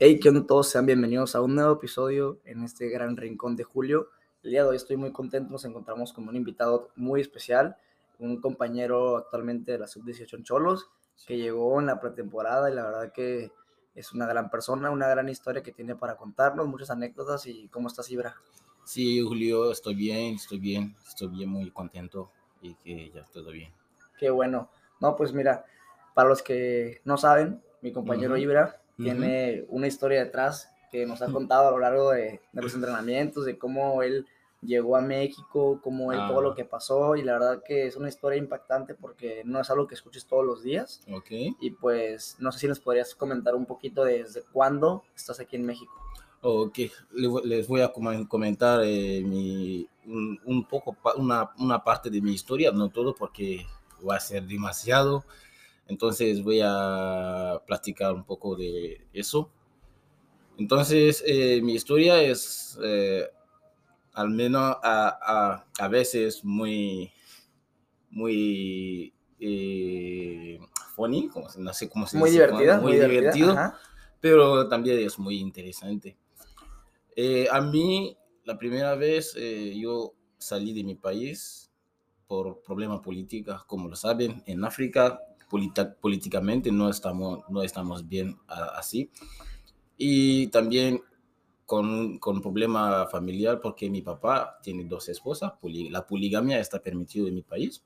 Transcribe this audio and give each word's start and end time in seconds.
Hey, 0.00 0.18
¿qué 0.18 0.28
onda 0.28 0.44
todos? 0.44 0.70
Sean 0.70 0.86
bienvenidos 0.86 1.36
a 1.36 1.40
un 1.40 1.54
nuevo 1.54 1.74
episodio 1.74 2.40
en 2.44 2.64
este 2.64 2.88
gran 2.88 3.16
rincón 3.16 3.54
de 3.54 3.62
Julio. 3.62 4.08
El 4.42 4.50
día 4.50 4.64
de 4.64 4.70
hoy 4.70 4.76
estoy 4.76 4.96
muy 4.96 5.12
contento, 5.12 5.52
nos 5.52 5.64
encontramos 5.64 6.12
con 6.12 6.28
un 6.28 6.34
invitado 6.34 6.88
muy 6.96 7.20
especial, 7.20 7.76
un 8.18 8.40
compañero 8.40 9.16
actualmente 9.16 9.70
de 9.70 9.78
la 9.78 9.86
Sub-18 9.86 10.36
en 10.36 10.42
Cholos, 10.42 10.90
que 11.28 11.38
llegó 11.38 11.78
en 11.78 11.86
la 11.86 12.00
pretemporada 12.00 12.68
y 12.68 12.74
la 12.74 12.82
verdad 12.82 13.12
que 13.12 13.52
es 13.94 14.12
una 14.12 14.26
gran 14.26 14.50
persona, 14.50 14.90
una 14.90 15.06
gran 15.06 15.28
historia 15.28 15.62
que 15.62 15.70
tiene 15.70 15.94
para 15.94 16.16
contarnos, 16.16 16.66
muchas 16.66 16.90
anécdotas 16.90 17.46
y 17.46 17.68
¿cómo 17.68 17.86
estás, 17.86 18.10
Ibra? 18.10 18.34
Sí, 18.82 19.22
Julio, 19.22 19.70
estoy 19.70 19.94
bien, 19.94 20.34
estoy 20.34 20.58
bien, 20.58 20.96
estoy 21.06 21.28
bien, 21.28 21.50
muy 21.50 21.70
contento 21.70 22.32
y 22.60 22.74
que 22.74 23.12
ya 23.12 23.24
todo 23.32 23.52
bien. 23.52 23.72
Qué 24.18 24.28
bueno. 24.28 24.68
No, 25.00 25.14
pues 25.14 25.32
mira, 25.32 25.64
para 26.14 26.28
los 26.28 26.42
que 26.42 27.00
no 27.04 27.16
saben, 27.16 27.62
mi 27.80 27.92
compañero 27.92 28.34
Ujú. 28.34 28.42
Ibra 28.42 28.80
Ujú. 28.96 29.04
tiene 29.04 29.64
una 29.68 29.86
historia 29.86 30.24
detrás 30.24 30.70
que 30.90 31.04
nos 31.06 31.20
ha 31.22 31.26
contado 31.32 31.68
a 31.68 31.70
lo 31.72 31.78
largo 31.78 32.10
de, 32.12 32.40
de 32.52 32.62
los 32.62 32.74
entrenamientos, 32.74 33.44
de 33.44 33.58
cómo 33.58 34.02
él 34.02 34.26
llegó 34.62 34.96
a 34.96 35.00
México, 35.02 35.80
cómo 35.82 36.12
él 36.12 36.18
todo 36.28 36.40
lo 36.40 36.52
Ah. 36.52 36.54
que 36.54 36.64
pasó 36.64 37.16
y 37.16 37.22
la 37.22 37.32
verdad 37.34 37.62
que 37.62 37.86
es 37.86 37.96
una 37.96 38.08
historia 38.08 38.38
impactante 38.38 38.94
porque 38.94 39.42
no 39.44 39.60
es 39.60 39.68
algo 39.70 39.86
que 39.86 39.94
escuches 39.94 40.24
todos 40.26 40.44
los 40.44 40.62
días 40.62 41.02
Ok. 41.12 41.26
y 41.60 41.70
pues 41.72 42.36
no 42.38 42.50
sé 42.52 42.60
si 42.60 42.68
nos 42.68 42.80
podrías 42.80 43.14
comentar 43.14 43.54
un 43.54 43.66
poquito 43.66 44.04
desde 44.04 44.42
cuándo 44.52 45.02
estás 45.16 45.38
aquí 45.40 45.56
en 45.56 45.66
México. 45.66 45.92
Ok, 46.40 46.78
les 47.44 47.66
voy 47.68 47.80
a 47.80 47.92
comen- 47.92 48.28
comentar 48.28 48.80
eh, 48.84 49.22
mi, 49.24 49.88
un, 50.06 50.38
un 50.44 50.64
poco, 50.66 50.96
una, 51.16 51.50
una 51.58 51.82
parte 51.82 52.08
de 52.10 52.20
mi 52.20 52.32
historia, 52.32 52.70
no 52.70 52.88
todo 52.90 53.14
porque 53.14 53.66
va 54.08 54.16
a 54.16 54.20
ser 54.20 54.44
demasiado. 54.44 55.24
Entonces 55.88 56.42
voy 56.42 56.60
a 56.64 57.60
platicar 57.66 58.14
un 58.14 58.24
poco 58.24 58.56
de 58.56 59.06
eso. 59.12 59.50
Entonces, 60.56 61.22
eh, 61.26 61.60
mi 61.62 61.74
historia 61.74 62.22
es 62.22 62.78
eh, 62.82 63.28
al 64.14 64.30
menos 64.30 64.76
a, 64.82 65.18
a, 65.22 65.66
a 65.84 65.88
veces 65.88 66.44
muy, 66.44 67.12
muy 68.10 69.12
eh, 69.40 70.58
funny, 70.94 71.28
como 71.28 71.48
no 71.58 71.72
sé 71.74 71.88
cómo 71.88 72.06
se 72.06 72.18
Muy 72.18 72.30
dice, 72.30 72.42
divertida, 72.46 72.74
muy, 72.80 72.92
muy 72.92 72.92
divertida. 72.92 73.20
divertido, 73.20 73.52
ajá. 73.52 73.78
pero 74.20 74.68
también 74.68 75.00
es 75.00 75.18
muy 75.18 75.38
interesante. 75.38 76.16
Eh, 77.16 77.46
a 77.50 77.60
mí, 77.60 78.16
la 78.44 78.58
primera 78.58 78.94
vez 78.94 79.34
eh, 79.36 79.74
yo 79.78 80.14
salí 80.38 80.72
de 80.72 80.84
mi 80.84 80.94
país 80.94 81.72
por 82.26 82.62
problemas 82.62 83.00
políticos, 83.00 83.64
como 83.66 83.88
lo 83.88 83.96
saben, 83.96 84.42
en 84.46 84.64
África 84.64 85.20
políticamente 86.00 86.70
no 86.70 86.88
estamos, 86.88 87.44
no 87.48 87.62
estamos 87.62 88.06
bien 88.08 88.36
así. 88.46 89.10
Y 89.96 90.48
también 90.48 91.02
con, 91.66 92.18
con 92.18 92.40
problema 92.42 93.06
familiar 93.06 93.60
porque 93.60 93.88
mi 93.88 94.02
papá 94.02 94.58
tiene 94.62 94.84
dos 94.84 95.08
esposas, 95.08 95.52
la 95.62 96.06
poligamia 96.06 96.58
está 96.60 96.80
permitida 96.80 97.28
en 97.28 97.34
mi 97.34 97.42
país. 97.42 97.82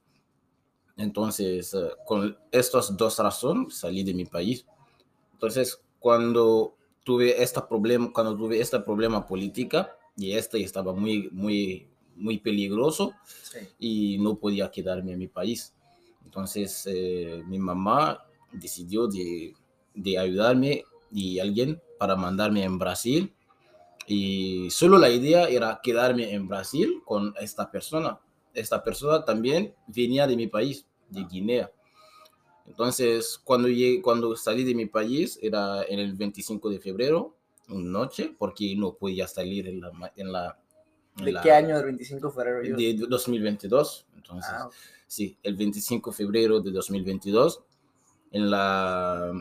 Entonces, 0.96 1.72
eh, 1.74 1.90
con 2.04 2.36
estas 2.50 2.96
dos 2.96 3.18
razones 3.18 3.76
salí 3.78 4.02
de 4.02 4.14
mi 4.14 4.24
país. 4.24 4.66
Entonces, 5.32 5.80
cuando 6.00 6.74
tuve 7.04 7.40
este 7.40 7.60
problema, 7.62 8.12
cuando 8.12 8.36
tuve 8.36 8.60
este 8.60 8.80
problema 8.80 9.24
política 9.24 9.96
y 10.16 10.32
este 10.32 10.60
estaba 10.60 10.92
muy, 10.92 11.28
muy, 11.30 11.86
muy 12.16 12.38
peligroso 12.38 13.12
Sí. 13.24 13.58
y 13.78 14.18
no 14.18 14.34
podía 14.34 14.70
quedarme 14.70 15.12
en 15.12 15.20
mi 15.20 15.28
país. 15.28 15.72
Entonces, 16.28 16.84
eh, 16.84 17.42
mi 17.46 17.58
mamá 17.58 18.22
decidió 18.52 19.06
de, 19.06 19.54
de 19.94 20.18
ayudarme 20.18 20.84
y 21.10 21.38
alguien 21.38 21.80
para 21.98 22.16
mandarme 22.16 22.64
en 22.64 22.78
Brasil. 22.78 23.32
Y 24.06 24.68
solo 24.70 24.98
la 24.98 25.08
idea 25.08 25.48
era 25.48 25.80
quedarme 25.82 26.34
en 26.34 26.46
Brasil 26.46 27.00
con 27.06 27.32
esta 27.40 27.70
persona. 27.70 28.20
Esta 28.52 28.84
persona 28.84 29.24
también 29.24 29.74
venía 29.86 30.26
de 30.26 30.36
mi 30.36 30.48
país, 30.48 30.84
de 31.08 31.24
Guinea. 31.24 31.72
Entonces, 32.66 33.40
cuando, 33.42 33.68
llegué, 33.68 34.02
cuando 34.02 34.36
salí 34.36 34.64
de 34.64 34.74
mi 34.74 34.84
país, 34.84 35.38
era 35.40 35.82
en 35.84 35.98
el 35.98 36.12
25 36.12 36.68
de 36.68 36.78
febrero, 36.78 37.36
una 37.70 38.00
noche, 38.00 38.34
porque 38.38 38.76
no 38.76 38.92
podía 38.92 39.26
salir 39.26 39.66
en 39.66 39.80
En 40.14 40.30
la 40.30 40.58
¿De 41.22 41.32
la- 41.32 41.42
qué 41.42 41.52
año 41.52 41.76
del 41.76 41.86
25 41.86 42.28
de 42.28 42.34
febrero? 42.34 42.76
De 42.76 42.94
2022. 43.08 44.06
Entonces, 44.16 44.50
Ah, 44.52 44.66
ok. 44.66 44.74
sí, 45.06 45.36
el 45.42 45.56
25 45.56 46.10
de 46.10 46.16
febrero 46.16 46.60
de 46.60 46.70
2022. 46.70 47.62
En 48.30 48.50
la, 48.50 49.32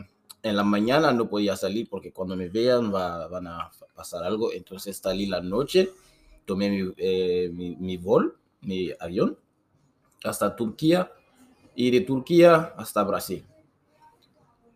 en 0.42 0.56
la 0.56 0.64
mañana 0.64 1.12
no 1.12 1.28
podía 1.28 1.56
salir 1.56 1.88
porque 1.88 2.12
cuando 2.12 2.36
me 2.36 2.48
vean 2.48 2.92
va, 2.92 3.28
van 3.28 3.46
a 3.46 3.70
pasar 3.94 4.24
algo. 4.24 4.52
Entonces 4.52 4.96
salí 4.96 5.26
la 5.26 5.40
noche, 5.40 5.90
tomé 6.46 6.70
mi, 6.70 6.92
eh, 6.96 7.50
mi, 7.52 7.76
mi 7.76 7.96
vol, 7.98 8.36
mi 8.62 8.90
avión, 8.98 9.38
hasta 10.24 10.56
Turquía 10.56 11.12
y 11.74 11.90
de 11.90 12.00
Turquía 12.00 12.74
hasta 12.76 13.04
Brasil. 13.04 13.44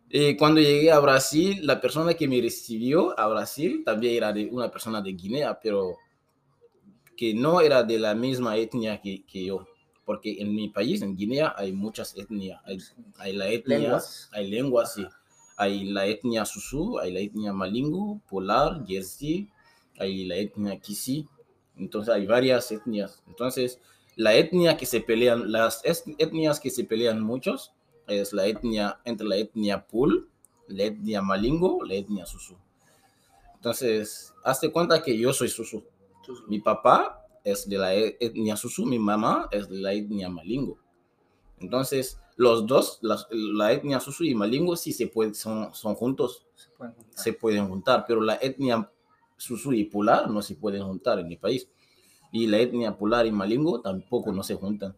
Y 0.09 0.37
cuando 0.37 0.61
llegué 0.61 0.91
a 0.91 0.99
Brasil, 0.99 1.65
la 1.65 1.81
persona 1.81 2.13
que 2.13 2.27
me 2.27 2.39
recibió 2.39 3.17
a 3.19 3.27
Brasil 3.27 3.81
también 3.83 4.15
era 4.15 4.31
de 4.31 4.45
una 4.51 4.69
persona 4.69 5.01
de 5.01 5.11
Guinea, 5.13 5.59
pero 5.59 5.97
que 7.15 7.33
no 7.33 7.61
era 7.61 7.83
de 7.83 7.99
la 7.99 8.15
misma 8.15 8.57
etnia 8.57 9.01
que, 9.01 9.23
que 9.25 9.45
yo. 9.45 9.67
Porque 10.05 10.41
en 10.41 10.53
mi 10.53 10.69
país, 10.69 11.01
en 11.01 11.15
Guinea, 11.15 11.53
hay 11.55 11.71
muchas 11.71 12.17
etnias. 12.17 12.61
Hay, 12.65 12.79
hay 13.17 13.33
la 13.33 13.49
etnia, 13.49 13.79
Lenguas. 13.79 14.29
hay 14.33 14.49
lenguas, 14.49 14.93
sí. 14.93 15.07
Hay 15.55 15.85
la 15.85 16.05
etnia 16.07 16.45
Susu, 16.45 16.99
hay 16.99 17.11
la 17.13 17.19
etnia 17.19 17.53
Malingo, 17.53 18.19
Polar, 18.27 18.85
Jersey, 18.85 19.49
hay 19.97 20.25
la 20.25 20.35
etnia 20.37 20.79
Kisi. 20.79 21.27
Entonces 21.77 22.13
hay 22.13 22.25
varias 22.25 22.71
etnias. 22.71 23.23
Entonces, 23.27 23.79
la 24.15 24.35
etnia 24.35 24.77
que 24.77 24.85
se 24.85 24.99
pelean, 24.99 25.51
las 25.51 25.81
etnias 25.83 26.59
que 26.59 26.69
se 26.69 26.83
pelean 26.83 27.21
muchos, 27.21 27.71
es 28.07 28.33
la 28.33 28.47
etnia, 28.47 28.99
entre 29.05 29.27
la 29.27 29.37
etnia 29.37 29.85
Pul, 29.87 30.27
la 30.67 30.83
etnia 30.83 31.21
Malingo, 31.21 31.83
la 31.85 31.93
etnia 31.93 32.25
Susu. 32.25 32.57
Entonces, 33.55 34.33
hazte 34.43 34.71
cuenta 34.71 35.01
que 35.01 35.17
yo 35.17 35.31
soy 35.31 35.47
Susu. 35.47 35.83
Mi 36.47 36.59
papá 36.59 37.25
es 37.43 37.67
de 37.67 37.77
la 37.77 37.93
etnia 37.93 38.55
Susu, 38.55 38.85
mi 38.85 38.99
mamá 38.99 39.47
es 39.51 39.69
de 39.69 39.79
la 39.79 39.93
etnia 39.93 40.29
Malingo. 40.29 40.77
Entonces, 41.59 42.19
los 42.35 42.65
dos, 42.65 42.99
la, 43.01 43.71
etnia 43.71 43.99
Susu 43.99 44.23
y 44.23 44.35
Malingo, 44.35 44.75
sí 44.75 44.91
se 44.91 45.07
pueden, 45.07 45.35
son, 45.35 45.73
son 45.73 45.95
juntos, 45.95 46.45
se 46.55 46.69
pueden 46.71 46.93
juntar. 46.95 47.23
se 47.23 47.33
pueden 47.33 47.67
juntar, 47.67 48.05
pero 48.07 48.21
la 48.21 48.37
etnia 48.41 48.91
Susu 49.37 49.73
y 49.73 49.85
Polar 49.85 50.29
no 50.29 50.41
se 50.41 50.55
pueden 50.55 50.83
juntar 50.83 51.19
en 51.19 51.27
mi 51.27 51.37
país. 51.37 51.69
Y 52.31 52.47
la 52.47 52.59
etnia 52.59 52.97
Polar 52.97 53.27
y 53.27 53.31
Malingo 53.31 53.81
tampoco 53.81 54.31
no 54.31 54.43
se 54.43 54.55
juntan. 54.55 54.95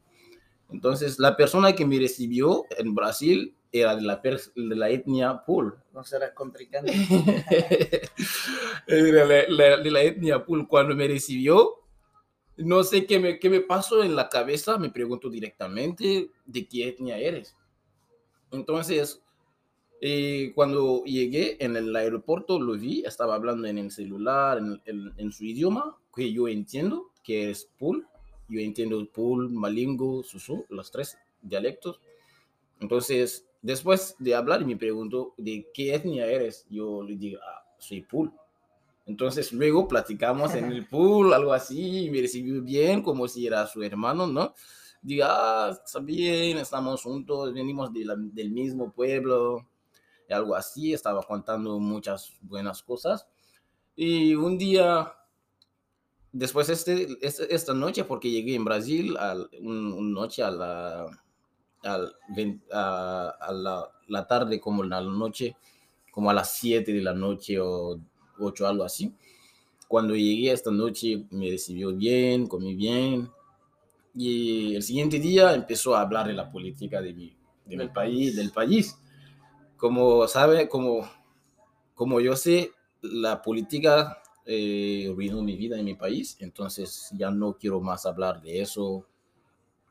Entonces, 0.69 1.19
la 1.19 1.35
persona 1.35 1.73
que 1.73 1.85
me 1.85 1.99
recibió 1.99 2.63
en 2.77 2.95
Brasil 2.95 3.55
era 3.81 3.95
de 3.95 4.01
la, 4.01 4.17
de 4.17 4.75
la 4.75 4.89
etnia 4.89 5.43
Pul. 5.45 5.73
No 5.93 6.03
será 6.03 6.33
contrincante. 6.33 6.91
de, 8.87 9.11
la, 9.11 9.25
la- 9.49 9.77
de 9.77 9.91
la 9.91 10.01
etnia 10.03 10.45
Pul. 10.45 10.67
Cuando 10.67 10.95
me 10.95 11.07
recibió, 11.07 11.75
no 12.57 12.83
sé 12.83 13.05
qué 13.05 13.19
me, 13.19 13.39
qué 13.39 13.49
me 13.49 13.61
pasó 13.61 14.03
en 14.03 14.15
la 14.15 14.29
cabeza, 14.29 14.77
me 14.77 14.89
pregunto 14.89 15.29
directamente 15.29 16.29
de 16.45 16.67
qué 16.67 16.89
etnia 16.89 17.17
eres. 17.17 17.55
Entonces, 18.51 19.21
eh, 20.01 20.51
cuando 20.55 21.03
llegué 21.03 21.63
en 21.63 21.75
el 21.75 21.95
aeropuerto, 21.95 22.59
lo 22.59 22.73
vi, 22.73 23.03
estaba 23.05 23.35
hablando 23.35 23.67
en 23.67 23.77
el 23.77 23.91
celular, 23.91 24.57
en, 24.59 24.81
en- 24.85 25.13
en 25.17 25.31
su 25.31 25.45
idioma, 25.45 25.97
que 26.15 26.31
yo 26.31 26.47
entiendo, 26.47 27.11
que 27.23 27.49
es 27.49 27.69
Pul. 27.77 28.07
Yo 28.47 28.59
entiendo 28.59 29.03
Pul, 29.11 29.49
Malingo, 29.49 30.23
Susu, 30.23 30.65
los 30.69 30.91
tres 30.91 31.17
dialectos. 31.41 31.99
Entonces, 32.79 33.47
después 33.65 34.15
de 34.19 34.35
hablar, 34.35 34.65
me 34.65 34.77
preguntó 34.77 35.33
de 35.37 35.67
qué 35.73 35.95
etnia 35.95 36.25
eres. 36.27 36.65
Yo 36.69 37.03
le 37.03 37.15
digo, 37.15 37.39
ah, 37.43 37.65
soy 37.79 38.01
Pul. 38.01 38.31
Entonces, 39.05 39.53
luego 39.53 39.87
platicamos 39.87 40.55
en 40.55 40.71
el 40.71 40.87
pool, 40.89 41.33
algo 41.33 41.53
así, 41.53 42.05
y 42.05 42.09
me 42.11 42.21
recibió 42.21 42.61
bien, 42.61 43.01
como 43.03 43.27
si 43.27 43.45
era 43.47 43.67
su 43.67 43.83
hermano, 43.83 44.27
¿no? 44.27 44.53
Digo, 45.01 45.25
ah, 45.27 45.71
está 45.85 45.99
bien, 45.99 46.57
estamos 46.57 47.03
juntos, 47.03 47.53
venimos 47.53 47.93
de 47.93 48.05
la- 48.05 48.15
del 48.17 48.51
mismo 48.51 48.91
pueblo, 48.91 49.67
y 50.29 50.33
algo 50.33 50.55
así, 50.55 50.93
estaba 50.93 51.21
contando 51.23 51.79
muchas 51.79 52.33
buenas 52.41 52.81
cosas. 52.83 53.27
Y 53.95 54.35
un 54.35 54.57
día, 54.57 55.13
después 56.31 56.69
este, 56.69 57.07
este- 57.21 57.53
esta 57.53 57.73
noche, 57.73 58.03
porque 58.03 58.29
llegué 58.31 58.55
en 58.55 58.65
Brasil, 58.65 59.15
un, 59.61 59.93
una 59.93 60.21
noche 60.21 60.43
a 60.43 60.51
la, 60.51 61.05
al 61.85 62.15
a, 62.71 63.29
a 63.39 63.51
la, 63.53 63.91
la 64.07 64.27
tarde, 64.27 64.59
como 64.59 64.83
la 64.83 65.01
noche, 65.01 65.55
como 66.11 66.29
a 66.29 66.33
las 66.33 66.53
7 66.55 66.93
de 66.93 67.01
la 67.01 67.13
noche 67.13 67.59
o 67.59 67.99
8, 68.39 68.67
algo 68.67 68.83
así. 68.83 69.13
Cuando 69.87 70.15
llegué 70.15 70.51
esta 70.51 70.71
noche 70.71 71.25
me 71.31 71.49
recibió 71.51 71.95
bien, 71.95 72.47
comí 72.47 72.75
bien. 72.75 73.29
Y 74.15 74.75
el 74.75 74.83
siguiente 74.83 75.19
día 75.19 75.53
empezó 75.53 75.95
a 75.95 76.01
hablar 76.01 76.27
de 76.27 76.33
la 76.33 76.49
política 76.51 77.01
de 77.01 77.13
mi, 77.13 77.37
de 77.65 77.77
mi 77.77 77.87
Del 77.87 77.91
país, 77.91 78.33
país. 78.33 78.35
del 78.35 78.51
país. 78.51 78.97
Como 79.77 80.27
sabe, 80.27 80.69
como, 80.69 81.09
como 81.95 82.21
yo 82.21 82.35
sé, 82.35 82.71
la 83.01 83.41
política 83.41 84.21
eh, 84.45 85.09
arruinó 85.11 85.41
mi 85.41 85.55
vida 85.57 85.79
en 85.79 85.85
mi 85.85 85.95
país, 85.95 86.37
entonces 86.39 87.09
ya 87.13 87.31
no 87.31 87.57
quiero 87.57 87.81
más 87.81 88.05
hablar 88.05 88.41
de 88.41 88.61
eso, 88.61 89.07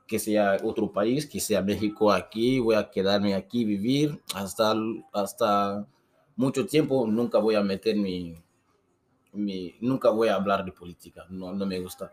que 0.07 0.19
sea 0.19 0.57
otro 0.63 0.91
país, 0.91 1.25
que 1.25 1.39
sea 1.39 1.61
México 1.61 2.11
aquí, 2.11 2.59
voy 2.59 2.75
a 2.75 2.89
quedarme 2.89 3.33
aquí, 3.33 3.65
vivir 3.65 4.21
hasta, 4.33 4.75
hasta 5.13 5.87
mucho 6.35 6.65
tiempo, 6.65 7.07
nunca 7.07 7.39
voy 7.39 7.55
a 7.55 7.63
meter 7.63 7.95
mi, 7.95 8.35
mi 9.33 9.75
nunca 9.81 10.09
voy 10.09 10.27
a 10.27 10.35
hablar 10.35 10.63
de 10.63 10.71
política, 10.71 11.25
no, 11.29 11.53
no 11.53 11.65
me 11.65 11.79
gusta. 11.79 12.11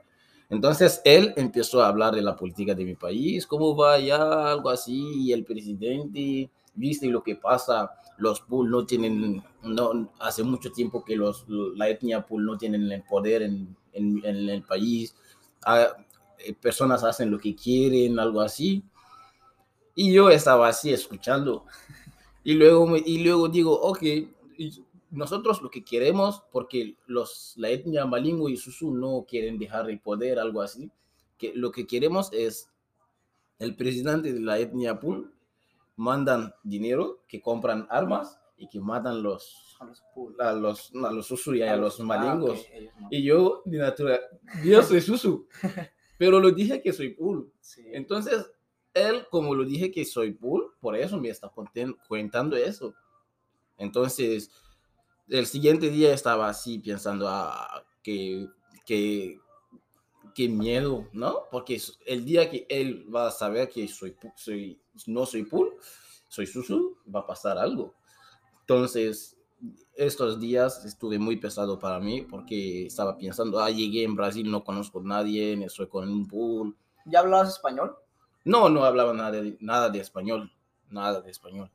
Entonces 0.49 1.01
él 1.05 1.33
empezó 1.37 1.83
a 1.83 1.89
hablar 1.89 2.15
de 2.15 2.23
la 2.23 2.37
política 2.37 2.75
de 2.75 2.85
mi 2.85 2.95
país, 2.95 3.47
cómo 3.47 3.77
va 3.77 3.99
ya, 3.99 4.51
algo 4.53 4.71
así, 4.71 5.25
y 5.25 5.33
el 5.33 5.45
presidente, 5.45 6.51
viste 6.75 7.07
lo 7.09 7.23
que 7.23 7.37
pasa, 7.37 7.91
los 8.19 8.41
Pool 8.41 8.71
no 8.71 8.85
tienen, 8.85 9.43
no, 9.63 10.13
hace 10.21 10.43
mucho 10.43 10.71
tiempo 10.71 11.05
que 11.05 11.17
los, 11.17 11.47
la 11.49 11.89
etnia 11.89 12.27
Pool 12.27 12.45
no 12.45 12.59
tienen 12.59 12.91
el 12.91 13.03
poder 13.03 13.43
en, 13.43 13.77
en, 13.93 14.25
en 14.25 14.49
el 14.49 14.63
país, 14.63 15.15
ah, 15.65 15.89
personas 16.61 17.05
hacen 17.05 17.31
lo 17.31 17.39
que 17.39 17.55
quieren, 17.55 18.19
algo 18.19 18.41
así. 18.41 18.83
Y 19.95 20.13
yo 20.13 20.31
estaba 20.31 20.69
así 20.69 20.93
escuchando. 20.93 21.65
Y 22.45 22.55
luego, 22.55 22.97
y 22.97 23.23
luego 23.23 23.49
digo, 23.49 23.81
ok, 23.81 24.03
nosotros 25.13 25.63
lo 25.63 25.71
que 25.71 25.85
queremos, 25.85 26.43
porque 26.51 26.97
los, 27.07 27.53
la 27.57 27.69
etnia 27.69 28.05
Malingo 28.05 28.49
y 28.49 28.57
Susu 28.57 28.93
no 28.93 29.25
quieren 29.29 29.59
dejar 29.59 29.89
el 29.89 30.01
poder, 30.01 30.41
algo 30.41 30.61
así, 30.61 30.91
que 31.39 31.53
lo 31.55 31.71
que 31.71 31.87
queremos 31.87 32.33
es 32.33 32.69
el 33.59 33.77
presidente 33.77 34.33
de 34.33 34.41
la 34.41 34.59
etnia 34.59 34.99
Pul 34.99 35.33
mandan 35.97 36.55
dinero, 36.65 37.23
que 37.29 37.41
compran 37.41 37.87
armas 37.91 38.41
y 38.57 38.69
que 38.69 38.81
matan 38.81 39.23
los, 39.23 39.77
a 40.41 40.53
los, 40.53 40.93
a 40.95 41.13
los, 41.13 41.27
Susu 41.27 41.55
y 41.55 41.63
a, 41.63 41.77
los, 41.77 42.01
ah, 42.01 42.05
Malingos. 42.05 42.67
Y 43.11 43.23
yo, 43.23 43.63
de 43.65 43.79
natura, 43.79 44.21
yo 44.65 44.83
soy 44.83 45.01
Susu, 45.01 45.47
pero 46.19 46.41
lo 46.41 46.51
dije 46.51 46.83
que 46.83 46.93
soy 46.93 47.11
Pul. 47.11 47.53
Entonces, 47.93 48.51
él, 48.95 49.27
como 49.31 49.55
lo 49.55 49.65
dije 49.65 49.91
que 49.91 50.05
soy 50.05 50.33
Pul, 50.33 50.73
por 50.81 50.97
eso 50.97 51.19
me 51.19 51.29
está 51.29 51.51
contando 52.09 52.57
eso. 52.57 52.95
Entonces, 53.79 54.51
el 55.29 55.47
siguiente 55.47 55.91
día 55.91 56.13
estaba 56.13 56.49
así 56.49 56.79
pensando, 56.79 57.29
ah, 57.29 57.85
que, 58.03 58.49
que, 58.85 59.41
qué 60.35 60.49
miedo, 60.49 61.09
¿no? 61.13 61.49
Porque 61.51 61.81
el 62.07 62.25
día 62.25 62.51
que 62.51 62.67
él 62.69 63.07
va 63.15 63.29
a 63.29 63.31
saber 63.31 63.69
que 63.69 63.89
soy, 63.89 64.17
soy 64.37 64.81
no 65.07 65.27
soy 65.27 65.45
Pool, 65.45 65.75
soy 66.29 66.47
Susu, 66.47 66.99
va 67.15 67.21
a 67.21 67.27
pasar 67.27 67.59
algo. 67.59 67.95
Entonces, 68.61 69.37
estos 69.95 70.41
días 70.41 70.85
estuve 70.85 71.19
muy 71.19 71.37
pesado 71.37 71.79
para 71.79 72.01
mí 72.01 72.23
porque 72.23 72.87
estaba 72.87 73.17
pensando, 73.17 73.61
ah, 73.61 73.71
llegué 73.71 74.05
en 74.05 74.17
Brasil, 74.17 74.51
no 74.51 74.65
conozco 74.65 75.01
a 75.01 75.05
nadie, 75.05 75.53
estoy 75.65 75.87
con 75.87 76.09
un 76.09 76.27
pool. 76.27 76.77
¿Ya 77.05 77.21
hablabas 77.21 77.51
español? 77.51 77.97
No, 78.45 78.69
no 78.69 78.85
hablaba 78.85 79.13
nada 79.13 79.31
de, 79.31 79.57
nada 79.61 79.89
de 79.89 80.01
español, 80.01 80.53
nada 80.91 81.21
de 81.21 81.31
español. 81.31 81.71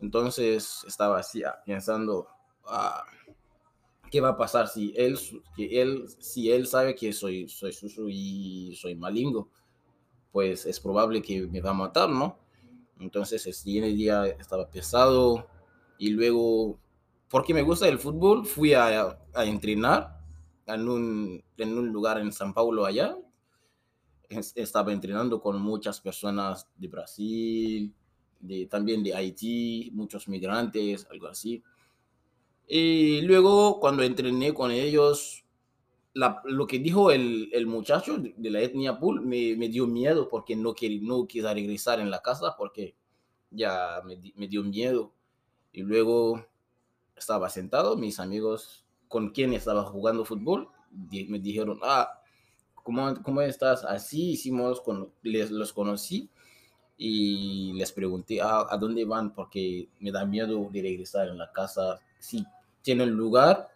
Entonces 0.00 0.84
estaba 0.86 1.18
así 1.18 1.44
ah, 1.44 1.60
pensando, 1.64 2.26
ah, 2.66 3.04
¿qué 4.10 4.20
va 4.20 4.30
a 4.30 4.36
pasar 4.36 4.68
si 4.68 4.92
él, 4.96 5.18
que 5.54 5.80
él, 5.80 6.06
si 6.18 6.50
él 6.50 6.66
sabe 6.66 6.94
que 6.94 7.12
soy, 7.12 7.48
soy 7.48 7.72
Susu 7.72 8.08
y 8.08 8.74
soy 8.76 8.94
malingo? 8.94 9.48
Pues 10.32 10.66
es 10.66 10.80
probable 10.80 11.22
que 11.22 11.46
me 11.46 11.60
va 11.60 11.70
a 11.70 11.74
matar, 11.74 12.08
¿no? 12.08 12.38
Entonces 12.98 13.46
el 13.46 13.54
siguiente 13.54 13.90
día 13.90 14.26
estaba 14.26 14.68
pesado 14.68 15.46
y 15.98 16.10
luego, 16.10 16.78
porque 17.30 17.54
me 17.54 17.62
gusta 17.62 17.88
el 17.88 17.98
fútbol, 17.98 18.44
fui 18.44 18.74
a, 18.74 19.18
a 19.32 19.44
entrenar 19.44 20.20
en 20.66 20.88
un, 20.88 21.44
en 21.56 21.78
un 21.78 21.88
lugar 21.88 22.18
en 22.18 22.32
San 22.32 22.52
Paulo 22.52 22.84
allá. 22.84 23.16
Estaba 24.28 24.92
entrenando 24.92 25.40
con 25.40 25.60
muchas 25.60 26.00
personas 26.00 26.68
de 26.76 26.88
Brasil, 26.88 27.94
de, 28.40 28.66
también 28.66 29.02
de 29.02 29.14
Haití, 29.14 29.90
muchos 29.92 30.28
migrantes, 30.28 31.06
algo 31.10 31.28
así. 31.28 31.62
Y 32.66 33.22
luego 33.22 33.80
cuando 33.80 34.02
entrené 34.02 34.54
con 34.54 34.70
ellos, 34.70 35.44
lo 36.14 36.66
que 36.66 36.78
dijo 36.78 37.10
el, 37.10 37.48
el, 37.52 37.66
muchacho 37.66 38.18
de 38.18 38.50
la 38.50 38.60
etnia 38.60 38.98
Pool 38.98 39.20
me, 39.20 39.56
me 39.56 39.68
dio 39.68 39.86
miedo 39.86 40.28
porque 40.28 40.56
no, 40.56 40.74
quería, 40.74 41.00
no 41.02 41.26
quise 41.26 41.52
regresar 41.52 42.00
en 42.00 42.10
la 42.10 42.22
casa 42.22 42.54
porque 42.56 42.96
ya 43.50 44.02
me, 44.04 44.16
me, 44.36 44.48
dio 44.48 44.62
miedo. 44.62 45.12
Y 45.72 45.82
luego 45.82 46.44
estaba 47.20 47.48
sentado, 47.48 47.96
mis 47.96 48.18
amigos 48.18 48.84
con 49.08 49.30
quien 49.30 49.52
estaba 49.52 49.84
jugando 49.84 50.24
fútbol 50.24 50.68
me 50.90 51.38
dijeron, 51.38 51.78
ah, 51.82 52.20
¿cómo, 52.74 53.14
cómo 53.22 53.40
estás? 53.42 53.84
Así 53.84 54.32
hicimos, 54.32 54.80
con, 54.80 55.12
les, 55.22 55.50
los 55.50 55.72
conocí 55.72 56.28
y 56.96 57.72
les 57.74 57.92
pregunté, 57.92 58.40
ah, 58.40 58.66
¿a 58.68 58.76
dónde 58.76 59.04
van? 59.04 59.32
Porque 59.32 59.88
me 60.00 60.10
da 60.10 60.24
miedo 60.24 60.68
de 60.70 60.82
regresar 60.82 61.28
en 61.28 61.38
la 61.38 61.50
casa. 61.52 62.00
Sí, 62.18 62.44
tienen 62.82 63.10
lugar 63.10 63.68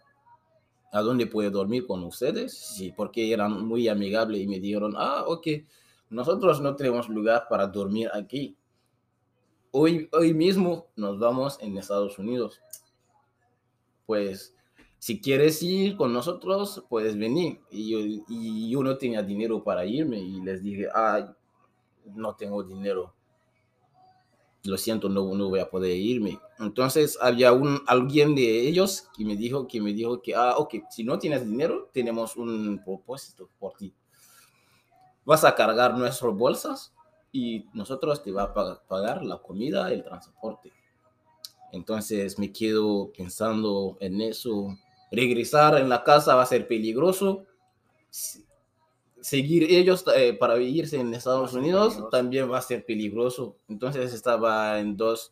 a 0.91 1.01
donde 1.01 1.27
puede 1.27 1.49
dormir 1.49 1.85
con 1.87 2.03
ustedes, 2.03 2.57
sí, 2.57 2.93
porque 2.95 3.31
eran 3.31 3.65
muy 3.65 3.87
amigables 3.87 4.41
y 4.41 4.47
me 4.47 4.59
dijeron, 4.59 4.93
ah, 4.97 5.23
ok, 5.27 5.47
nosotros 6.09 6.61
no 6.61 6.75
tenemos 6.75 7.09
lugar 7.09 7.47
para 7.49 7.67
dormir 7.67 8.09
aquí. 8.13 8.55
Hoy, 9.71 10.07
hoy 10.13 10.33
mismo 10.33 10.87
nos 10.95 11.19
vamos 11.19 11.57
en 11.59 11.77
Estados 11.77 12.17
Unidos. 12.17 12.61
Pues, 14.05 14.55
si 14.99 15.21
quieres 15.21 15.61
ir 15.63 15.97
con 15.97 16.13
nosotros, 16.13 16.83
puedes 16.89 17.17
venir. 17.17 17.61
Y 17.71 17.89
yo, 17.91 18.23
y 18.27 18.69
yo 18.69 18.83
no 18.83 18.97
tenía 18.97 19.21
dinero 19.23 19.63
para 19.63 19.85
irme 19.85 20.19
y 20.19 20.41
les 20.41 20.63
dije, 20.63 20.87
ah, 20.93 21.35
no 22.13 22.35
tengo 22.35 22.63
dinero 22.63 23.15
lo 24.67 24.77
siento, 24.77 25.09
no, 25.09 25.33
no 25.35 25.49
voy 25.49 25.59
a 25.59 25.69
poder 25.69 25.95
irme. 25.95 26.39
Entonces 26.59 27.17
había 27.21 27.53
un, 27.53 27.81
alguien 27.87 28.35
de 28.35 28.67
ellos 28.67 29.07
que 29.15 29.25
me 29.25 29.35
dijo 29.35 29.67
que 29.67 29.81
me 29.81 29.93
dijo 29.93 30.21
que, 30.21 30.35
ah, 30.35 30.55
ok, 30.57 30.75
si 30.89 31.03
no 31.03 31.19
tienes 31.19 31.45
dinero, 31.45 31.89
tenemos 31.93 32.35
un 32.35 32.81
propósito 32.83 33.49
por 33.59 33.73
ti. 33.73 33.93
Vas 35.25 35.43
a 35.43 35.55
cargar 35.55 35.97
nuestras 35.97 36.33
bolsas 36.33 36.93
y 37.31 37.65
nosotros 37.73 38.23
te 38.23 38.31
va 38.31 38.43
a 38.43 38.83
pagar 38.87 39.23
la 39.23 39.37
comida, 39.39 39.91
el 39.91 40.03
transporte. 40.03 40.71
Entonces 41.71 42.39
me 42.39 42.51
quedo 42.51 43.11
pensando 43.15 43.97
en 43.99 44.21
eso. 44.21 44.77
Regresar 45.11 45.77
en 45.77 45.89
la 45.89 46.03
casa 46.03 46.35
va 46.35 46.43
a 46.43 46.47
ser 46.47 46.67
peligroso 46.67 47.43
seguir 49.25 49.63
ellos 49.71 50.05
eh, 50.15 50.33
para 50.33 50.53
vivirse 50.53 50.99
en 50.99 51.11
Estados 51.15 51.53
Unidos 51.53 51.99
también 52.11 52.51
va 52.51 52.59
a 52.59 52.61
ser 52.61 52.85
peligroso. 52.85 53.57
Entonces 53.67 54.13
estaba 54.13 54.79
en 54.79 54.95
dos, 54.95 55.31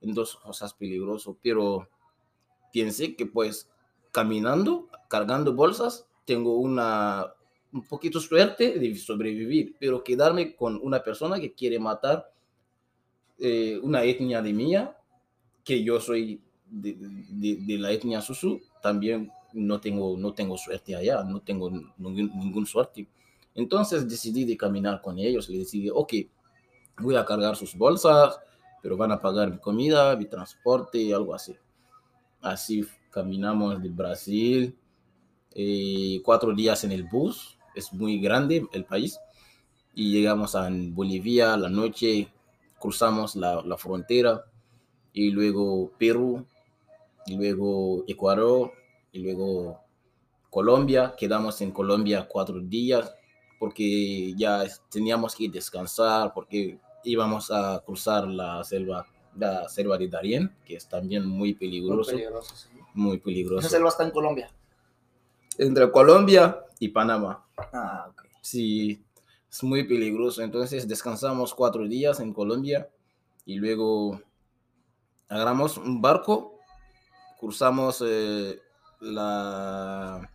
en 0.00 0.12
dos 0.12 0.34
cosas 0.34 0.74
peligrosas, 0.74 1.36
pero 1.40 1.88
pensé 2.72 3.14
que 3.14 3.26
pues 3.26 3.70
caminando, 4.10 4.88
cargando 5.06 5.54
bolsas, 5.54 6.08
tengo 6.24 6.58
una 6.58 7.32
un 7.72 7.86
poquito 7.86 8.18
suerte 8.18 8.76
de 8.76 8.96
sobrevivir, 8.96 9.76
pero 9.78 10.02
quedarme 10.02 10.56
con 10.56 10.80
una 10.82 11.00
persona 11.04 11.38
que 11.38 11.52
quiere 11.52 11.78
matar 11.78 12.32
eh, 13.38 13.78
una 13.80 14.02
etnia 14.02 14.42
de 14.42 14.52
mía, 14.52 14.97
que 15.68 15.84
yo 15.84 16.00
soy 16.00 16.40
de, 16.70 16.96
de, 16.96 17.78
la 17.78 17.92
etnia 17.92 18.22
Susu, 18.22 18.58
también 18.80 19.30
no 19.52 19.78
tengo, 19.78 20.16
no 20.16 20.32
tengo 20.32 20.56
suerte 20.56 20.96
allá, 20.96 21.22
no 21.24 21.40
tengo 21.40 21.70
ningún, 21.98 22.32
ningún 22.38 22.64
suerte. 22.64 23.06
Entonces 23.54 24.08
decidí 24.08 24.46
de 24.46 24.56
caminar 24.56 25.02
con 25.02 25.18
ellos. 25.18 25.46
Le 25.50 25.58
decidí, 25.58 25.90
ok, 25.90 26.14
voy 27.00 27.16
a 27.16 27.24
cargar 27.26 27.54
sus 27.54 27.76
bolsas, 27.76 28.40
pero 28.80 28.96
van 28.96 29.12
a 29.12 29.20
pagar 29.20 29.50
mi 29.50 29.58
comida, 29.58 30.16
mi 30.16 30.24
transporte 30.24 30.96
y 30.96 31.12
algo 31.12 31.34
así. 31.34 31.54
Así 32.40 32.86
caminamos 33.10 33.82
de 33.82 33.90
Brasil, 33.90 34.74
eh, 35.54 36.22
cuatro 36.24 36.54
días 36.54 36.82
en 36.84 36.92
el 36.92 37.04
bus, 37.04 37.58
es 37.74 37.92
muy 37.92 38.18
grande 38.20 38.66
el 38.72 38.86
país, 38.86 39.20
y 39.94 40.12
llegamos 40.12 40.54
a 40.54 40.70
Bolivia 40.70 41.58
la 41.58 41.68
noche, 41.68 42.32
cruzamos 42.78 43.36
la, 43.36 43.60
la 43.60 43.76
frontera, 43.76 44.46
y 45.12 45.30
luego 45.30 45.90
Perú, 45.98 46.44
y 47.26 47.36
luego 47.36 48.04
Ecuador, 48.06 48.72
y 49.12 49.20
luego 49.20 49.80
Colombia, 50.50 51.14
quedamos 51.16 51.60
en 51.60 51.72
Colombia 51.72 52.26
cuatro 52.28 52.60
días, 52.60 53.14
porque 53.58 54.34
ya 54.36 54.64
teníamos 54.90 55.34
que 55.34 55.48
descansar, 55.48 56.32
porque 56.32 56.78
íbamos 57.04 57.50
a 57.50 57.82
cruzar 57.84 58.26
la 58.26 58.62
selva, 58.64 59.06
la 59.36 59.68
selva 59.68 59.98
de 59.98 60.08
Darién, 60.08 60.54
que 60.64 60.76
es 60.76 60.88
también 60.88 61.26
muy 61.26 61.54
peligroso. 61.54 62.12
Muy 62.12 62.20
peligroso, 62.20 62.54
sí. 62.54 62.68
Muy 62.94 63.18
peligroso. 63.18 63.60
¿Esa 63.60 63.76
selva 63.76 63.88
está 63.88 64.04
en 64.04 64.10
Colombia? 64.10 64.50
Entre 65.58 65.90
Colombia 65.90 66.64
y 66.78 66.88
Panamá. 66.88 67.44
Ah, 67.72 68.06
ok. 68.10 68.22
Sí, 68.40 69.02
es 69.50 69.62
muy 69.62 69.84
peligroso. 69.84 70.42
Entonces 70.42 70.86
descansamos 70.86 71.54
cuatro 71.54 71.86
días 71.86 72.20
en 72.20 72.32
Colombia 72.32 72.88
y 73.44 73.56
luego 73.56 74.20
agarramos 75.28 75.76
un 75.76 76.00
barco, 76.00 76.58
cruzamos 77.38 78.02
eh, 78.06 78.60
la, 79.00 80.28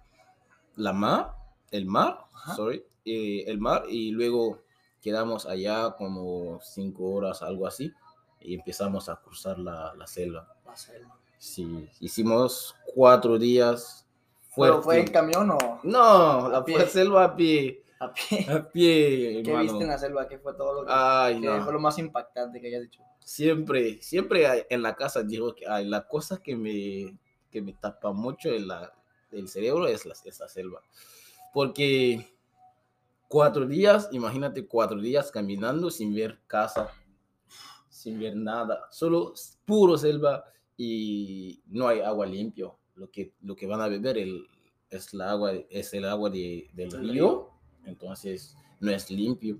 la 0.75 0.93
mar, 0.93 1.31
el 1.71 1.85
mar, 1.85 2.25
Ajá. 2.33 2.55
sorry, 2.55 2.85
eh, 3.05 3.43
el 3.47 3.59
mar 3.59 3.83
y 3.89 4.11
luego 4.11 4.61
quedamos 5.01 5.45
allá 5.45 5.91
como 5.97 6.59
cinco 6.61 7.03
horas, 7.11 7.41
algo 7.41 7.67
así, 7.67 7.91
y 8.39 8.55
empezamos 8.55 9.09
a 9.09 9.17
cruzar 9.17 9.59
la, 9.59 9.93
la 9.95 10.07
selva. 10.07 10.47
La 10.65 10.75
selva. 10.75 11.17
Sí, 11.37 11.89
hicimos 11.99 12.75
cuatro 12.95 13.37
días. 13.37 14.07
¿Pero 14.55 14.81
fue 14.81 14.99
en 14.99 15.07
camión 15.07 15.49
o 15.51 15.79
No, 15.83 16.47
la 16.47 16.63
pie? 16.63 16.85
selva 16.87 17.23
a 17.25 17.35
pie, 17.35 17.82
a 18.03 18.13
pie? 18.13 18.45
a 18.49 18.69
pie, 18.71 19.41
¿Qué 19.43 19.49
hermano. 19.51 19.63
viste 19.63 19.83
en 19.83 19.89
la 19.89 19.97
selva? 19.97 20.27
¿Qué 20.27 20.37
fue 20.39 20.53
todo 20.55 20.81
lo 20.81 20.85
que, 20.87 20.93
Ay, 20.95 21.39
no. 21.39 21.63
fue 21.63 21.73
lo 21.73 21.79
más 21.79 21.97
impactante 21.99 22.59
que 22.61 22.67
hayas 22.67 22.81
dicho? 22.83 23.01
Siempre, 23.23 24.01
siempre 24.01 24.47
hay- 24.47 24.63
en 24.69 24.81
la 24.81 24.95
casa 24.95 25.23
digo 25.23 25.55
que 25.55 25.65
ay, 25.67 25.85
la 25.87 26.07
cosa 26.07 26.41
que 26.43 26.55
me, 26.55 27.17
que 27.49 27.61
me 27.61 27.73
tapa 27.73 28.11
mucho 28.11 28.49
en 28.49 28.67
la, 28.67 28.93
el 29.31 29.47
cerebro 29.47 29.87
es 29.87 30.05
la, 30.05 30.13
esa 30.25 30.47
selva. 30.47 30.81
Porque 31.53 32.27
cuatro 33.27 33.65
días, 33.65 34.09
imagínate 34.11 34.67
cuatro 34.67 34.99
días 34.99 35.31
caminando 35.31 35.89
sin 35.89 36.13
ver 36.13 36.39
casa, 36.47 36.91
sin 37.89 38.19
ver 38.19 38.35
nada, 38.35 38.81
solo 38.91 39.33
puro 39.65 39.97
selva 39.97 40.43
y 40.75 41.61
no 41.67 41.87
hay 41.87 42.01
agua 42.01 42.25
limpio. 42.25 42.77
Lo 42.95 43.09
que, 43.09 43.33
lo 43.41 43.55
que 43.55 43.65
van 43.65 43.81
a 43.81 43.87
beber 43.87 44.17
el, 44.19 44.47
es, 44.89 45.13
la 45.13 45.31
agua, 45.31 45.53
es 45.69 45.93
el 45.93 46.05
agua 46.05 46.29
de, 46.29 46.69
del 46.73 46.91
río. 46.91 47.49
Entonces 47.85 48.55
no 48.79 48.91
es 48.91 49.09
limpio. 49.11 49.59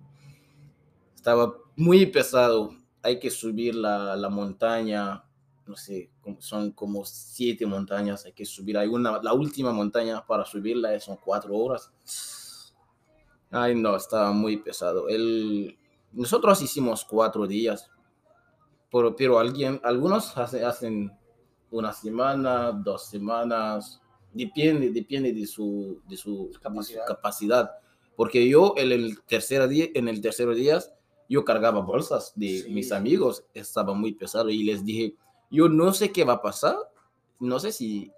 Estaba 1.15 1.55
muy 1.75 2.05
pesado. 2.07 2.75
Hay 3.01 3.19
que 3.19 3.29
subir 3.29 3.75
la, 3.75 4.15
la 4.15 4.29
montaña, 4.29 5.23
no 5.65 5.75
sé, 5.75 6.11
son 6.39 6.71
como 6.71 7.05
siete 7.05 7.65
montañas. 7.65 8.25
Hay 8.25 8.33
que 8.33 8.45
subir. 8.45 8.77
Hay 8.77 8.87
una, 8.87 9.21
la 9.21 9.33
última 9.33 9.71
montaña 9.71 10.25
para 10.25 10.45
subirla 10.45 10.97
son 10.99 11.17
cuatro 11.17 11.55
horas. 11.55 11.91
Ay, 13.51 13.75
no, 13.75 13.95
estaba 13.95 14.31
muy 14.31 14.57
pesado. 14.57 15.07
El, 15.09 15.77
nosotros 16.11 16.61
hicimos 16.61 17.05
cuatro 17.05 17.45
días, 17.47 17.89
pero, 18.91 19.15
pero 19.15 19.39
alguien, 19.39 19.79
algunos 19.83 20.37
hace- 20.37 20.63
hacen 20.63 21.11
una 21.71 21.91
semana, 21.93 22.71
dos 22.71 23.05
semanas, 23.07 24.01
depende, 24.31 24.91
depende 24.91 25.33
de 25.33 25.45
su, 25.47 26.01
de 26.07 26.17
su, 26.17 26.47
de 26.47 26.53
su 26.83 26.99
Capacidad. 27.05 27.71
Porque 28.15 28.47
yo 28.47 28.73
en 28.77 28.91
el 28.91 29.21
tercer 29.23 29.67
día, 29.67 29.87
en 29.93 30.07
el 30.07 30.21
tercer 30.21 30.53
día, 30.55 30.79
yo 31.29 31.43
cargaba 31.45 31.81
bolsas 31.81 32.33
de 32.35 32.59
Sí. 32.59 32.69
mis 32.71 32.91
amigos, 32.91 33.45
estaba 33.53 33.93
muy 33.93 34.13
pesado 34.13 34.49
y 34.49 34.63
les 34.63 34.85
dije, 34.85 35.15
yo 35.49 35.67
no 35.69 35.93
sé 35.93 36.11
qué 36.11 36.23
va 36.23 36.33
a 36.33 36.41
pasar, 36.41 36.75
no 37.39 37.59
sé 37.59 37.71
si 37.71 38.11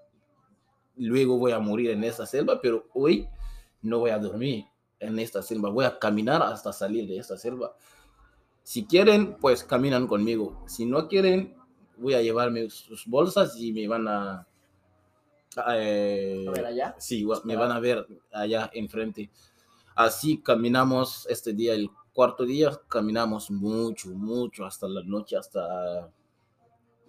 luego 0.98 1.38
voy 1.38 1.52
a 1.52 1.60
morir 1.60 1.92
en 1.92 2.04
esta 2.04 2.26
selva, 2.26 2.60
pero 2.62 2.88
hoy 2.94 3.28
no 3.82 4.00
voy 4.00 4.12
a 4.12 4.20
dormir 4.20 4.66
en 5.00 5.20
esta 5.20 5.42
selva, 5.42 5.70
voy 5.70 5.86
a 5.86 6.00
caminar 6.00 6.42
hasta 6.42 6.72
salir 6.74 7.08
de 7.08 7.18
esta 7.18 7.38
selva. 7.38 7.76
Si 8.64 8.86
quieren, 8.86 9.38
pues 9.40 9.64
caminan 9.64 10.08
conmigo. 10.08 10.64
Si 10.68 10.86
no 10.86 11.08
quieren, 11.08 11.56
voy 11.98 12.16
a 12.16 12.22
llevarme 12.22 12.70
sus 12.70 13.06
bolsas 13.06 13.56
y 13.58 13.72
me 13.72 13.88
van 13.88 14.08
a... 14.08 14.48
eh, 15.70 16.46
A 16.48 16.52
ver, 16.52 16.66
allá. 16.66 16.96
Sí, 16.98 17.26
me 17.26 17.34
Esperar. 17.34 17.60
van 17.60 17.72
a 17.72 17.80
ver 17.80 18.08
allá 18.32 18.70
enfrente. 18.74 19.30
Así 19.96 20.42
caminamos 20.42 21.26
este 21.30 21.54
día, 21.54 21.74
el 21.74 21.90
cuarto 22.14 22.46
día, 22.46 22.72
caminamos 22.88 23.50
mucho, 23.50 24.10
mucho, 24.10 24.66
hasta 24.66 24.88
la 24.88 25.02
noche, 25.04 25.38
hasta 25.38 26.12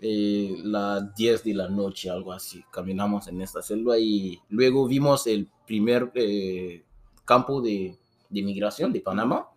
eh, 0.00 0.56
las 0.62 1.14
10 1.14 1.44
de 1.44 1.54
la 1.54 1.68
noche, 1.68 2.10
algo 2.10 2.32
así. 2.32 2.62
Caminamos 2.70 3.28
en 3.28 3.40
esta 3.40 3.62
selva 3.62 3.98
y 3.98 4.40
luego 4.48 4.86
vimos 4.86 5.26
el 5.26 5.48
primer 5.66 6.12
eh, 6.14 6.84
campo 7.24 7.60
de, 7.60 7.98
de 8.28 8.42
migración 8.42 8.92
de 8.92 9.00
Panamá 9.00 9.48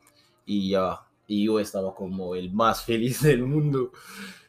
y, 0.45 0.71
ya 0.71 0.99
y 1.29 1.45
yo 1.45 1.59
estaba 1.59 1.93
como 1.93 2.33
el 2.35 2.51
más 2.51 2.83
feliz 2.85 3.21
del 3.21 3.43
mundo. 3.43 3.91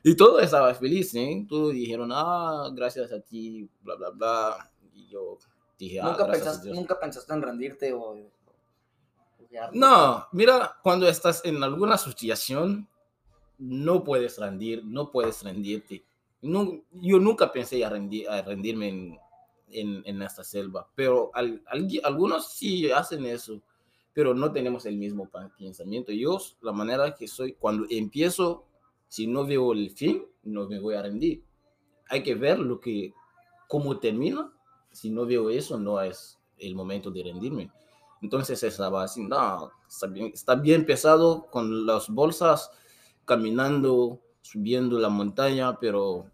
Y 0.02 0.16
todo 0.16 0.40
estaba 0.40 0.74
feliz, 0.74 1.14
¿eh? 1.14 1.44
Todos 1.46 1.74
dijeron, 1.74 2.10
ah, 2.12 2.70
gracias 2.74 3.12
a 3.12 3.20
ti, 3.20 3.68
bla, 3.82 3.96
bla, 3.96 4.10
bla. 4.10 4.72
Y 4.94 5.06
yo 5.08 5.38
dije, 5.78 6.00
ah, 6.00 6.04
¿Nunca, 6.06 6.26
pensaste. 6.26 6.70
¿Nunca 6.70 6.98
pensaste 6.98 7.32
en 7.34 7.42
rendirte 7.42 7.92
o, 7.92 8.16
No, 9.72 10.26
mira, 10.32 10.76
cuando 10.82 11.08
estás 11.08 11.44
en 11.44 11.62
alguna 11.62 11.98
situación, 11.98 12.88
no 13.58 14.04
puedes 14.04 14.38
rendir, 14.38 14.84
no 14.84 15.10
puedes 15.10 15.42
rendirte. 15.42 16.04
No, 16.42 16.82
yo 16.92 17.18
nunca 17.18 17.52
pensé 17.52 17.84
a, 17.84 17.90
rendir, 17.90 18.28
a 18.28 18.42
rendirme 18.42 19.20
en, 19.70 20.22
esta 20.22 20.44
selva, 20.44 20.88
pero 20.94 21.30
al- 21.34 21.62
algui- 21.66 22.00
algunos 22.02 22.48
sí 22.52 22.90
hacen 22.90 23.26
eso, 23.26 23.62
pero 24.12 24.34
no 24.34 24.52
tenemos 24.52 24.86
el 24.86 24.96
mismo 24.96 25.28
pensamiento. 25.58 26.12
Yo, 26.12 26.38
la 26.62 26.72
manera 26.72 27.14
que 27.14 27.28
soy, 27.28 27.52
cuando 27.54 27.86
empiezo, 27.90 28.64
si 29.08 29.26
no 29.26 29.46
veo 29.46 29.72
el 29.72 29.90
fin, 29.90 30.24
no 30.44 30.68
me 30.68 30.80
voy 30.80 30.94
a 30.94 31.02
rendir. 31.02 31.42
Hay 32.08 32.22
que 32.22 32.34
ver 32.34 32.58
lo 32.58 32.80
que, 32.80 33.14
cómo 33.68 33.98
termina. 33.98 34.52
Si 34.92 35.10
no 35.10 35.26
veo 35.26 35.50
eso, 35.50 35.78
no 35.78 36.00
es 36.02 36.38
el 36.58 36.74
momento 36.74 37.10
de 37.10 37.22
rendirme. 37.24 37.70
Entonces 38.22 38.62
estaba 38.62 39.04
así, 39.04 39.22
no, 39.24 39.70
está 39.88 40.06
bien, 40.06 40.30
está 40.34 40.54
bien 40.54 40.84
pesado 40.86 41.46
con 41.50 41.86
las 41.86 42.08
bolsas, 42.08 42.70
caminando, 43.24 44.20
subiendo 44.42 44.98
la 44.98 45.08
montaña, 45.08 45.78
pero 45.78 46.26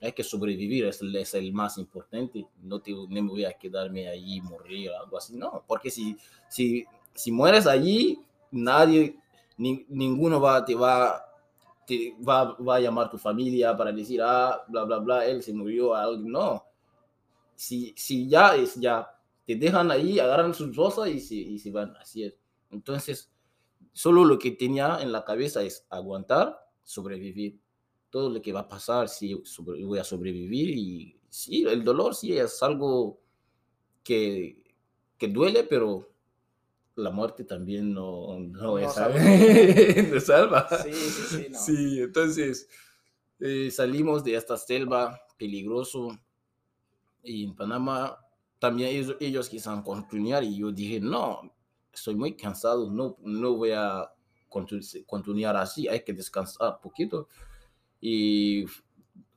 hay 0.00 0.12
que 0.12 0.24
sobrevivir, 0.24 0.86
es, 0.86 1.00
es 1.02 1.34
el 1.34 1.52
más 1.52 1.78
importante. 1.78 2.46
No, 2.62 2.80
te, 2.80 2.92
no 2.92 3.06
me 3.08 3.22
voy 3.22 3.44
a 3.44 3.52
quedarme 3.52 4.08
allí, 4.08 4.40
morir, 4.40 4.90
algo 4.92 5.16
así, 5.18 5.36
no, 5.36 5.62
porque 5.66 5.90
si, 5.90 6.16
si, 6.48 6.84
si 7.14 7.30
mueres 7.32 7.66
allí, 7.66 8.20
nadie, 8.50 9.16
ni- 9.58 9.86
ninguno 9.88 10.40
va, 10.40 10.64
te 10.64 10.74
va, 10.74 11.24
te 11.86 12.16
va, 12.26 12.54
va 12.56 12.76
a 12.76 12.80
llamar 12.80 13.10
tu 13.10 13.18
familia 13.18 13.76
para 13.76 13.92
decir, 13.92 14.20
ah, 14.22 14.62
bla, 14.68 14.84
bla, 14.84 14.98
bla, 14.98 15.26
él 15.26 15.42
se 15.42 15.52
murió, 15.52 15.94
algo, 15.94 16.22
no. 16.28 16.64
Si, 17.56 17.94
si 17.96 18.28
ya 18.28 18.56
es 18.56 18.74
ya, 18.76 19.08
te 19.46 19.56
dejan 19.56 19.90
ahí, 19.90 20.18
agarran 20.18 20.54
sus 20.54 20.74
bolsas 20.74 21.08
y 21.08 21.20
se, 21.20 21.34
y 21.34 21.58
se 21.58 21.70
van, 21.70 21.96
así 21.96 22.24
es. 22.24 22.36
Entonces, 22.70 23.30
solo 23.92 24.24
lo 24.24 24.38
que 24.38 24.52
tenía 24.52 24.98
en 25.00 25.12
la 25.12 25.24
cabeza 25.24 25.62
es 25.62 25.86
aguantar, 25.90 26.58
sobrevivir. 26.84 27.60
Todo 28.10 28.28
lo 28.30 28.42
que 28.42 28.52
va 28.52 28.60
a 28.60 28.68
pasar, 28.68 29.08
sí, 29.08 29.40
sobre- 29.44 29.84
voy 29.84 29.98
a 29.98 30.04
sobrevivir 30.04 30.68
y 30.70 31.18
sí, 31.30 31.64
el 31.66 31.82
dolor 31.82 32.14
sí 32.14 32.36
es 32.36 32.62
algo 32.62 33.20
que, 34.04 34.62
que 35.18 35.28
duele, 35.28 35.64
pero 35.64 36.10
la 36.96 37.10
muerte 37.10 37.44
también 37.44 37.92
no, 37.94 38.38
no, 38.38 38.62
No 38.62 38.78
es 38.78 38.92
salva. 38.92 39.18
no 40.12 40.20
salva. 40.20 40.68
Sí, 40.84 40.92
sí, 40.92 41.22
sí, 41.36 41.46
no. 41.50 41.58
Sí, 41.58 42.00
entonces 42.00 42.68
eh, 43.40 43.70
salimos 43.70 44.22
de 44.24 44.34
esta 44.36 44.56
selva 44.58 45.18
peligroso 45.38 46.08
y 47.22 47.44
en 47.44 47.54
Panamá 47.56 48.18
también 48.62 48.90
ellos, 48.90 49.16
ellos 49.20 49.48
quisieron 49.48 49.82
continuar 49.82 50.44
y 50.44 50.56
yo 50.58 50.70
dije, 50.70 51.00
no, 51.00 51.52
estoy 51.92 52.14
muy 52.14 52.36
cansado, 52.36 52.88
no, 52.90 53.16
no 53.20 53.56
voy 53.56 53.72
a 53.72 54.08
continu- 54.48 55.04
continuar 55.06 55.56
así, 55.56 55.88
hay 55.88 56.04
que 56.04 56.12
descansar 56.12 56.78
poquito. 56.80 57.28
Y 58.00 58.66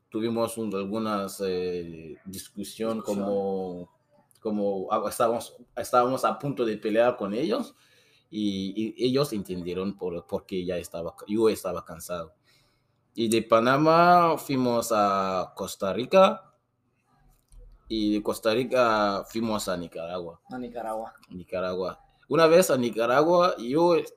tuvimos 0.10 0.58
un- 0.58 0.74
algunas 0.76 1.42
eh, 1.46 2.18
discusión 2.26 3.02
como, 3.02 3.90
como 4.42 4.88
estábamos, 5.10 5.56
estábamos 5.76 6.26
a 6.26 6.38
punto 6.40 6.66
de 6.66 6.78
pelear 6.78 7.18
con 7.18 7.34
ellos 7.34 7.76
y, 8.30 8.96
y 8.98 9.06
ellos 9.08 9.34
entendieron 9.34 9.98
por, 9.98 10.28
porque 10.28 10.66
ya 10.66 10.78
estaba, 10.78 11.16
yo 11.28 11.50
estaba 11.50 11.84
cansado. 11.86 12.36
Y 13.16 13.30
de 13.30 13.44
Panamá 13.44 14.38
fuimos 14.38 14.92
a 14.94 15.54
Costa 15.56 15.94
Rica 15.94 16.55
y 17.88 18.14
de 18.14 18.24
Costa 18.24 18.54
Rica 18.54 19.24
fuimos 19.28 19.68
a 19.68 19.78
Nicaragua. 19.78 20.42
A 20.50 20.58
Nicaragua. 20.58 21.14
Nicaragua. 21.30 22.00
Una 22.30 22.48
vez 22.48 22.72
a 22.72 22.78
Nicaragua 22.78 23.56
yo 23.58 23.96
es- 23.96 24.16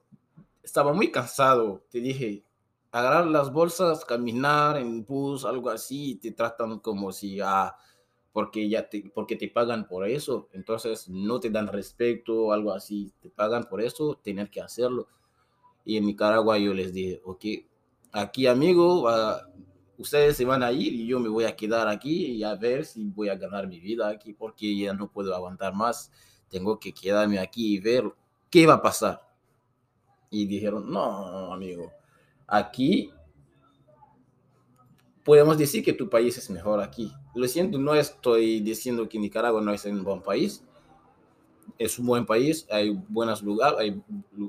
estaba 0.62 0.92
muy 0.92 1.10
cansado. 1.10 1.82
Te 1.90 2.00
dije, 2.00 2.44
agarrar 2.90 3.26
las 3.26 3.52
bolsas, 3.52 4.04
caminar 4.04 4.78
en 4.78 5.04
bus, 5.04 5.44
algo 5.44 5.70
así, 5.70 6.12
y 6.12 6.14
te 6.16 6.32
tratan 6.32 6.78
como 6.80 7.12
si, 7.12 7.40
ah, 7.40 7.76
porque 8.32 8.68
ya 8.68 8.88
te, 8.88 9.10
porque 9.14 9.36
te 9.36 9.48
pagan 9.48 9.86
por 9.86 10.06
eso, 10.08 10.48
entonces 10.52 11.08
no 11.08 11.40
te 11.40 11.50
dan 11.50 11.66
respeto, 11.68 12.52
algo 12.52 12.72
así, 12.72 13.12
te 13.20 13.30
pagan 13.30 13.64
por 13.64 13.80
eso, 13.82 14.18
tener 14.22 14.50
que 14.50 14.60
hacerlo. 14.60 15.08
Y 15.84 15.96
en 15.96 16.06
Nicaragua 16.06 16.58
yo 16.58 16.72
les 16.74 16.92
dije, 16.92 17.20
ok, 17.24 17.44
aquí 18.12 18.46
amigo, 18.46 19.02
va- 19.02 19.48
ustedes 19.98 20.36
se 20.36 20.44
van 20.44 20.62
a 20.62 20.72
ir 20.72 20.94
y 20.94 21.06
yo 21.06 21.18
me 21.18 21.28
voy 21.28 21.44
a 21.44 21.54
quedar 21.56 21.88
aquí 21.88 22.26
y 22.26 22.44
a 22.44 22.54
ver 22.54 22.86
si 22.86 23.04
voy 23.04 23.28
a 23.28 23.34
ganar 23.34 23.66
mi 23.66 23.80
vida 23.80 24.08
aquí 24.08 24.32
porque 24.32 24.76
ya 24.76 24.94
no 24.94 25.10
puedo 25.10 25.34
aguantar 25.34 25.74
más. 25.74 26.10
Tengo 26.48 26.78
que 26.78 26.94
quedarme 26.94 27.38
aquí 27.38 27.74
y 27.74 27.80
ver 27.80 28.04
qué 28.48 28.66
va 28.66 28.74
a 28.74 28.82
pasar. 28.82 29.20
Y 30.30 30.46
dijeron, 30.46 30.90
no, 30.90 31.52
amigo, 31.52 31.92
aquí 32.46 33.12
podemos 35.24 35.58
decir 35.58 35.84
que 35.84 35.92
tu 35.92 36.08
país 36.08 36.38
es 36.38 36.48
mejor 36.48 36.80
aquí. 36.80 37.12
Lo 37.34 37.46
siento, 37.48 37.78
no 37.78 37.94
estoy 37.94 38.60
diciendo 38.60 39.08
que 39.08 39.18
Nicaragua 39.18 39.60
no 39.60 39.72
es 39.72 39.84
un 39.84 40.02
buen 40.04 40.22
país. 40.22 40.64
Es 41.76 41.98
un 41.98 42.06
buen 42.06 42.24
país, 42.24 42.66
hay 42.70 42.90
buenos 43.08 43.42
lugares, 43.42 43.78
hay 43.78 44.02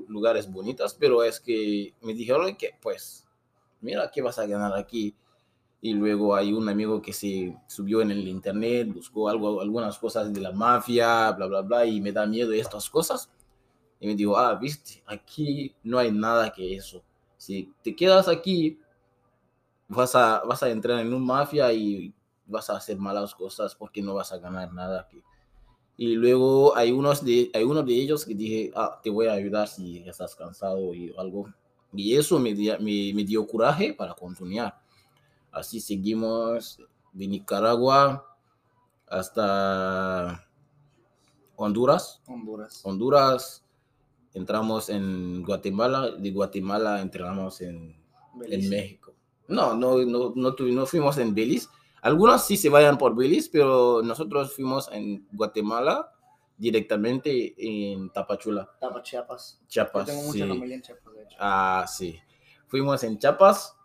lugares 0.08 0.50
bonitos, 0.50 0.94
pero 0.94 1.22
es 1.22 1.38
que 1.38 1.94
me 2.00 2.14
dijeron 2.14 2.56
que, 2.56 2.70
pues, 2.80 3.28
mira, 3.80 4.10
¿qué 4.12 4.22
vas 4.22 4.38
a 4.38 4.46
ganar 4.46 4.76
aquí? 4.76 5.14
Y 5.82 5.94
luego 5.94 6.34
hay 6.34 6.52
un 6.52 6.68
amigo 6.68 7.00
que 7.00 7.12
se 7.12 7.56
subió 7.66 8.02
en 8.02 8.10
el 8.10 8.28
internet, 8.28 8.92
buscó 8.92 9.28
algo, 9.28 9.60
algunas 9.60 9.98
cosas 9.98 10.32
de 10.32 10.40
la 10.40 10.52
mafia, 10.52 11.32
bla, 11.32 11.46
bla, 11.46 11.62
bla, 11.62 11.86
y 11.86 12.00
me 12.00 12.12
da 12.12 12.26
miedo 12.26 12.52
estas 12.52 12.90
cosas. 12.90 13.30
Y 13.98 14.06
me 14.06 14.14
dijo, 14.14 14.36
ah, 14.36 14.54
viste, 14.54 15.02
aquí 15.06 15.74
no 15.82 15.98
hay 15.98 16.12
nada 16.12 16.52
que 16.52 16.76
eso. 16.76 17.02
Si 17.36 17.72
te 17.82 17.96
quedas 17.96 18.28
aquí, 18.28 18.78
vas 19.88 20.14
a, 20.14 20.42
vas 20.46 20.62
a 20.62 20.70
entrar 20.70 21.00
en 21.00 21.12
un 21.14 21.24
mafia 21.24 21.72
y 21.72 22.12
vas 22.46 22.68
a 22.68 22.76
hacer 22.76 22.98
malas 22.98 23.34
cosas 23.34 23.74
porque 23.74 24.02
no 24.02 24.14
vas 24.14 24.32
a 24.32 24.38
ganar 24.38 24.72
nada 24.72 25.00
aquí. 25.00 25.22
Y 25.96 26.14
luego 26.16 26.76
hay 26.76 26.92
unos 26.92 27.24
de, 27.24 27.50
hay 27.54 27.62
uno 27.62 27.82
de 27.82 27.92
ellos 27.94 28.24
que 28.24 28.34
dije, 28.34 28.70
ah, 28.74 28.98
te 29.02 29.10
voy 29.10 29.26
a 29.26 29.32
ayudar 29.32 29.68
si 29.68 29.98
estás 30.06 30.34
cansado 30.34 30.94
y 30.94 31.14
algo. 31.16 31.52
Y 31.92 32.16
eso 32.16 32.38
me, 32.38 32.54
me, 32.54 33.12
me 33.14 33.24
dio 33.24 33.46
coraje 33.46 33.92
para 33.92 34.14
continuar. 34.14 34.80
Así 35.52 35.80
seguimos 35.80 36.78
de 37.12 37.26
Nicaragua 37.26 38.36
hasta 39.06 40.46
Honduras. 41.56 42.22
Honduras. 42.26 42.80
Honduras. 42.84 43.64
Entramos 44.32 44.88
en 44.88 45.42
Guatemala. 45.42 46.10
De 46.12 46.30
Guatemala 46.30 47.00
entramos 47.00 47.60
en, 47.60 48.00
en 48.46 48.68
México. 48.70 49.14
No, 49.48 49.74
no, 49.74 49.98
no, 49.98 50.32
no, 50.34 50.54
no 50.58 50.86
fuimos 50.86 51.18
en 51.18 51.34
Belice. 51.34 51.68
Algunos 52.02 52.46
sí 52.46 52.56
se 52.56 52.68
vayan 52.68 52.96
por 52.96 53.14
Belice, 53.14 53.50
pero 53.52 54.00
nosotros 54.02 54.54
fuimos 54.54 54.88
en 54.92 55.26
Guatemala 55.32 56.12
directamente 56.56 57.54
en 57.58 58.10
Tapachula. 58.10 58.70
Tapa, 58.78 59.02
Chiapas. 59.02 59.60
Chiapas. 59.66 60.06
Yo 60.06 60.14
tengo 60.14 60.26
mucha 60.26 60.46
familia 60.46 60.76
en 60.76 60.82
Chiapas, 60.82 61.14
de 61.14 61.22
hecho. 61.22 61.36
Ah, 61.40 61.84
sí. 61.88 62.18
Fuimos 62.68 63.02
en 63.02 63.18
Chiapas. 63.18 63.76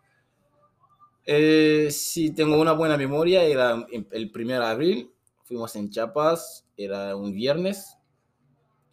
Eh, 1.25 1.89
sí, 1.91 2.31
tengo 2.31 2.59
una 2.59 2.73
buena 2.73 2.97
memoria. 2.97 3.43
Era 3.43 3.85
el 4.11 4.31
primer 4.31 4.59
de 4.59 4.65
abril. 4.65 5.11
Fuimos 5.43 5.75
en 5.75 5.89
Chiapas. 5.89 6.65
Era 6.77 7.15
un 7.15 7.33
viernes. 7.33 7.97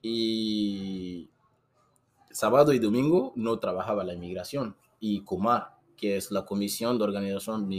Y 0.01 1.31
sábado 2.31 2.73
y 2.73 2.79
domingo 2.79 3.33
no 3.37 3.59
trabajaba 3.59 4.05
la 4.05 4.15
inmigración. 4.15 4.77
Y 4.99 5.23
Comar 5.23 5.83
que 6.03 6.17
es 6.17 6.33
la 6.33 6.45
Comisión 6.45 6.99
de 6.99 7.05
Organización 7.05 7.71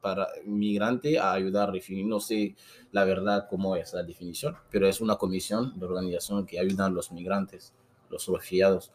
para 0.00 0.26
Migrante 0.44 1.20
a 1.20 1.32
ayudar 1.32 1.68
a 1.68 1.72
definir, 1.72 2.04
no 2.04 2.18
sé 2.18 2.56
la 2.90 3.04
verdad 3.04 3.46
cómo 3.48 3.76
es 3.76 3.94
la 3.94 4.02
definición, 4.02 4.56
pero 4.72 4.88
es 4.88 5.00
una 5.00 5.14
comisión 5.14 5.78
de 5.78 5.86
organización 5.86 6.46
que 6.46 6.58
ayuda 6.58 6.86
a 6.86 6.90
los 6.90 7.12
migrantes, 7.12 7.72
los 8.10 8.26
refugiados. 8.26 8.90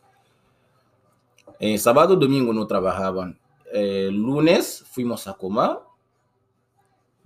Eh, 1.57 1.77
sábado, 1.77 2.17
domingo 2.17 2.51
no 2.51 2.67
trabajaban. 2.67 3.39
Eh, 3.75 4.09
lunes 4.11 4.85
fuimos 4.87 5.27
a 5.27 5.33
Coma, 5.33 5.81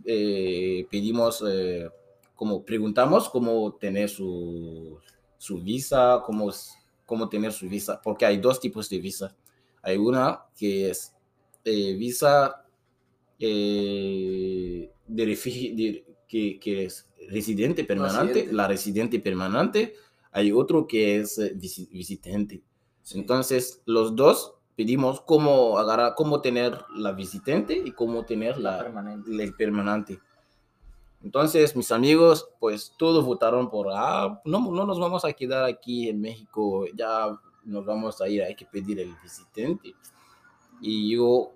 eh, 0.05 0.87
pedimos, 0.89 1.43
eh, 1.47 1.89
como 2.35 2.63
preguntamos 2.63 3.29
cómo 3.29 3.73
tener 3.73 4.09
su, 4.09 4.97
su 5.37 5.61
visa, 5.61 6.23
cómo, 6.25 6.49
cómo 7.05 7.27
tener 7.27 7.51
su 7.51 7.67
visa, 7.67 8.01
porque 8.01 8.25
hay 8.25 8.37
dos 8.37 8.59
tipos 8.59 8.89
de 8.89 8.99
visa 8.99 9.35
hay 9.87 9.95
una 9.95 10.41
que 10.57 10.89
es 10.89 11.13
eh, 11.63 11.93
visa 11.93 12.65
eh, 13.39 14.91
de, 15.07 16.05
que, 16.27 16.59
que, 16.59 16.85
es 16.85 17.07
residente 17.29 17.85
permanente, 17.85 18.49
la 18.51 18.67
residente 18.67 19.19
permanente. 19.21 19.93
Hay 20.33 20.51
otro 20.51 20.85
que 20.87 21.21
es 21.21 21.39
visitante. 21.89 22.61
Entonces, 23.13 23.81
los 23.85 24.13
dos 24.13 24.55
pedimos 24.77 25.19
cómo 25.21 25.79
agarrar, 25.79 26.13
cómo 26.15 26.39
tener 26.39 26.85
la 26.95 27.11
visitante 27.11 27.81
y 27.83 27.91
cómo 27.91 28.25
tener 28.25 28.59
la, 28.59 28.77
permanente. 28.77 29.51
permanente. 29.57 30.19
Entonces, 31.23 31.75
mis 31.75 31.91
amigos, 31.91 32.47
pues 32.59 32.93
todos 32.95 33.25
votaron 33.25 33.71
por, 33.71 33.87
ah, 33.91 34.39
no, 34.45 34.71
no 34.71 34.85
nos 34.85 34.99
vamos 34.99 35.25
a 35.25 35.33
quedar 35.33 35.65
aquí 35.65 36.07
en 36.07 36.21
México, 36.21 36.85
ya 36.93 37.35
nos 37.65 37.85
vamos 37.85 38.21
a 38.21 38.29
ir, 38.29 38.43
hay 38.43 38.53
que 38.55 38.67
pedir 38.67 38.99
el 38.99 39.15
visitante. 39.23 39.95
Y 40.79 41.15
yo 41.15 41.53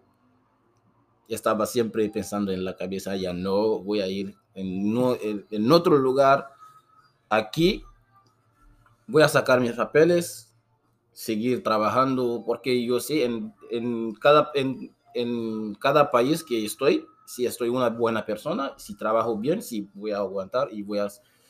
estaba 1.30 1.68
siempre 1.68 2.10
pensando 2.10 2.52
en 2.52 2.66
la 2.66 2.76
cabeza, 2.76 3.16
ya 3.16 3.34
no 3.34 3.78
voy 3.80 4.02
a 4.02 4.08
ir 4.08 4.36
en, 4.56 4.92
no, 4.92 5.16
en 5.16 5.72
otro 5.72 5.96
lugar. 5.96 6.48
Aquí 7.30 7.84
voy 9.06 9.22
a 9.22 9.28
sacar 9.28 9.62
mis 9.62 9.74
papeles, 9.74 10.51
seguir 11.12 11.64
trabajando, 11.64 12.44
porque 12.46 12.84
yo 12.86 13.00
sé, 13.00 13.26
en, 13.26 13.54
en 13.70 14.14
cada, 14.14 14.52
en, 14.54 14.94
en, 15.14 15.76
cada 15.76 16.12
país 16.12 16.44
que 16.44 16.66
estoy, 16.66 17.06
si 17.26 17.46
estoy 17.46 17.70
una 17.70 17.90
buena 17.90 18.26
persona, 18.26 18.74
si 18.78 18.96
trabajo 18.96 19.38
bien, 19.38 19.62
si 19.62 19.90
voy 19.94 20.12
a 20.12 20.18
aguantar 20.18 20.70
y 20.72 20.84
voy 20.84 21.00
a 21.00 21.08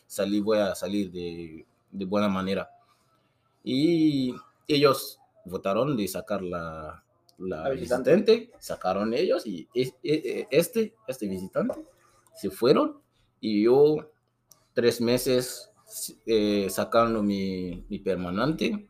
salir, 0.07 0.43
voy 0.43 0.57
a 0.59 0.75
salir 0.75 1.11
de, 1.11 1.65
de 1.91 2.05
buena 2.05 2.27
manera. 2.27 2.69
Y 3.63 4.35
ellos 4.67 5.19
votaron 5.45 5.95
de 5.95 6.07
sacar 6.07 6.41
la, 6.41 7.03
la, 7.37 7.69
visitante. 7.69 8.51
sacaron 8.59 9.13
ellos 9.13 9.45
y 9.45 9.67
este, 9.73 10.47
este 10.51 11.27
visitante 11.27 11.81
se 12.35 12.49
fueron 12.49 12.99
y 13.39 13.63
yo 13.63 14.11
tres 14.73 15.01
meses 15.01 15.71
eh, 16.25 16.67
sacando 16.69 17.21
mi, 17.21 17.85
mi, 17.89 17.99
permanente, 17.99 18.87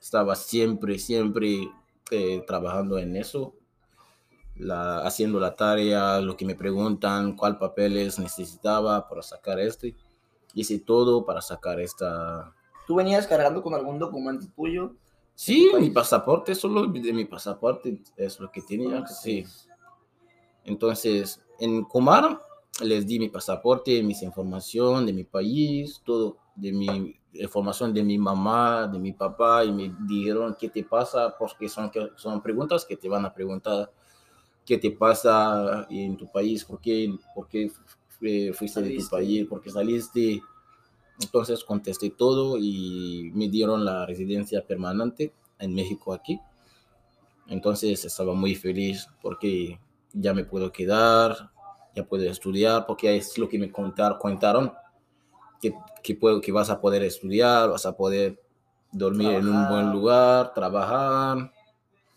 estaba 0.00 0.34
siempre, 0.34 0.98
siempre 0.98 1.70
eh, 2.10 2.42
trabajando 2.46 2.98
en 2.98 3.16
eso, 3.16 3.54
la, 4.56 5.00
haciendo 5.00 5.38
la 5.40 5.54
tarea, 5.56 6.20
lo 6.20 6.36
que 6.36 6.44
me 6.44 6.54
preguntan, 6.54 7.36
cuál 7.36 7.58
papeles 7.58 8.18
necesitaba 8.18 9.08
para 9.08 9.22
sacar 9.22 9.60
este, 9.60 9.94
hice 10.54 10.78
todo 10.78 11.24
para 11.24 11.40
sacar 11.40 11.80
esta, 11.80 12.54
¿Tú 12.88 12.94
venías 12.94 13.26
cargando 13.26 13.62
con 13.62 13.74
algún 13.74 13.98
documento 13.98 14.46
tuyo? 14.56 14.94
Sí, 15.34 15.70
mi 15.78 15.90
pasaporte, 15.90 16.54
solo 16.54 16.86
de 16.86 17.12
mi 17.12 17.26
pasaporte 17.26 18.02
es 18.16 18.40
lo 18.40 18.50
que 18.50 18.62
tenía. 18.62 19.06
Sí. 19.06 19.44
Entonces, 20.64 21.44
en 21.60 21.84
Comar 21.84 22.40
les 22.80 23.06
di 23.06 23.18
mi 23.18 23.28
pasaporte, 23.28 24.02
mis 24.02 24.22
información 24.22 25.06
de 25.06 25.12
mi 25.12 25.24
país, 25.24 26.00
todo, 26.04 26.38
de 26.54 26.72
mi 26.72 27.14
información 27.34 27.92
de 27.92 28.02
mi 28.02 28.18
mamá, 28.18 28.86
de 28.86 28.98
mi 28.98 29.12
papá, 29.12 29.64
y 29.64 29.72
me 29.72 29.94
dijeron 30.06 30.56
qué 30.58 30.68
te 30.68 30.82
pasa, 30.84 31.36
porque 31.38 31.68
son, 31.68 31.90
son 32.16 32.42
preguntas 32.42 32.84
que 32.84 32.96
te 32.96 33.08
van 33.08 33.24
a 33.24 33.32
preguntar 33.32 33.92
qué 34.64 34.78
te 34.78 34.90
pasa 34.90 35.86
en 35.90 36.16
tu 36.16 36.30
país, 36.30 36.64
por 36.64 36.80
qué, 36.80 37.14
por 37.34 37.48
qué 37.48 37.70
fuiste 38.52 38.82
de 38.82 38.96
tu 38.96 39.08
país, 39.08 39.46
por 39.46 39.60
qué 39.60 39.70
saliste 39.70 40.42
entonces 41.20 41.64
contesté 41.64 42.10
todo 42.10 42.58
y 42.58 43.30
me 43.34 43.48
dieron 43.48 43.84
la 43.84 44.06
residencia 44.06 44.64
permanente 44.64 45.32
en 45.58 45.74
México 45.74 46.12
aquí. 46.12 46.40
Entonces 47.48 48.04
estaba 48.04 48.34
muy 48.34 48.54
feliz 48.54 49.08
porque 49.20 49.80
ya 50.12 50.32
me 50.32 50.44
puedo 50.44 50.70
quedar, 50.70 51.50
ya 51.98 52.08
puedo 52.08 52.24
estudiar, 52.24 52.86
porque 52.86 53.16
es 53.16 53.36
lo 53.38 53.48
que 53.48 53.58
me 53.58 53.70
contaron, 53.70 54.18
contaron 54.18 54.72
que, 55.60 55.74
que, 56.02 56.14
puedo, 56.14 56.40
que 56.40 56.52
vas 56.52 56.70
a 56.70 56.80
poder 56.80 57.02
estudiar, 57.02 57.70
vas 57.70 57.86
a 57.86 57.96
poder 57.96 58.40
dormir 58.92 59.30
en 59.30 59.48
un 59.48 59.68
buen 59.68 59.92
lugar, 59.92 60.54
trabajar. 60.54 61.52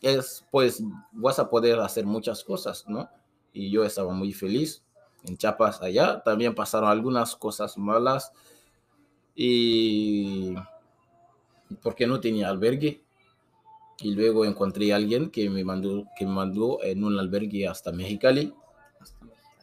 Es, 0.02 0.46
pues 0.52 0.84
vas 1.12 1.40
a 1.40 1.50
poder 1.50 1.80
hacer 1.80 2.06
muchas 2.06 2.44
cosas, 2.44 2.86
¿no? 2.88 3.10
Y 3.54 3.70
yo 3.70 3.84
estaba 3.84 4.14
muy 4.14 4.34
feliz. 4.34 4.84
En 5.24 5.38
Chiapas 5.38 5.82
allá 5.82 6.22
también 6.24 6.56
pasaron 6.56 6.90
algunas 6.90 7.36
cosas 7.36 7.78
malas 7.78 8.32
y 9.36 10.56
porque 11.84 12.08
no 12.08 12.20
tenía 12.20 12.50
albergue 12.50 13.04
y 14.00 14.12
luego 14.16 14.46
encontré 14.46 14.92
a 14.92 14.96
alguien 14.96 15.30
que 15.30 15.50
me 15.50 15.64
mandó 15.64 16.06
que 16.18 16.26
me 16.26 16.32
mandó 16.32 16.84
en 16.84 17.04
un 17.04 17.20
albergue 17.20 17.68
hasta 17.68 17.92
Mexicali. 17.92 18.54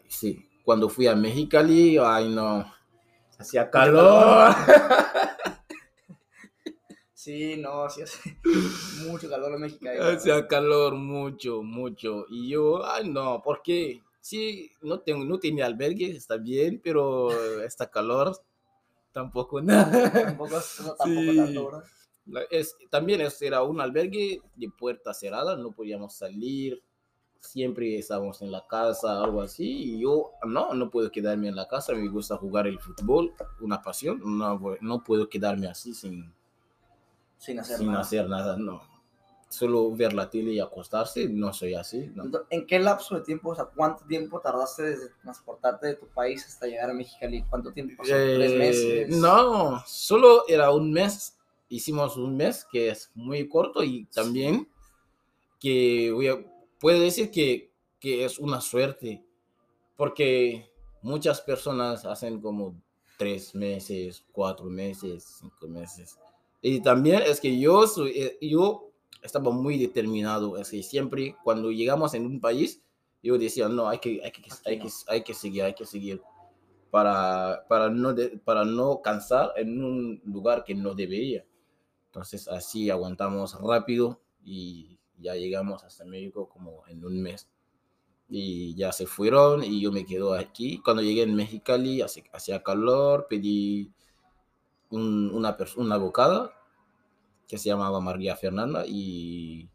Sí, 0.09 0.49
cuando 0.65 0.89
fui 0.89 1.07
a 1.07 1.15
Mexicali, 1.15 1.99
ay 1.99 2.29
no, 2.29 2.73
hacía 3.39 3.71
calor. 3.71 4.55
Sí, 7.29 7.57
no, 7.59 7.91
sí 7.91 8.01
hace 8.01 8.39
mucho 9.07 9.29
calor 9.29 9.53
en 9.53 9.61
Mexicali. 9.61 9.99
Hacía 9.99 10.47
calor 10.47 10.95
mucho, 10.95 11.63
mucho. 11.63 12.25
Y 12.31 12.49
yo, 12.49 12.87
ay 12.87 13.11
no, 13.11 13.43
porque 13.45 14.01
sí, 14.21 14.71
no 14.81 15.01
tengo 15.01 15.25
no 15.25 15.39
tenía 15.39 15.67
albergue, 15.67 16.13
está 16.13 16.37
bien, 16.39 16.81
pero 16.83 17.31
está 17.63 17.91
calor 17.91 18.41
tampoco 19.13 19.61
nada. 19.63 20.13
Tampoco, 20.13 20.57
no, 20.85 20.95
tampoco 20.95 21.37
tanto, 21.37 21.83
Es, 22.51 22.77
también 22.89 23.21
era 23.41 23.63
un 23.63 23.81
albergue 23.81 24.41
de 24.55 24.71
puerta 24.71 25.13
cerrada, 25.13 25.57
no 25.57 25.73
podíamos 25.73 26.15
salir. 26.15 26.83
Siempre 27.41 27.99
estábamos 27.99 28.43
en 28.43 28.51
la 28.51 28.67
casa, 28.67 29.23
algo 29.23 29.43
así, 29.43 29.95
y 29.95 30.01
yo 30.01 30.33
no, 30.47 30.75
no 30.75 30.91
puedo 30.91 31.11
quedarme 31.11 31.49
en 31.49 31.57
la 31.57 31.67
casa, 31.69 31.95
me 31.95 32.09
gusta 32.09 32.37
jugar 32.37 32.67
el 32.67 32.79
fútbol, 32.79 33.33
una 33.61 33.81
pasión, 33.83 34.21
no, 34.25 34.61
no 34.81 35.05
puedo 35.05 35.29
quedarme 35.29 35.67
así 35.69 35.95
sin, 35.95 36.33
sin, 37.39 37.59
hacer, 37.61 37.79
sin 37.79 37.87
nada. 37.87 38.01
hacer 38.01 38.29
nada, 38.29 38.57
no. 38.57 38.83
Solo 39.51 39.91
ver 39.97 40.13
la 40.13 40.29
tele 40.29 40.53
y 40.53 40.61
acostarse, 40.61 41.27
no 41.27 41.55
soy 41.55 41.73
así. 41.75 42.13
No. 42.15 42.25
¿En 42.51 42.67
qué 42.67 42.79
lapso 42.79 43.15
de 43.15 43.23
tiempo, 43.23 43.49
o 43.51 43.55
sea, 43.55 43.65
cuánto 43.65 44.05
tiempo 44.05 44.41
tardaste 44.41 44.83
desde 44.83 45.09
transportarte 45.23 45.87
de 45.87 45.95
tu 45.95 46.07
país 46.09 46.45
hasta 46.45 46.67
llegar 46.67 46.91
a 46.91 46.93
Mexicali? 46.93 47.43
¿Cuánto 47.49 47.73
tiempo 47.73 47.95
pasó? 47.97 48.11
¿Tres 48.13 48.53
Eh, 48.53 48.59
meses? 48.59 49.17
No, 49.17 49.83
solo 49.87 50.47
era 50.49 50.71
un 50.71 50.93
mes. 50.93 51.35
Hicimos 51.71 52.19
un 52.19 52.37
mes 52.37 52.67
que 52.71 52.91
es 52.91 53.11
muy 53.15 53.49
corto 53.49 53.83
y 53.83 54.05
también 54.07 54.69
que 55.59 56.11
voy 56.13 56.29
a- 56.29 56.45
puedo 56.81 57.01
decir 57.01 57.31
que, 57.31 57.73
que 58.01 58.25
es 58.25 58.39
una 58.39 58.61
suerte 58.61 59.25
porque 59.97 60.71
muchas 61.03 61.41
personas 61.41 62.05
hacen 62.05 62.41
como 62.41 62.81
tres 63.19 63.55
meses, 63.55 64.25
cuatro 64.33 64.67
meses, 64.67 65.39
cinco 65.41 65.69
meses. 65.69 66.19
Y 66.63 66.81
también 66.81 67.23
es 67.23 67.41
que 67.41 67.59
yo, 67.59 67.85
eh, 68.07 68.39
yo 68.41 68.91
estaba 69.23 69.51
muy 69.51 69.79
determinado. 69.79 70.57
Es 70.57 70.71
que 70.71 70.83
siempre 70.83 71.37
cuando 71.45 71.71
llegamos 71.71 72.15
en 72.15 72.27
un 72.27 72.41
país, 72.41 72.83
yo 73.23 73.39
decía, 73.39 73.69
no, 73.69 73.89
hay 73.89 73.99
que, 73.99 74.21
hay 74.25 74.31
que, 74.33 74.43
hay 74.65 74.79
que, 74.79 74.89
hay 75.09 75.23
que 75.25 75.35
seguir, 75.35 75.63
hay 75.65 75.75
que 75.75 75.87
seguir 75.87 76.23
para, 76.91 77.67
para, 77.69 77.91
no 77.91 78.15
de- 78.15 78.39
para 78.39 78.65
no 78.65 79.03
cansar 79.03 79.53
en 79.57 79.83
un 79.85 80.21
lugar 80.25 80.65
que 80.65 80.75
no 80.75 80.95
debería. 80.95 81.45
Entonces 82.07 82.49
así 82.49 82.91
aguantamos 82.91 83.61
rápido 83.61 84.21
y 84.45 84.98
ya 85.21 85.35
llegamos 85.35 85.85
hasta 85.85 86.05
México 86.05 86.49
como 86.49 86.87
en 86.89 87.05
un 87.05 87.21
mes. 87.23 87.49
Y 88.31 88.75
ya 88.77 88.93
se 88.93 89.07
fueron 89.07 89.65
y 89.65 89.81
yo 89.83 89.93
me 89.93 90.07
quedo 90.07 90.35
aquí. 90.35 90.81
Cuando 90.85 91.03
llegué 91.03 91.23
en 91.25 91.35
Mexicali 91.37 92.03
hacía 92.03 92.63
calor, 92.63 93.27
pedí 93.31 93.93
un- 94.91 95.31
una, 95.35 95.57
una 95.77 95.95
abogada 95.97 96.53
que 97.49 97.59
se 97.59 97.69
llamaba 97.71 98.01
María 98.01 98.37
Fernanda 98.37 98.85
y 98.87 99.69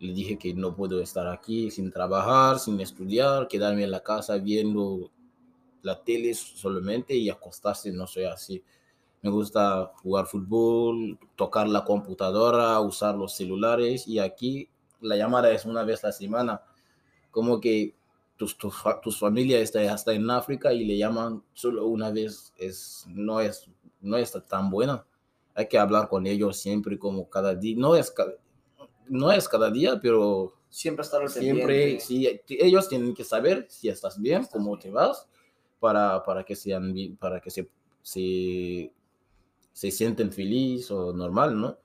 le 0.00 0.12
dije 0.14 0.38
que 0.38 0.54
no 0.54 0.76
puedo 0.76 1.00
estar 1.02 1.28
aquí 1.28 1.70
sin 1.70 1.92
trabajar, 1.92 2.58
sin 2.60 2.80
estudiar, 2.80 3.48
quedarme 3.48 3.84
en 3.84 3.92
la 3.92 4.02
casa 4.02 4.38
viendo 4.38 5.10
la 5.82 6.02
tele 6.04 6.34
solamente 6.34 7.14
y 7.16 7.30
acostarse, 7.30 7.92
no 7.92 8.06
soy 8.06 8.24
así. 8.24 8.62
Me 9.22 9.30
gusta 9.30 9.92
jugar 10.02 10.26
fútbol, 10.26 11.18
tocar 11.36 11.68
la 11.68 11.84
computadora, 11.84 12.80
usar 12.80 13.16
los 13.16 13.34
celulares 13.36 14.08
y 14.08 14.18
aquí 14.20 14.68
la 15.00 15.16
llamada 15.16 15.50
es 15.50 15.64
una 15.64 15.82
vez 15.84 16.04
a 16.04 16.08
la 16.08 16.12
semana. 16.12 16.62
Como 17.30 17.60
que 17.60 17.94
tus, 18.36 18.56
tus, 18.56 18.74
tus 19.02 19.18
familia 19.18 19.58
está 19.60 19.92
hasta 19.92 20.12
en 20.12 20.30
África 20.30 20.72
y 20.72 20.84
le 20.84 20.96
llaman 20.96 21.42
solo 21.54 21.86
una 21.86 22.10
vez, 22.10 22.52
es, 22.56 23.04
no, 23.08 23.40
es, 23.40 23.68
no 24.00 24.16
está 24.16 24.44
tan 24.44 24.70
buena. 24.70 25.04
Hay 25.54 25.68
que 25.68 25.78
hablar 25.78 26.08
con 26.08 26.26
ellos 26.26 26.56
siempre, 26.56 26.98
como 26.98 27.28
cada 27.28 27.54
día. 27.54 27.76
No 27.78 27.96
es 27.96 28.10
cada, 28.10 28.34
no 29.08 29.32
es 29.32 29.48
cada 29.48 29.70
día, 29.70 29.98
pero 30.00 30.54
Siempre 30.70 31.02
estar 31.02 31.22
al 31.22 31.30
siempre, 31.30 31.98
sí, 31.98 32.40
ellos 32.46 32.88
tienen 32.88 33.14
que 33.14 33.24
saber 33.24 33.66
si 33.70 33.88
estás 33.88 34.20
bien, 34.20 34.42
Estás 34.42 34.52
cómo 34.52 34.72
bien. 34.72 34.80
te 34.80 34.90
vas, 34.90 35.26
para, 35.80 36.22
para 36.22 36.44
que, 36.44 36.54
sean, 36.54 36.94
para 37.18 37.40
que 37.40 37.50
se, 37.50 37.70
se, 38.02 38.92
se 39.72 39.90
sienten 39.90 40.30
feliz 40.30 40.90
o 40.90 41.12
normal, 41.14 41.58
¿no? 41.58 41.78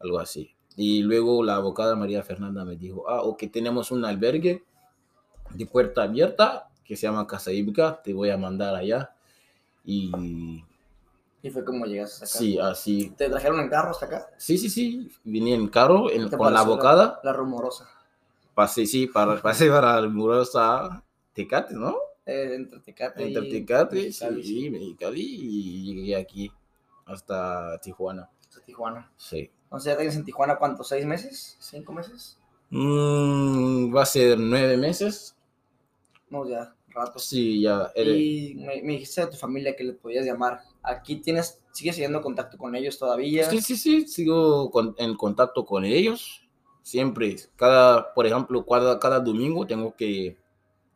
Algo 0.00 0.18
así. 0.18 0.54
Y 0.76 1.02
luego 1.02 1.42
la 1.42 1.56
abogada 1.56 1.96
María 1.96 2.22
Fernanda 2.22 2.64
me 2.64 2.76
dijo, 2.76 3.08
ah, 3.08 3.22
ok, 3.22 3.44
tenemos 3.52 3.90
un 3.90 4.04
albergue 4.04 4.62
de 5.54 5.66
puerta 5.66 6.04
abierta 6.04 6.68
que 6.84 6.96
se 6.96 7.06
llama 7.06 7.26
Casa 7.26 7.52
Hípica, 7.52 8.00
te 8.02 8.12
voy 8.14 8.30
a 8.30 8.36
mandar 8.36 8.74
allá. 8.74 9.12
Y 9.84 10.62
Y 11.42 11.50
fue 11.50 11.64
como 11.64 11.86
llegaste 11.86 12.24
acá. 12.24 12.26
sí, 12.26 12.58
así. 12.58 13.10
¿Te 13.16 13.28
trajeron 13.28 13.60
en 13.60 13.68
carro 13.68 13.90
hasta 13.90 14.06
acá? 14.06 14.26
Sí, 14.36 14.58
sí, 14.58 14.68
sí, 14.70 15.10
vine 15.24 15.54
en 15.54 15.68
carro 15.68 16.10
en- 16.10 16.28
¿Te 16.30 16.36
con 16.36 16.52
la 16.52 16.60
abogada. 16.60 17.20
La 17.24 17.32
rumorosa. 17.32 17.88
Pasé, 18.54 18.86
sí, 18.86 19.06
para, 19.06 19.40
pasé 19.42 19.70
para 19.70 19.98
el 19.98 20.10
Murosa 20.10 21.02
Tecate, 21.32 21.74
¿no? 21.74 21.96
Eh, 22.26 22.54
entre 22.56 22.80
Tecate 22.80 23.24
Entre 23.26 23.42
y 23.46 23.50
Tecate, 23.50 23.96
Mexicali, 23.96 24.42
sí, 24.44 24.70
Mexicali, 24.70 25.20
y 25.22 25.94
llegué 25.94 26.16
aquí 26.16 26.52
hasta 27.06 27.78
Tijuana. 27.80 28.28
hasta 28.40 28.60
Tijuana. 28.60 29.10
Sí. 29.16 29.50
Entonces 29.70 29.92
ya 29.92 29.96
tienes 29.96 30.16
en 30.16 30.24
Tijuana, 30.24 30.58
¿cuántos? 30.58 30.88
¿Seis 30.88 31.06
meses? 31.06 31.56
¿Cinco 31.60 31.92
meses? 31.92 32.38
Mm, 32.70 33.94
va 33.94 34.02
a 34.02 34.06
ser 34.06 34.38
nueve 34.38 34.76
meses. 34.76 35.36
No, 36.30 36.48
ya, 36.48 36.74
rato. 36.88 37.18
Sí, 37.18 37.60
ya. 37.62 37.90
eres- 37.94 38.16
Y 38.18 38.54
me, 38.56 38.82
me 38.82 38.92
dijiste 38.94 39.22
de 39.22 39.26
tu 39.28 39.36
familia 39.36 39.74
que 39.76 39.84
le 39.84 39.92
podías 39.94 40.24
llamar. 40.24 40.60
Aquí 40.82 41.16
tienes, 41.16 41.60
sigues 41.72 41.96
teniendo 41.96 42.22
contacto 42.22 42.56
con 42.56 42.74
ellos 42.74 42.98
todavía. 42.98 43.48
Sí, 43.50 43.60
sí, 43.60 43.76
sí, 43.76 44.06
sigo 44.08 44.70
con- 44.70 44.94
en 44.98 45.16
contacto 45.16 45.64
con 45.64 45.84
ellos. 45.84 46.42
Siempre, 46.82 47.36
cada, 47.56 48.14
por 48.14 48.26
ejemplo, 48.26 48.64
cada, 48.64 48.98
cada 48.98 49.20
domingo 49.20 49.66
tengo 49.66 49.94
que 49.94 50.36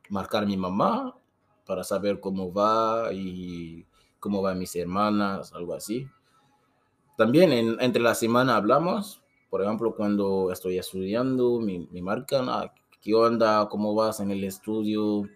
marcar 0.09 0.45
a 0.45 0.47
mi 0.47 0.57
mamá 0.57 1.17
para 1.67 1.85
saber 1.85 2.21
cómo 2.21 2.53
va 2.53 3.11
y 3.13 3.87
cómo 4.21 4.43
van 4.43 4.59
mis 4.59 4.75
hermanas, 4.77 5.53
algo 5.53 5.75
así. 5.75 6.07
También 7.17 7.53
en- 7.53 7.81
entre 7.81 8.03
la 8.03 8.15
semana 8.15 8.57
hablamos, 8.57 9.23
por 9.51 9.63
ejemplo, 9.63 9.95
cuando 9.95 10.51
estoy 10.51 10.79
estudiando, 10.79 11.61
me, 11.61 11.87
me 11.91 12.03
marcan, 12.03 12.49
"Ah, 12.49 12.73
¿qué 13.01 13.15
onda? 13.15 13.69
¿Cómo 13.69 13.95
vas 13.95 14.21
en 14.21 14.31
el 14.31 14.43
estudio? 14.45 15.29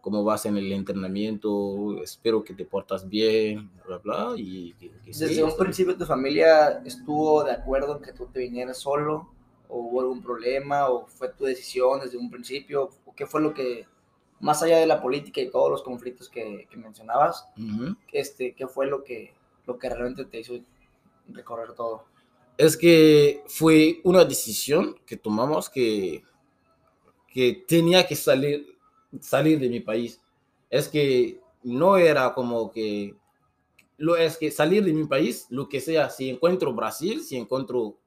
¿Cómo 0.00 0.24
vas 0.24 0.44
en 0.46 0.56
el 0.58 0.70
entrenamiento? 0.72 2.02
Espero 2.02 2.42
que 2.44 2.52
te 2.54 2.64
portas 2.64 3.08
bien, 3.08 3.70
bla, 3.86 3.98
bla, 3.98 4.32
y 4.36 4.72
que- 4.74 4.90
que 5.04 5.14
sí, 5.14 5.24
Desde 5.24 5.42
un 5.42 5.50
estoy- 5.50 5.64
principio 5.66 5.96
tu 5.96 6.04
familia 6.04 6.82
estuvo 6.84 7.44
de 7.44 7.52
acuerdo 7.52 7.96
en 7.96 8.02
que 8.02 8.12
tú 8.12 8.26
te 8.26 8.40
vinieras 8.40 8.78
solo, 8.78 9.28
o 9.68 9.78
hubo 9.78 10.00
algún 10.00 10.20
problema, 10.22 10.88
o 10.88 11.06
fue 11.06 11.28
tu 11.30 11.44
decisión 11.44 12.00
desde 12.00 12.18
un 12.18 12.30
principio, 12.30 12.90
o 13.06 13.14
qué 13.14 13.24
fue 13.24 13.40
lo 13.40 13.54
que, 13.54 13.86
más 14.40 14.62
allá 14.62 14.78
de 14.78 14.86
la 14.86 15.00
política 15.00 15.40
y 15.40 15.50
todos 15.50 15.70
los 15.70 15.82
conflictos 15.82 16.28
que, 16.28 16.66
que 16.70 16.76
mencionabas, 16.76 17.48
Ujú. 17.56 17.96
este, 18.12 18.52
qué 18.54 18.66
fue 18.66 18.86
lo 18.86 19.04
que, 19.04 19.32
lo 19.66 19.78
que 19.78 19.88
realmente 19.88 20.24
te 20.26 20.40
hizo 20.40 20.54
recorrer 21.28 21.72
todo. 21.74 22.04
Es 22.56 22.76
que 22.76 23.42
fue 23.46 24.00
una 24.04 24.24
decisión 24.24 24.96
que 25.06 25.16
tomamos 25.16 25.68
que, 25.68 26.22
que 27.28 27.64
tenía 27.66 28.06
que 28.06 28.14
salir, 28.14 28.78
salir 29.20 29.58
de 29.58 29.68
mi 29.68 29.80
país. 29.80 30.20
Es 30.70 30.88
que 30.88 31.40
no 31.62 31.96
era 31.96 32.32
como 32.34 32.70
que, 32.70 33.16
lo 33.96 34.16
es 34.16 34.36
que 34.36 34.50
salir 34.50 34.84
de 34.84 34.92
mi 34.92 35.04
país, 35.04 35.46
lo 35.50 35.68
que 35.68 35.80
sea, 35.80 36.10
si 36.10 36.28
encuentro 36.30 36.72
Brasil, 36.72 37.22
si 37.22 37.36
encuentro 37.36 37.98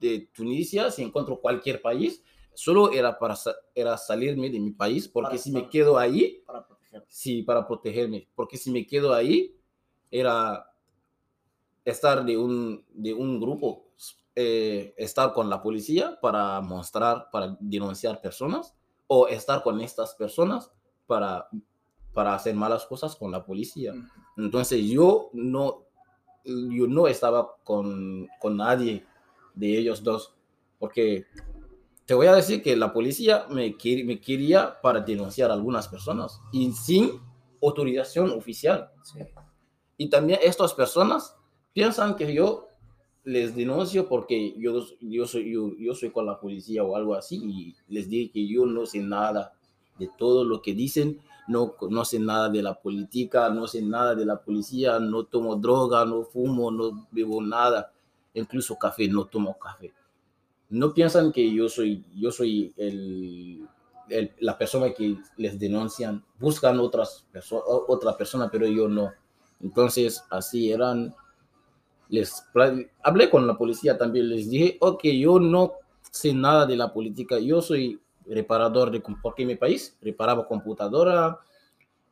de 0.00 0.28
Tunisia, 0.32 0.90
si 0.90 1.02
encuentro 1.02 1.40
cualquier 1.40 1.80
país, 1.80 2.22
solo 2.54 2.92
era 2.92 3.18
para 3.18 3.36
era 3.74 3.96
salirme 3.96 4.50
de 4.50 4.58
mi 4.58 4.72
país, 4.72 5.08
porque 5.08 5.30
Para 5.30 5.38
si 5.38 5.52
me 5.52 5.68
quedo 5.68 5.96
ahí, 5.98 6.42
Para 6.44 6.66
sí, 7.08 7.42
para 7.42 7.66
protegerme, 7.66 8.28
porque 8.34 8.56
si 8.56 8.70
me 8.70 8.86
quedo 8.86 9.14
ahí, 9.14 9.54
era 10.10 10.68
estar 11.90 12.24
de 12.24 12.36
un, 12.36 12.84
de 12.92 13.14
un 13.14 13.40
grupo, 13.40 13.86
eh, 14.34 14.94
estar 14.96 15.32
con 15.32 15.48
la 15.48 15.62
policía 15.62 16.18
para 16.20 16.60
mostrar, 16.60 17.28
para 17.30 17.56
denunciar 17.60 18.20
personas, 18.20 18.74
o 19.06 19.26
estar 19.26 19.62
con 19.62 19.80
estas 19.80 20.14
personas 20.14 20.70
para, 21.06 21.48
para 22.12 22.34
hacer 22.34 22.54
malas 22.54 22.84
cosas 22.84 23.16
con 23.16 23.32
la 23.32 23.44
policía. 23.44 23.94
Entonces 24.36 24.84
yo 24.84 25.30
no, 25.32 25.84
yo 26.44 26.86
no 26.86 27.08
estaba 27.08 27.56
con, 27.64 28.28
con 28.38 28.56
nadie 28.56 29.04
de 29.54 29.78
ellos 29.78 30.04
dos, 30.04 30.34
porque 30.78 31.24
te 32.04 32.14
voy 32.14 32.26
a 32.26 32.34
decir 32.34 32.62
que 32.62 32.76
la 32.76 32.92
policía 32.92 33.46
me, 33.48 33.74
me 34.04 34.20
quería 34.20 34.80
para 34.80 35.00
denunciar 35.00 35.50
a 35.50 35.54
algunas 35.54 35.88
personas 35.88 36.40
y 36.52 36.70
sin 36.72 37.20
autorización 37.62 38.30
oficial. 38.30 38.90
Sí. 39.02 39.20
Y 39.96 40.08
también 40.10 40.38
estas 40.42 40.74
personas 40.74 41.37
piensan 41.78 42.16
que 42.16 42.32
yo 42.34 42.68
les 43.24 43.54
denuncio 43.54 44.08
porque 44.08 44.54
yo, 44.58 44.82
yo, 45.00 45.26
soy, 45.26 45.52
yo, 45.52 45.72
yo 45.78 45.94
soy 45.94 46.10
con 46.10 46.26
la 46.26 46.40
policía 46.40 46.82
o 46.82 46.96
algo 46.96 47.14
así 47.14 47.36
y 47.42 47.76
les 47.88 48.08
dije 48.08 48.32
que 48.32 48.48
yo 48.48 48.66
no 48.66 48.86
sé 48.86 49.00
nada 49.00 49.52
de 49.98 50.10
todo 50.18 50.44
lo 50.44 50.62
que 50.62 50.74
dicen, 50.74 51.20
no, 51.48 51.74
no 51.90 52.04
sé 52.04 52.18
nada 52.20 52.48
de 52.48 52.62
la 52.62 52.74
política, 52.80 53.50
no 53.50 53.66
sé 53.66 53.82
nada 53.82 54.14
de 54.14 54.24
la 54.26 54.40
policía, 54.40 54.98
no 54.98 55.24
tomo 55.24 55.56
droga, 55.56 56.04
no 56.04 56.22
fumo, 56.24 56.70
no 56.70 57.08
bebo 57.10 57.42
nada, 57.42 57.92
incluso 58.34 58.76
café, 58.78 59.08
no 59.08 59.26
tomo 59.26 59.58
café. 59.58 59.92
No 60.70 60.94
piensan 60.94 61.32
que 61.32 61.52
yo 61.54 61.68
soy, 61.68 62.04
yo 62.14 62.32
soy 62.32 62.74
el- 64.08 64.32
la 64.40 64.56
persona 64.58 64.92
que 64.92 65.18
les 65.36 65.58
denuncian, 65.58 66.24
buscan 66.38 66.80
otras 66.80 67.26
perso- 67.32 67.62
otra 67.88 68.16
persona, 68.16 68.48
pero 68.50 68.66
yo 68.66 68.88
no. 68.88 69.12
Entonces, 69.60 70.24
así 70.30 70.72
eran. 70.72 71.14
Les 72.08 72.44
hablé 73.02 73.30
con 73.30 73.46
la 73.46 73.56
policía 73.56 73.98
también, 73.98 74.28
les 74.28 74.48
dije, 74.48 74.78
ok, 74.80 75.04
yo 75.04 75.38
no 75.38 75.72
sé 76.10 76.32
nada 76.32 76.64
de 76.66 76.76
la 76.76 76.92
política, 76.92 77.38
yo 77.38 77.60
soy 77.60 78.00
reparador 78.26 78.90
de, 78.90 79.02
porque 79.22 79.42
en 79.42 79.48
mi 79.48 79.56
país 79.56 79.96
reparaba 80.00 80.46
computadora 80.46 81.38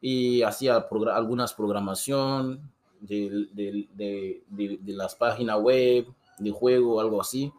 y 0.00 0.42
hacía 0.42 0.86
algunas 1.14 1.54
programación 1.54 2.70
de, 3.00 3.46
de, 3.52 3.88
de, 3.94 4.42
de, 4.80 4.92
las 4.92 5.14
páginas 5.14 5.60
web, 5.60 6.06
de 6.38 6.50
juego, 6.50 7.00
algo 7.00 7.20
así. 7.20 7.52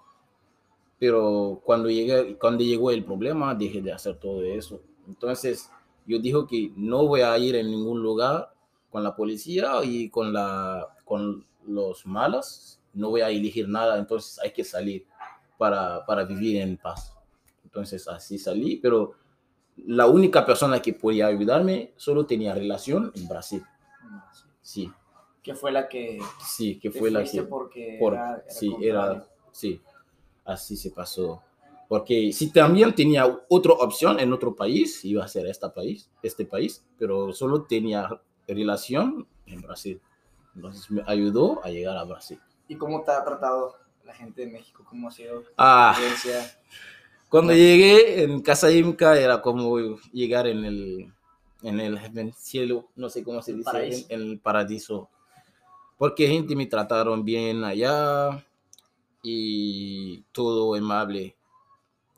Pero 0.99 1.61
cuando, 1.63 1.89
llegué, 1.89 2.37
cuando 2.37 2.63
llegó 2.63 2.91
el 2.91 3.03
problema, 3.03 3.53
dejé 3.53 3.81
de 3.81 3.91
hacer 3.91 4.17
todo 4.17 4.41
eso. 4.41 4.81
Entonces, 5.07 5.69
yo 6.05 6.19
dijo 6.19 6.47
que 6.47 6.71
no 6.75 7.05
voy 7.05 7.21
a 7.21 7.37
ir 7.37 7.55
en 7.55 7.69
ningún 7.69 8.01
lugar 8.01 8.51
con 8.91 9.03
la 9.03 9.15
policía 9.15 9.83
y 9.83 10.09
con, 10.09 10.33
la, 10.33 10.87
con 11.05 11.45
los 11.67 12.05
malos, 12.05 12.79
no 12.93 13.09
voy 13.09 13.21
a 13.21 13.29
elegir 13.29 13.67
nada, 13.67 13.97
entonces 13.97 14.39
hay 14.39 14.51
que 14.51 14.63
salir 14.63 15.05
para, 15.57 16.05
para 16.05 16.23
vivir 16.23 16.61
en 16.61 16.77
paz. 16.77 17.13
Entonces 17.63 18.07
así 18.07 18.37
salí, 18.37 18.77
pero 18.77 19.13
la 19.85 20.07
única 20.07 20.45
persona 20.45 20.81
que 20.81 20.93
podía 20.93 21.27
ayudarme 21.27 21.93
solo 21.95 22.25
tenía 22.25 22.53
relación 22.53 23.11
en 23.15 23.27
Brasil. 23.27 23.63
Sí. 24.61 24.91
Que 25.43 25.53
fue 25.53 25.71
la 25.71 25.87
que... 25.87 26.19
Sí, 26.43 26.79
que 26.79 26.91
fue 26.91 27.11
la 27.11 27.23
que... 27.23 27.43
Porque 27.43 27.97
por, 27.99 28.17
sí, 28.47 28.75
era... 28.81 29.25
Sí, 29.51 29.81
así 30.43 30.75
se 30.75 30.91
pasó. 30.91 31.43
Porque 31.87 32.33
si 32.33 32.51
también 32.51 32.93
tenía 32.93 33.25
otra 33.47 33.73
opción 33.73 34.19
en 34.19 34.33
otro 34.33 34.55
país, 34.55 35.05
iba 35.05 35.23
a 35.23 35.27
ser 35.27 35.47
este 35.47 35.69
país, 35.69 36.09
este 36.21 36.45
país, 36.45 36.85
pero 36.97 37.31
solo 37.31 37.63
tenía 37.63 38.09
relación 38.47 39.27
en 39.45 39.61
Brasil. 39.61 40.01
Entonces 40.57 40.89
me 40.89 41.03
ayudó 41.05 41.63
a 41.63 41.69
llegar 41.69 41.95
a 41.97 42.03
Brasil. 42.03 42.39
¿Y 42.67 42.75
cómo 42.75 43.03
te 43.03 43.11
ha 43.11 43.23
tratado 43.23 43.75
la 44.03 44.13
gente 44.13 44.41
de 44.41 44.51
México? 44.51 44.83
¿Cómo 44.89 45.07
ha 45.07 45.11
sido 45.11 45.43
ah, 45.55 45.95
Cuando 47.29 47.53
llegué 47.53 48.23
en 48.23 48.41
Casa 48.41 48.71
Imca 48.71 49.19
era 49.19 49.39
como 49.39 49.77
llegar 50.11 50.47
en 50.47 50.65
el, 50.65 51.13
en 51.61 51.79
el, 51.79 52.33
cielo, 52.33 52.87
no 52.95 53.07
sé 53.07 53.23
cómo 53.23 53.43
se 53.43 53.53
dice, 53.53 54.05
En, 54.09 54.21
el 54.21 54.39
paraíso. 54.39 55.09
Porque 55.95 56.27
gente 56.27 56.55
me 56.55 56.65
trataron 56.65 57.23
bien 57.23 57.63
allá 57.63 58.43
y 59.21 60.23
todo 60.31 60.73
amable, 60.73 61.35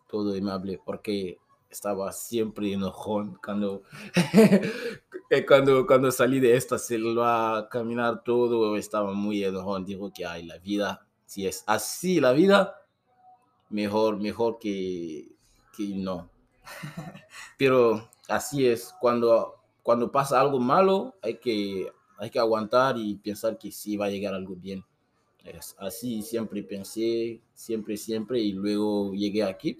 todo 0.08 0.34
amable, 0.34 0.80
porque 0.86 1.40
estaba 1.70 2.14
siempre 2.14 2.72
enojón 2.72 3.38
cuando, 3.44 3.84
eh, 5.30 5.46
cuando, 5.46 5.86
cuando 5.86 6.12
salí 6.12 6.40
de 6.40 6.56
esta 6.56 6.78
selva 6.78 7.58
a 7.58 7.70
caminar 7.70 8.24
todo, 8.24 8.76
estaba 8.76 9.14
muy 9.14 9.44
enojón. 9.44 9.86
Dijo 9.86 10.12
que 10.14 10.26
ay, 10.26 10.46
la 10.46 10.58
vida, 10.58 11.06
si 11.26 11.48
es 11.48 11.64
así 11.68 12.20
la 12.20 12.32
vida, 12.34 12.76
mejor, 13.70 14.20
mejor 14.20 14.60
que, 14.60 15.28
que 15.76 15.88
no. 15.96 16.30
Pero 17.58 18.10
así 18.28 18.68
es, 18.68 18.94
cuando, 19.00 19.56
cuando 19.84 20.12
pasa 20.12 20.40
algo 20.40 20.60
malo, 20.60 21.16
hay 21.22 21.40
que, 21.40 21.92
hay 22.18 22.30
que 22.30 22.40
aguantar 22.40 22.98
y 22.98 23.16
pensar 23.16 23.58
que 23.58 23.72
sí 23.72 23.98
va 23.98 24.06
a 24.06 24.10
llegar 24.10 24.34
algo 24.34 24.56
bien. 24.56 24.84
Es 25.44 25.76
así 25.80 26.22
siempre 26.22 26.64
pensé, 26.64 27.42
siempre, 27.54 27.98
siempre, 27.98 28.40
y 28.40 28.52
luego 28.52 29.14
llegué 29.14 29.44
aquí 29.44 29.78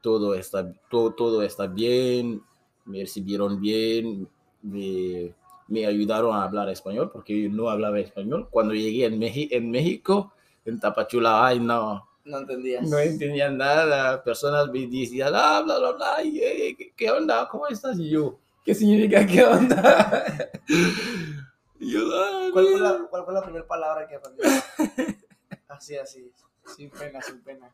todo 0.00 0.34
está, 0.34 0.72
todo, 0.90 1.12
todo 1.14 1.42
está 1.42 1.66
bien, 1.66 2.42
me 2.84 3.00
recibieron 3.00 3.60
bien, 3.60 4.28
me, 4.62 5.34
me, 5.68 5.86
ayudaron 5.86 6.34
a 6.34 6.44
hablar 6.44 6.68
español 6.68 7.10
porque 7.12 7.42
yo 7.42 7.48
no 7.50 7.68
hablaba 7.70 7.98
español. 7.98 8.48
Cuando 8.50 8.74
llegué 8.74 9.06
en, 9.06 9.22
en 9.22 9.70
México, 9.70 10.32
en 10.64 10.80
Tapachula, 10.80 11.46
ay 11.46 11.60
no. 11.60 12.08
No 12.28 12.38
entendías. 12.38 12.86
No 12.86 12.98
entendía 12.98 13.50
nada. 13.50 14.22
Personas 14.22 14.68
me 14.68 14.86
decían, 14.86 15.32
ah, 15.34 15.62
bla, 15.64 15.78
bla, 15.78 15.92
bla, 15.92 16.22
eh, 16.22 16.76
¿qué, 16.94 17.10
onda? 17.10 17.48
¿Cómo 17.48 17.66
estás? 17.68 17.98
Y 17.98 18.10
yo, 18.10 18.38
¿qué 18.64 18.74
significa 18.74 19.26
qué 19.26 19.44
onda? 19.44 20.36
yo, 21.80 22.00
ah, 22.12 22.48
¿Cuál, 22.52 22.66
fue 22.66 22.80
la, 22.80 23.06
¿Cuál 23.08 23.24
fue 23.24 23.34
la 23.34 23.42
primera 23.42 23.66
palabra 23.66 24.06
que 24.06 24.16
aprendiste? 24.16 25.18
así, 25.68 25.96
así. 25.96 26.30
Sin 26.76 26.90
pena, 26.90 27.22
sin 27.22 27.40
pena. 27.42 27.72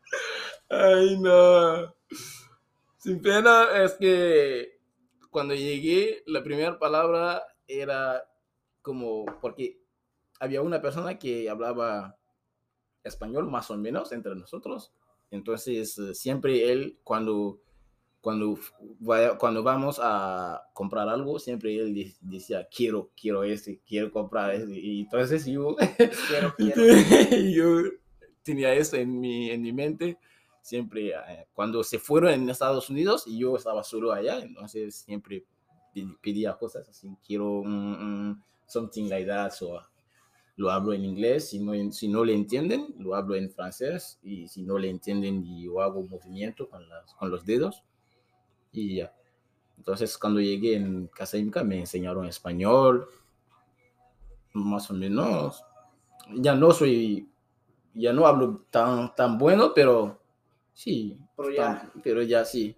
Ay, 0.69 1.17
no. 1.19 1.93
Sin 2.97 3.21
pena 3.21 3.67
es 3.83 3.93
que 3.95 4.74
cuando 5.35 5.53
llegué, 5.53 6.23
la 6.27 6.43
primera 6.43 6.79
palabra 6.79 7.43
era 7.67 8.23
como, 8.81 9.25
porque 9.41 9.81
había 10.39 10.61
una 10.61 10.81
persona 10.81 11.19
que 11.19 11.49
hablaba 11.49 12.17
español 13.03 13.51
más 13.51 13.69
o 13.69 13.75
menos 13.75 14.13
entre 14.13 14.33
nosotros. 14.33 14.93
Entonces, 15.31 15.97
eh, 15.97 16.13
siempre 16.13 16.71
él, 16.71 16.99
cuando, 17.03 17.59
cuando, 18.21 18.57
cuando 19.37 19.61
vamos 19.61 19.99
a 20.01 20.69
comprar 20.73 21.09
algo, 21.09 21.37
siempre 21.37 21.75
él 21.75 22.15
decía, 22.21 22.69
quiero, 22.73 23.11
quiero 23.19 23.43
este, 23.43 23.81
quiero 23.85 24.13
comprar 24.13 24.55
este. 24.55 24.79
Y 24.79 25.01
entonces 25.01 25.45
yo, 25.45 25.75
quiero, 26.29 26.55
quiero. 26.57 26.81
yo 27.53 27.89
tenía 28.41 28.73
eso 28.73 28.95
en 28.95 29.19
mi, 29.19 29.51
en 29.51 29.61
mi 29.61 29.73
mente. 29.73 30.17
Siempre, 30.65 31.09
eh, 31.09 31.47
cuando 31.53 31.83
se 31.83 31.99
fueron 31.99 32.33
en 32.33 32.49
Estados 32.49 32.89
Unidos 32.89 33.27
y 33.27 33.37
yo 33.37 33.55
estaba 33.55 33.83
solo 33.83 34.11
allá, 34.11 34.39
entonces 34.39 34.95
siempre 34.95 35.45
pedía 36.19 36.57
cosas 36.57 36.89
así, 36.89 37.15
quiero 37.23 37.59
un, 37.59 38.43
something 38.65 39.07
like 39.07 39.27
that, 39.27 39.53
o 39.61 39.79
lo 40.55 40.71
hablo 40.71 40.93
en 40.93 41.05
inglés, 41.05 41.49
si 41.49 41.59
no, 41.59 41.91
si 41.91 42.07
no 42.07 42.25
le 42.25 42.33
entienden, 42.33 42.95
lo 42.97 43.13
hablo 43.13 43.35
en 43.35 43.51
francés, 43.51 44.19
y 44.23 44.47
si 44.47 44.63
no 44.63 44.79
le 44.79 44.89
entienden, 44.89 45.45
yo 45.45 45.81
hago 45.81 46.01
movimiento 46.01 46.67
con, 46.67 46.89
las, 46.89 47.13
con 47.13 47.29
los 47.29 47.45
dedos, 47.45 47.83
y 48.71 48.95
ya. 48.95 49.13
Entonces, 49.77 50.17
cuando 50.17 50.39
llegué 50.39 50.77
en 50.77 51.05
Casa 51.09 51.37
Inca, 51.37 51.63
me 51.63 51.77
enseñaron 51.77 52.25
español, 52.25 53.07
más 54.53 54.89
o 54.89 54.95
menos. 54.95 55.63
Ya 56.33 56.55
no 56.55 56.71
soy 56.71 57.29
ya 57.93 58.13
no 58.13 58.25
hablo 58.25 58.65
tan, 58.71 59.13
tan 59.13 59.37
bueno, 59.37 59.73
pero 59.75 60.24
sí, 60.75 61.17
pero 61.35 61.49
ya, 61.49 61.91
pero 62.03 62.21
ya 62.21 62.45
sí. 62.45 62.75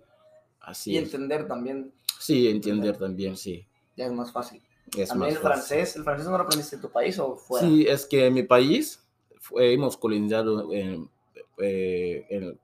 Así 0.62 0.92
y 0.92 0.98
entender 0.98 1.48
también. 1.48 1.92
Sí, 2.18 2.48
entender 2.48 2.98
también, 2.98 3.36
sí. 3.36 3.66
Ya 3.98 4.06
es 4.06 4.14
más 4.14 4.32
fácil. 4.32 4.62
Es 4.98 5.10
también 5.10 5.32
el 5.34 5.38
francés, 5.38 5.98
¿el 5.98 6.04
francés 6.04 6.28
no 6.28 6.38
lo 6.38 6.44
aprendiste 6.44 6.78
en 6.78 6.82
tu 6.82 6.90
país 6.90 7.20
o 7.20 7.36
fuera? 7.36 7.68
Sí, 7.68 7.86
es 7.86 8.06
que 8.06 8.28
en 8.28 8.34
mi 8.34 8.44
país 8.44 9.04
hemos 9.58 9.98
colonizado 9.98 10.72
en, 10.72 11.10
eh, 11.58 12.58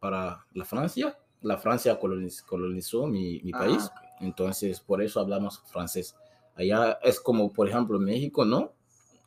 para 0.00 0.44
la 0.52 0.64
Francia. 0.64 1.18
La 1.42 1.56
Francia 1.56 1.98
colonizó, 1.98 3.06
mi, 3.06 3.40
mi 3.42 3.52
ah, 3.54 3.58
país, 3.58 3.90
entonces 4.20 4.80
por 4.80 5.02
eso 5.02 5.20
hablamos 5.20 5.62
francés. 5.66 6.16
Allá 6.56 6.98
es 7.02 7.20
como, 7.20 7.52
por 7.52 7.68
ejemplo, 7.68 7.98
México, 7.98 8.44
¿no? 8.44 8.72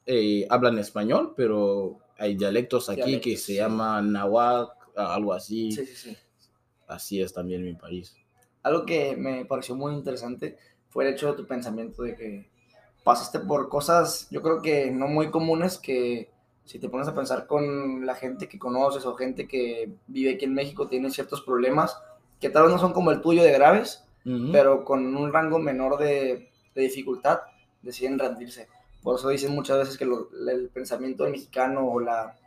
Eh, 0.05 0.45
hablan 0.49 0.77
español, 0.79 1.33
pero 1.35 1.99
hay 2.17 2.35
dialectos 2.35 2.89
aquí 2.89 3.21
que 3.21 3.37
se 3.37 3.55
llaman 3.55 4.11
nahuatl, 4.11 4.71
algo 4.95 5.33
así. 5.33 5.71
Sí, 5.71 5.85
sí, 5.85 5.95
sí. 5.95 6.17
Así 6.87 7.21
es 7.21 7.33
también 7.33 7.63
mi 7.63 7.73
país. 7.73 8.15
Algo 8.63 8.85
que 8.85 9.15
me 9.15 9.45
pareció 9.45 9.75
muy 9.75 9.93
interesante 9.93 10.57
fue 10.89 11.07
el 11.07 11.13
hecho 11.13 11.31
de 11.31 11.37
tu 11.37 11.47
pensamiento 11.47 12.03
de 12.03 12.15
que 12.15 12.49
pasaste 13.03 13.39
por 13.39 13.69
cosas, 13.69 14.27
yo 14.29 14.41
creo 14.41 14.61
que 14.61 14.91
no 14.91 15.07
muy 15.07 15.31
comunes, 15.31 15.77
que 15.77 16.29
si 16.65 16.79
te 16.79 16.89
pones 16.89 17.07
a 17.07 17.15
pensar 17.15 17.47
con 17.47 18.05
la 18.05 18.15
gente 18.15 18.47
que 18.47 18.59
conoces 18.59 19.05
o 19.05 19.15
gente 19.15 19.47
que 19.47 19.91
vive 20.07 20.35
aquí 20.35 20.45
en 20.45 20.53
México, 20.53 20.87
tiene 20.87 21.09
ciertos 21.09 21.41
problemas 21.41 21.97
que 22.39 22.49
tal 22.49 22.63
vez 22.63 22.71
no 22.71 22.79
son 22.79 22.93
como 22.93 23.11
el 23.11 23.21
tuyo 23.21 23.43
de 23.43 23.51
graves, 23.51 24.03
pero 24.51 24.85
con 24.85 25.15
un 25.15 25.33
rango 25.33 25.57
menor 25.57 25.97
de, 25.97 26.51
de 26.75 26.81
dificultad, 26.81 27.39
deciden 27.81 28.19
rendirse. 28.19 28.67
Por 29.01 29.17
eso 29.17 29.29
dicen 29.29 29.53
muchas 29.53 29.79
veces 29.79 29.97
que 29.97 30.03
el 30.03 30.69
pensamiento 30.71 31.23
del 31.23 31.31
mexicano 31.31 31.87
o 31.87 31.99
la, 31.99 32.37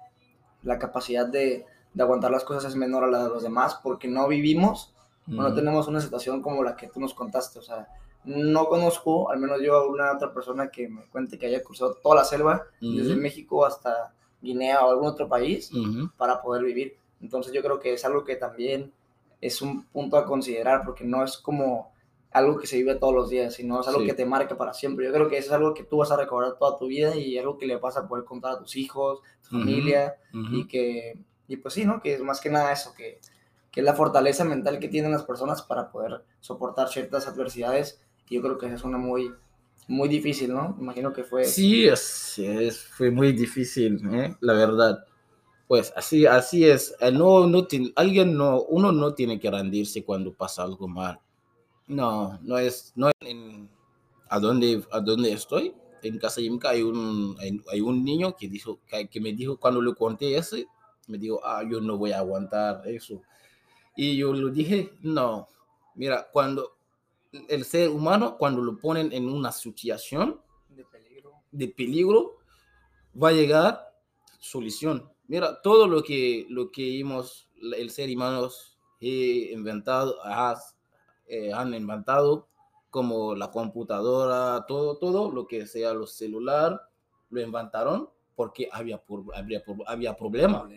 la 0.62 0.78
capacidad 0.78 1.26
de, 1.26 1.66
de, 1.94 2.02
aguantar 2.02 2.30
las 2.30 2.44
cosas 2.44 2.64
es 2.64 2.76
menor 2.76 3.04
a 3.04 3.07
la 3.09 3.24
de 3.24 3.28
los 3.30 3.42
demás 3.42 3.78
porque 3.83 4.09
no 4.09 4.28
vivimos 4.28 4.94
o 5.28 5.33
no 5.42 5.54
tenemos 5.54 5.88
una 5.88 6.00
situación 6.00 6.42
como 6.42 6.62
la 6.62 6.76
que 6.76 6.88
tú 6.88 7.00
nos 7.00 7.14
contaste. 7.14 7.59
O 7.59 7.62
sea, 7.62 7.88
no 8.24 8.66
conozco, 8.66 9.30
al 9.30 9.38
menos 9.38 9.61
yo, 9.62 9.74
a 9.74 9.88
una 9.88 10.12
otra 10.12 10.33
persona 10.33 10.68
que 10.68 10.88
me 10.88 11.07
cuente 11.07 11.38
que 11.38 11.46
haya 11.46 11.62
cruzado 11.62 11.94
toda 12.02 12.16
la 12.16 12.24
selva, 12.24 12.64
desde 12.80 13.16
México 13.16 13.64
hasta 13.64 14.12
Guinea 14.42 14.85
o 14.85 14.90
algún 14.90 15.09
otro 15.09 15.28
país, 15.28 15.70
para 16.16 16.42
poder 16.42 16.64
vivir. 16.64 16.96
Entonces 17.20 17.52
yo 17.52 17.62
creo 17.62 17.80
que 17.80 17.94
es 17.94 18.04
algo 18.04 18.24
que 18.24 18.37
también 18.37 18.92
es 19.40 19.62
un 19.62 19.85
punto 19.85 20.16
a 20.16 20.24
considerar 20.24 20.83
porque 20.85 21.04
no 21.04 21.24
es 21.24 21.38
como 21.38 21.92
algo 22.30 22.59
que 22.59 22.66
se 22.66 22.76
vive 22.76 22.96
todos 22.96 23.14
los 23.14 23.30
días, 23.30 23.54
sino 23.54 23.80
es 23.80 23.87
algo 23.87 24.04
que 24.04 24.12
te 24.12 24.26
marca 24.26 24.57
para 24.57 24.74
siempre. 24.74 25.07
Yo 25.07 25.12
creo 25.12 25.28
que 25.28 25.38
eso 25.38 25.48
es 25.48 25.52
algo 25.52 25.72
que 25.72 25.85
tú 25.85 25.98
vas 25.98 26.11
a 26.11 26.16
recordar 26.16 26.59
toda 26.59 26.78
tu 26.78 26.88
vida 26.88 27.14
y 27.14 27.38
algo 27.38 27.57
que 27.57 27.66
le 27.66 27.76
vas 27.76 27.96
a 27.96 28.09
poder 28.09 28.24
contar 28.24 28.52
a 28.52 28.59
tus 28.59 28.74
hijos, 28.76 29.20
tu 29.42 29.59
familia, 29.59 30.16
y 30.33 30.66
que, 30.66 31.16
y 31.48 31.57
pues 31.57 31.74
sí, 31.74 31.85
¿no? 31.85 32.00
Que 32.00 32.14
es 32.14 32.20
más 32.22 32.40
que 32.40 32.50
nada 32.50 32.72
eso, 32.72 32.94
que, 32.94 33.20
que 33.70 33.80
es 33.80 33.85
la 33.87 33.94
fortaleza 33.94 34.44
mental 34.44 34.78
que 34.78 34.88
tienen 34.88 35.12
las 35.12 35.24
personas 35.24 35.62
para 35.62 35.90
poder 35.90 36.22
soportar 36.40 36.88
ciertas 36.88 37.26
adversidades. 37.26 38.00
Y 38.28 38.37
yo 38.37 38.42
creo 38.42 38.59
que 38.59 38.72
es 38.72 38.85
una 38.85 38.98
muy, 38.98 39.33
muy 39.88 40.09
difícil, 40.09 40.52
¿no? 40.54 40.76
Imagino 40.80 41.12
que 41.12 41.24
fue... 41.24 41.44
Sí, 41.44 41.87
es, 41.87 42.38
es 42.38 42.85
fue 42.85 43.11
muy 43.11 43.33
difícil, 43.33 44.00
¿eh? 44.14 44.35
la 44.40 44.54
verdad. 44.54 45.04
Pues 45.68 45.92
así, 45.96 46.26
así 46.26 46.64
es. 46.66 46.94
Eh, 47.00 47.11
No, 47.12 47.46
no, 47.46 47.66
alguien 47.96 48.37
no, 48.37 48.62
uno 48.62 48.92
no 48.92 49.14
tiene 49.14 49.38
que 49.40 49.50
rendirse 49.50 50.04
cuando 50.04 50.33
pasa 50.35 50.62
algo 50.62 50.88
mal. 50.88 51.20
No, 51.87 52.38
no 52.42 52.59
es, 52.59 52.92
no 52.96 53.09
es 53.09 53.14
en- 53.20 53.68
a 54.28 54.40
donde, 54.40 54.83
a 54.90 55.00
donde 55.00 55.33
estoy, 55.33 55.74
en 56.02 56.18
casa 56.18 56.40
de 56.40 56.46
Imka 56.46 56.70
hay 56.70 56.83
un, 56.83 57.37
hay, 57.40 57.61
hay 57.70 57.80
un 57.80 58.04
niño 58.04 58.37
que 58.37 58.48
dijo, 58.48 58.80
que, 58.87 59.09
que 59.09 59.20
me 59.20 59.33
dijo 59.33 59.59
cuando 59.59 59.80
le 59.83 59.94
conté 59.94 60.37
ese, 60.37 60.66
me 61.08 61.18
dijo, 61.18 61.40
ah, 61.44 61.62
yo 61.68 61.80
no 61.80 61.96
voy 61.98 62.12
a 62.12 62.18
aguantar 62.18 62.86
eso. 62.86 63.22
Y 63.96 64.16
yo 64.16 64.32
le 64.32 64.50
dije, 64.50 64.92
no, 65.02 65.48
mira, 65.94 66.28
cuando 66.32 66.76
el 67.48 67.64
ser 67.64 67.88
humano, 67.90 68.36
cuando 68.38 68.62
lo 68.62 68.76
ponen 68.78 69.12
en 69.12 69.28
una 69.28 69.50
situación 69.52 70.40
De 70.68 70.84
peligro. 70.84 71.32
de 71.52 71.68
peligro, 71.68 72.36
va 73.20 73.28
a 73.28 73.32
llegar 73.32 73.94
solución. 74.38 75.10
Mira, 75.26 75.60
todo 75.62 75.86
lo 75.86 76.02
que, 76.02 76.46
lo 76.50 76.70
que 76.70 76.98
hemos, 77.00 77.48
el 77.76 77.90
ser 77.90 78.10
humano 78.14 78.48
he 79.00 79.52
inventado, 79.52 80.22
has- 80.24 80.76
eh, 81.26 81.52
han 81.52 81.72
inventado, 81.74 82.48
como 82.90 83.34
la 83.34 83.50
computadora, 83.50 84.64
todo, 84.68 84.98
todo 84.98 85.30
lo 85.32 85.46
que 85.48 85.66
sea 85.66 85.92
los 85.94 86.12
celular, 86.14 86.80
lo 87.30 87.40
inventaron 87.40 88.08
porque 88.36 88.68
había, 88.70 89.02
había, 89.34 89.62
había 89.86 90.16
problema. 90.16 90.68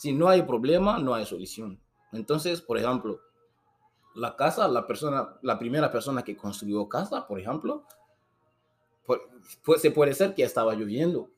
Si 0.00 0.14
no 0.14 0.28
hay 0.30 0.40
problema, 0.44 0.98
no 0.98 1.12
hay 1.12 1.26
solución. 1.26 1.78
Entonces, 2.12 2.62
por 2.62 2.78
ejemplo, 2.78 3.20
la 4.14 4.34
casa, 4.34 4.66
la 4.66 4.86
persona, 4.86 5.36
la 5.42 5.58
primera 5.58 5.92
persona 5.92 6.22
que 6.22 6.34
construyó 6.38 6.88
casa, 6.88 7.26
por 7.26 7.38
ejemplo, 7.38 7.84
pu- 9.06 9.20
pu- 9.62 9.76
se 9.76 9.90
puede 9.90 10.14
ser 10.14 10.34
que 10.34 10.42
estaba 10.42 10.74
lloviendo. 10.74 11.28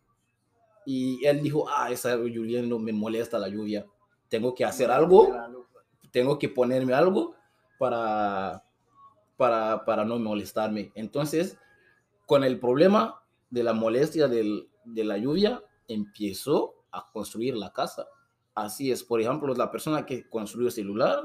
Y 0.87 1.25
él 1.27 1.43
dijo, 1.43 1.67
ah, 1.69 1.91
está 1.91 2.15
lloviendo, 2.15 2.79
me 2.79 2.93
molesta 2.93 3.37
la 3.37 3.49
lluvia. 3.49 3.85
Tengo 4.29 4.55
que 4.55 4.65
hacer 4.65 4.93
algo, 4.93 5.27
tengo 6.13 6.39
que 6.39 6.49
ponerme 6.49 6.95
algo 6.95 7.35
para, 7.81 8.63
para, 9.37 9.85
para 9.85 10.05
no 10.05 10.21
molestarme. 10.21 10.93
Entonces, 10.95 11.59
con 12.27 12.45
el 12.45 12.61
problema 12.61 13.25
de 13.51 13.65
la 13.65 13.73
molestia 13.73 14.29
del- 14.29 14.69
de 14.85 15.03
la 15.03 15.19
lluvia, 15.19 15.65
empezó 15.89 16.75
a 16.93 17.11
construir 17.13 17.57
la 17.57 17.73
casa. 17.73 18.07
Así 18.55 18.91
es, 18.91 19.03
por 19.03 19.19
ejemplo, 19.19 19.55
la 19.55 19.71
persona 19.71 20.05
que 20.05 20.29
construyó 20.29 20.67
el 20.67 20.73
celular, 20.73 21.23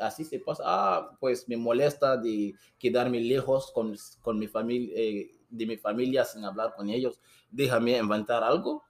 así 0.00 0.24
se 0.24 0.40
pasa, 0.40 0.64
ah, 0.66 1.16
pues 1.20 1.48
me 1.48 1.56
molesta 1.56 2.16
de 2.16 2.54
quedarme 2.76 3.20
lejos 3.20 3.70
con, 3.72 3.94
con 4.20 4.36
mi 4.36 4.48
familia, 4.48 4.92
de 5.48 5.66
mi 5.66 5.76
familia 5.76 6.24
sin 6.24 6.44
hablar 6.44 6.74
con 6.76 6.90
ellos. 6.90 7.20
Déjame 7.52 7.96
inventar 7.96 8.42
algo 8.42 8.82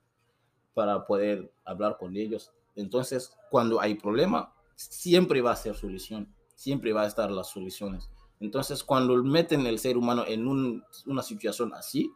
para 0.74 1.06
poder 1.06 1.52
hablar 1.64 1.98
con 1.98 2.16
ellos. 2.16 2.52
Entonces, 2.76 3.36
cuando 3.50 3.80
hay 3.80 3.94
problema, 3.94 4.54
siempre 4.76 5.42
va 5.42 5.52
a 5.52 5.56
ser 5.56 5.74
solución, 5.76 6.34
siempre 6.54 6.92
va 6.92 7.02
a 7.02 7.06
estar 7.06 7.30
las 7.30 7.48
soluciones. 7.50 8.10
Entonces, 8.40 8.84
cuando 8.84 9.22
meten 9.22 9.66
el 9.66 9.78
ser 9.78 9.96
humano 9.98 10.24
en 10.26 10.46
un- 10.48 10.84
una 11.06 11.22
situación 11.22 11.72
así, 11.74 12.10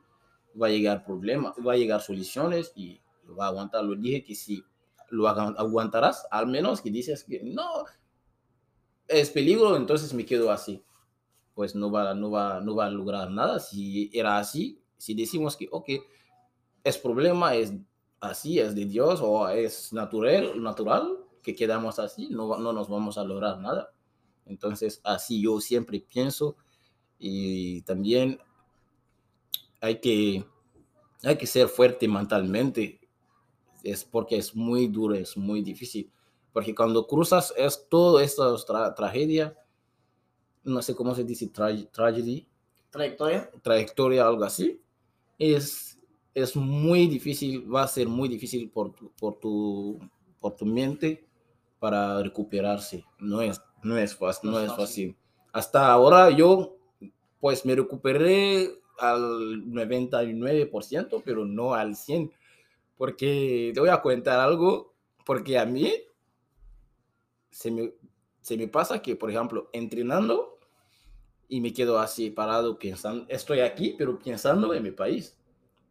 va 0.60 0.66
a 0.68 0.70
llegar 0.70 1.04
problema, 1.04 1.54
va 1.66 1.74
a 1.74 1.76
llegar 1.76 2.00
soluciones 2.02 2.72
y 2.74 3.00
va 3.38 3.46
a 3.46 3.48
aguantar. 3.48 3.84
Lo 3.84 3.94
dije 3.96 4.24
que 4.24 4.34
si 4.34 4.64
lo 5.10 5.28
agu- 5.28 5.54
aguantarás, 5.58 6.26
al 6.30 6.46
menos 6.46 6.80
que 6.80 6.90
dices 6.90 7.24
que 7.24 7.42
no, 7.44 7.84
es 9.08 9.30
peligro, 9.30 9.76
entonces 9.76 10.14
me 10.14 10.24
quedo 10.24 10.50
así. 10.50 10.82
Pues 11.54 11.74
no 11.74 11.90
va, 11.90 12.14
no 12.14 12.30
va, 12.30 12.60
no 12.60 12.76
va 12.76 12.86
a 12.86 12.90
lograr 12.90 13.30
nada. 13.30 13.60
Si 13.60 14.10
era 14.14 14.38
así, 14.38 14.82
si 14.98 15.14
decimos 15.14 15.56
que, 15.56 15.68
ok, 15.70 15.90
es 16.84 16.98
problema, 16.98 17.54
es 17.56 17.72
así, 18.20 18.58
es 18.58 18.74
de 18.74 18.86
Dios 18.86 19.20
o 19.22 19.48
es 19.48 19.92
natural, 19.92 20.62
natural 20.62 21.18
que 21.42 21.54
quedamos 21.54 21.98
así, 21.98 22.28
no, 22.30 22.58
no 22.58 22.72
nos 22.72 22.88
vamos 22.88 23.18
a 23.18 23.24
lograr 23.24 23.58
nada. 23.60 23.92
Entonces, 24.46 25.00
así 25.04 25.42
yo 25.42 25.60
siempre 25.60 26.00
pienso 26.00 26.56
y 27.18 27.82
también 27.82 28.40
hay 29.80 30.00
que, 30.00 30.44
hay 31.22 31.38
que 31.38 31.46
ser 31.46 31.68
fuerte 31.68 32.08
mentalmente, 32.08 32.99
es 33.84 34.04
porque 34.04 34.36
es 34.36 34.54
muy 34.54 34.86
duro, 34.88 35.14
es 35.14 35.36
muy 35.36 35.62
difícil, 35.62 36.10
porque 36.52 36.74
cuando 36.74 37.06
cruzas 37.06 37.52
es 37.56 37.86
todo 37.88 38.20
esta 38.20 38.44
tra- 38.66 38.94
tragedia, 38.94 39.56
no 40.64 40.82
sé 40.82 40.94
cómo 40.94 41.14
se 41.14 41.24
dice, 41.24 41.50
tra- 41.52 41.90
tragedy, 41.90 42.46
Trayectoria. 42.90 43.50
trayectoria, 43.62 44.26
algo 44.26 44.44
así, 44.44 44.80
es, 45.38 45.98
es 46.34 46.56
muy 46.56 47.06
difícil, 47.06 47.72
va 47.72 47.84
a 47.84 47.88
ser 47.88 48.08
muy 48.08 48.28
difícil 48.28 48.68
por 48.70 48.92
tu, 48.92 49.10
por 49.12 49.38
tu, 49.38 49.98
por 50.40 50.56
tu 50.56 50.66
mente 50.66 51.24
para 51.78 52.22
recuperarse. 52.22 53.04
No 53.18 53.40
es, 53.40 53.60
no 53.82 53.96
es, 53.96 54.14
fácil, 54.14 54.50
no 54.50 54.60
es 54.60 54.72
fácil. 54.74 55.16
Hasta 55.52 55.90
ahora 55.90 56.30
yo, 56.30 56.76
pues 57.40 57.64
me 57.64 57.74
recuperé 57.74 58.70
al 58.98 59.64
99%, 59.72 61.22
pero 61.24 61.44
no 61.46 61.74
al 61.74 61.94
100%, 61.96 62.32
porque 63.00 63.70
te 63.72 63.80
voy 63.80 63.88
a 63.88 64.02
contar 64.02 64.38
algo, 64.40 64.92
porque 65.24 65.58
a 65.58 65.64
mí 65.64 65.90
se 67.50 67.70
me, 67.70 67.94
se 68.42 68.58
me 68.58 68.68
pasa 68.68 69.00
que, 69.00 69.16
por 69.16 69.30
ejemplo, 69.30 69.70
entrenando, 69.72 70.58
y 71.48 71.62
me 71.62 71.72
quedo 71.72 71.98
así 71.98 72.28
parado 72.28 72.78
pensando, 72.78 73.24
estoy 73.30 73.60
aquí, 73.60 73.94
pero 73.96 74.18
pensando 74.18 74.74
en 74.74 74.82
mi 74.82 74.90
país. 74.90 75.34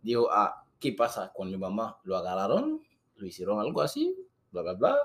Digo, 0.04 0.30
ah, 0.32 0.64
¿qué 0.80 0.94
pasa 0.94 1.34
con 1.36 1.50
mi 1.50 1.58
mamá? 1.58 1.98
¿Lo 2.04 2.16
agarraron? 2.16 2.80
¿Lo 3.16 3.26
hicieron 3.26 3.60
algo 3.60 3.82
así? 3.82 4.16
Bla, 4.52 4.62
bla, 4.62 4.74
bla. 4.74 4.98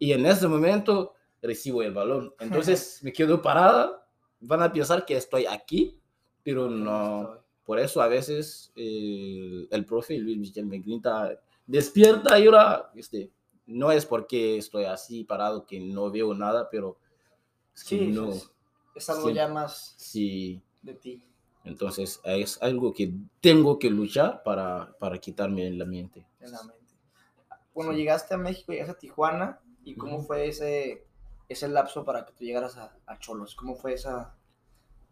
Y 0.00 0.10
en 0.10 0.26
ese 0.26 0.48
momento 0.48 1.14
recibo 1.40 1.84
el 1.84 1.94
balón. 1.94 2.34
Entonces 2.40 2.98
me 3.04 3.12
quedo 3.12 3.40
parada. 3.40 4.04
Van 4.40 4.60
a 4.60 4.72
pensar 4.72 5.06
que 5.06 5.16
estoy 5.16 5.46
aquí, 5.46 6.00
pero 6.42 6.68
no. 6.68 7.44
Por 7.64 7.78
eso 7.78 8.02
a 8.02 8.08
veces 8.08 8.72
eh, 8.76 9.66
el 9.70 9.84
profe 9.86 10.18
Luis 10.18 10.36
Michel 10.36 10.66
me 10.66 10.80
grita, 10.80 11.40
despierta 11.66 12.38
y 12.38 12.46
ahora, 12.46 12.90
este, 12.94 13.30
no 13.66 13.90
es 13.90 14.04
porque 14.06 14.58
estoy 14.58 14.84
así 14.84 15.24
parado 15.24 15.66
que 15.66 15.80
no 15.80 16.10
veo 16.10 16.34
nada, 16.34 16.68
pero 16.70 16.98
es 17.74 17.84
que 17.84 17.98
Sí, 17.98 18.06
no, 18.08 18.28
es, 18.30 18.50
es 18.94 19.10
algo 19.10 19.28
Sí. 19.28 19.34
ya 19.34 19.48
más 19.48 19.94
sí, 19.96 20.62
de 20.82 20.94
ti. 20.94 21.22
entonces 21.64 22.20
es 22.24 22.60
algo 22.62 22.92
que 22.92 23.12
tengo 23.40 23.78
que 23.78 23.90
luchar 23.90 24.42
para, 24.42 24.94
para 24.98 25.18
quitarme 25.18 25.66
en 25.66 25.78
la 25.78 25.84
mente. 25.86 26.26
en 26.40 26.52
la 26.52 26.62
mente. 26.62 26.94
Bueno, 27.74 27.92
Sí. 27.92 27.98
llegaste 27.98 28.34
a 28.34 28.38
México, 28.38 28.72
llegaste 28.72 28.92
a 28.92 28.98
Tijuana, 28.98 29.60
¿y 29.84 29.96
cómo 29.96 30.20
fue 30.22 30.46
ese, 30.48 31.06
ese 31.48 31.68
lapso 31.68 32.04
para 32.04 32.24
que 32.24 32.32
tú 32.32 32.44
llegaras 32.44 32.76
a, 32.76 32.96
a 33.06 33.18
Cholos? 33.18 33.54
¿Cómo 33.54 33.74
fue 33.74 33.94
esa, 33.94 34.36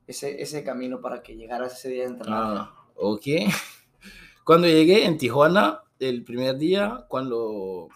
ese, 0.07 0.41
ese 0.43 0.63
camino 0.63 1.01
para 1.01 1.23
que 1.23 1.35
llegaras 1.37 1.73
ese 1.79 1.89
día 1.89 2.03
de 2.05 2.11
entrenar? 2.11 2.43
Ah, 2.45 2.75
ok. 2.97 3.25
Cuando 4.45 4.67
llegué 4.67 5.05
en 5.07 5.19
Tijuana, 5.19 5.83
el 6.09 6.25
primer 6.25 6.59
día, 6.59 7.07
cuando 7.09 7.89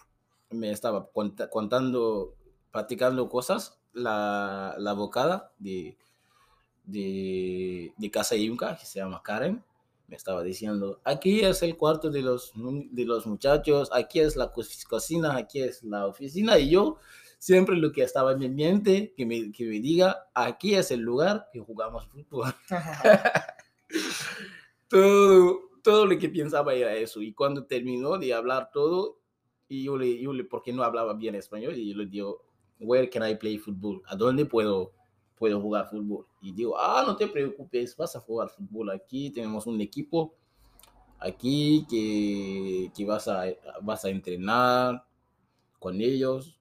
me 0.51 0.71
estaba 0.71 1.11
cont- 1.13 1.49
contando, 1.49 2.35
platicando 2.71 3.29
cosas, 3.29 3.79
la, 3.93 4.75
la 4.77 4.91
abogada 4.91 5.51
de, 5.59 5.97
de, 6.85 7.93
de 7.97 8.11
Casa 8.11 8.35
Yunca, 8.35 8.77
que 8.77 8.85
se 8.85 8.99
llama 8.99 9.21
Karen, 9.23 9.63
me 10.07 10.15
estaba 10.15 10.41
diciendo, 10.43 11.01
aquí 11.03 11.41
es 11.41 11.61
el 11.63 11.75
cuarto 11.77 12.09
de 12.09 12.21
los, 12.21 12.53
de 12.55 13.05
los 13.05 13.27
muchachos, 13.27 13.89
aquí 13.93 14.19
es 14.21 14.35
la 14.37 14.51
co- 14.51 14.61
cocina, 14.89 15.35
aquí 15.37 15.61
es 15.61 15.83
la 15.83 16.07
oficina, 16.07 16.57
y 16.59 16.69
yo 16.71 16.97
siempre 17.39 17.75
lo 17.77 17.91
que 17.91 18.03
estaba 18.03 18.31
en 18.33 18.39
mi 18.39 18.49
mente, 18.49 19.13
que 19.17 19.25
me, 19.25 19.51
que 19.51 19.65
me 19.65 19.79
diga, 19.79 20.27
aquí 20.33 20.75
es 20.75 20.91
el 20.91 21.01
lugar 21.01 21.47
que 21.51 21.59
jugamos 21.59 22.07
fútbol 22.07 22.53
todo, 24.89 25.66
todo 25.87 26.05
lo 26.05 26.17
que 26.19 26.29
pensaba 26.29 26.73
era 26.73 26.93
eso. 26.95 27.21
Y 27.21 27.33
cuando 27.33 27.65
terminó 27.65 28.17
de 28.17 28.33
hablar 28.33 28.71
todo, 28.73 29.19
y 29.69 29.83
yo 29.85 29.97
le, 29.97 30.19
yo 30.21 30.33
le, 30.33 30.43
porque 30.45 30.73
no 30.73 30.83
hablaba 30.83 31.13
bien 31.13 31.35
español, 31.35 31.75
y 31.77 31.89
yo 31.91 31.97
le 31.97 32.05
digo, 32.07 32.43
where 32.79 33.09
can 33.09 33.27
I 33.29 33.35
play 33.35 33.57
football? 33.57 34.01
¿A 34.07 34.15
dónde 34.15 34.45
puedo, 34.45 34.93
puedo 35.37 35.61
jugar 35.61 35.89
fútbol? 35.89 36.27
Y 36.41 36.53
digo, 36.53 36.77
ah, 36.79 37.03
no 37.07 37.15
te 37.15 37.27
preocupes, 37.27 37.95
vas 37.95 38.15
a 38.15 38.19
jugar 38.19 38.49
fútbol 38.49 38.89
aquí, 38.91 39.29
tenemos 39.31 39.67
un 39.67 39.79
equipo 39.81 40.35
aquí 41.19 41.85
que, 41.89 42.91
que 42.95 43.05
vas, 43.05 43.27
a, 43.27 43.45
vas 43.81 44.05
a 44.05 44.09
entrenar 44.09 45.05
con 45.79 46.01
ellos. 46.01 46.59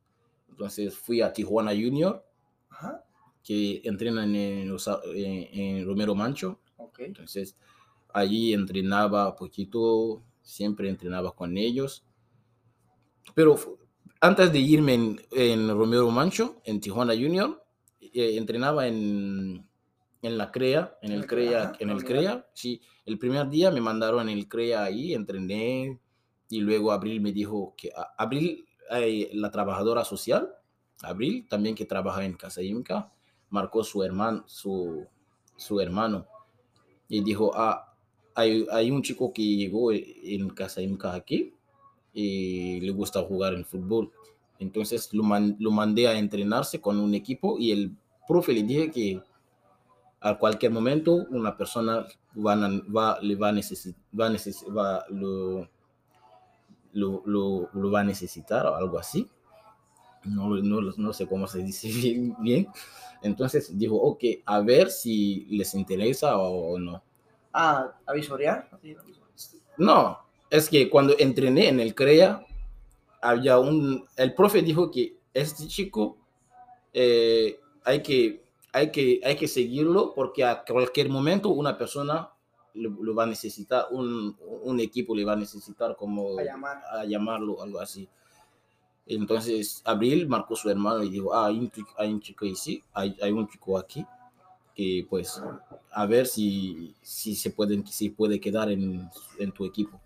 Entonces 0.50 0.96
fui 0.96 1.22
a 1.22 1.32
Tijuana 1.32 1.72
Junior, 1.72 2.24
Ajá, 2.70 3.04
que 3.42 3.80
entrenan 3.84 4.34
en, 4.34 4.70
en- 5.14 5.48
en 5.60 5.86
Romero 5.86 6.14
Mancho. 6.14 6.60
ok. 6.78 7.00
Entonces, 7.00 7.56
allí 8.16 8.54
entrenaba 8.54 9.36
poquito, 9.36 10.22
siempre 10.42 10.88
entrenaba 10.88 11.32
con 11.32 11.56
ellos. 11.56 12.04
Pero 13.34 13.56
antes 14.20 14.52
de 14.52 14.58
irme 14.58 14.94
en, 14.94 15.20
en 15.32 15.68
Romero 15.68 16.10
Mancho, 16.10 16.60
en 16.64 16.80
Tijuana 16.80 17.14
Junior, 17.14 17.62
eh, 18.00 18.36
entrenaba 18.36 18.86
en, 18.86 19.68
en 20.22 20.38
la 20.38 20.50
CREA, 20.50 20.96
en 21.02 21.12
el 21.12 21.26
CREA, 21.26 21.62
ajá, 21.62 21.72
en 21.78 21.90
el. 21.90 22.04
CREA. 22.04 22.48
Sí, 22.54 22.80
el 23.04 23.18
primer 23.18 23.48
día 23.50 23.70
me 23.70 23.80
mandaron 23.80 24.28
en 24.28 24.38
el 24.38 24.48
CREA 24.48 24.84
ahí, 24.84 25.12
entrené. 25.12 26.00
Y 26.48 26.60
luego 26.60 26.92
Abril 26.92 27.20
me 27.20 27.32
dijo 27.32 27.74
que 27.76 27.90
Abril 28.16 28.66
hay 28.88 29.28
la 29.34 29.50
trabajadora 29.50 30.04
social, 30.04 30.48
Abril, 31.02 31.46
también 31.48 31.74
que 31.74 31.84
trabaja 31.84 32.24
en 32.24 32.34
Casa 32.34 32.62
Inca, 32.62 33.12
marcó 33.50 33.82
su 33.82 34.02
hermano, 34.04 34.44
su, 34.46 35.06
su 35.56 35.80
hermano 35.80 36.28
y 37.08 37.22
dijo, 37.22 37.52
ah, 37.54 37.85
hay, 38.36 38.90
un 38.90 39.02
chico 39.02 39.32
que 39.32 39.42
llegó 39.42 39.90
en 39.92 40.50
Casa 40.50 40.82
Inca 40.82 41.14
aquí 41.14 41.54
y 42.12 42.80
le 42.80 42.92
gusta 42.92 43.22
jugar 43.22 43.54
en 43.54 43.64
fútbol. 43.64 44.12
Entonces 44.58 45.12
lo, 45.12 45.22
mandé 45.24 46.08
a 46.08 46.18
entrenarse 46.18 46.80
con 46.80 46.98
un 46.98 47.14
equipo 47.14 47.58
y 47.58 47.72
el 47.72 47.96
profe 48.28 48.52
le 48.52 48.62
dije 48.62 48.90
que 48.90 49.20
a 50.20 50.38
cualquier 50.38 50.72
momento 50.72 51.26
una 51.30 51.56
persona 51.56 52.06
va, 52.36 52.56
le 53.20 53.34
va 53.36 53.48
a 53.48 53.52
va, 53.52 54.30
va 54.76 55.04
lo, 55.10 55.68
lo, 56.92 57.70
lo, 57.72 57.90
va 57.90 58.00
a 58.00 58.04
necesitar 58.04 58.66
o 58.66 58.76
algo 58.76 58.98
así. 58.98 59.28
No, 60.24 60.48
no, 60.56 60.80
no 60.80 61.12
sé 61.12 61.26
cómo 61.26 61.46
se 61.46 61.62
dice 61.62 61.88
bien, 61.88 62.34
bien. 62.40 62.68
Entonces 63.22 63.76
dijo, 63.76 63.96
ok, 63.96 64.24
a 64.44 64.60
ver 64.60 64.90
si 64.90 65.46
les 65.50 65.74
interesa 65.74 66.38
o, 66.38 66.78
no. 66.78 67.02
Ah, 67.58 67.90
¿a 68.04 68.12
visorear? 68.12 68.68
No, 69.78 70.18
es 70.50 70.68
que 70.68 70.90
cuando 70.90 71.14
entrené 71.18 71.68
en 71.68 71.80
el 71.80 71.94
CREA, 71.94 72.44
había 73.22 73.58
un, 73.58 74.04
el 74.16 74.34
profe 74.34 74.60
dijo 74.60 74.90
que 74.90 75.16
este 75.32 75.66
chico 75.66 76.18
eh, 76.92 77.58
hay, 77.82 78.02
que, 78.02 78.44
hay, 78.74 78.92
que, 78.92 79.20
hay 79.24 79.36
que 79.36 79.48
seguirlo 79.48 80.12
porque 80.14 80.44
a 80.44 80.64
cualquier 80.64 81.08
momento 81.08 81.48
una 81.48 81.78
persona 81.78 82.28
lo, 82.74 83.14
va 83.14 83.24
a 83.24 83.26
necesitar, 83.26 83.86
un, 83.90 84.36
un, 84.62 84.78
equipo 84.80 85.16
le 85.16 85.24
va 85.24 85.32
a 85.32 85.36
necesitar 85.36 85.96
como 85.96 86.36
a, 86.38 87.04
llamarlo, 87.06 87.62
algo 87.62 87.80
así. 87.80 88.06
Entonces, 89.06 89.80
Abril 89.86 90.28
marcó 90.28 90.56
su 90.56 90.68
hermano 90.68 91.02
y 91.02 91.08
dijo, 91.08 91.32
ah, 91.32 91.46
hay 91.46 91.58
un, 91.58 91.72
hay 91.96 92.12
un 92.12 92.20
chico 92.20 92.44
sí, 92.54 92.84
hay, 92.92 93.16
hay, 93.22 93.32
un 93.32 93.48
chico 93.48 93.78
aquí, 93.78 94.04
que 94.76 95.06
pues, 95.10 95.42
a 95.92 96.06
ver 96.06 96.26
si, 96.26 96.94
si 97.02 97.34
se 97.34 97.50
puede, 97.50 97.84
si 97.86 98.10
puede 98.10 98.38
quedar 98.38 98.70
en, 98.70 99.08
en 99.38 99.52
tu 99.52 99.64
equipo 99.64 100.00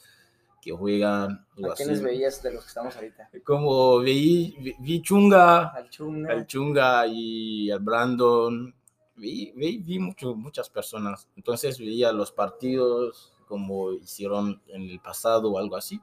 que 0.62 0.72
juegan. 0.72 1.44
¿A 1.70 1.74
quiénes 1.76 2.02
veías 2.02 2.42
de 2.42 2.52
los 2.52 2.64
que 2.64 2.68
estamos 2.68 2.94
ahorita? 2.94 3.30
Como 3.44 3.98
vi, 4.00 4.56
vi 4.78 5.02
Chunga, 5.02 5.68
al 5.68 5.90
Chunga, 5.90 6.32
al 6.32 6.46
Chunga 6.46 7.06
y 7.06 7.70
al 7.70 7.80
Brandon. 7.80 8.74
Vi, 9.16 9.52
vi, 9.56 9.78
vi 9.78 9.98
mucho, 9.98 10.34
muchas 10.34 10.70
personas. 10.70 11.28
Entonces 11.36 11.78
veía 11.78 12.12
los 12.12 12.32
partidos 12.32 13.32
como 13.46 13.92
hicieron 13.92 14.60
en 14.68 14.82
el 14.82 15.00
pasado 15.00 15.52
o 15.52 15.58
algo 15.58 15.76
así. 15.76 16.00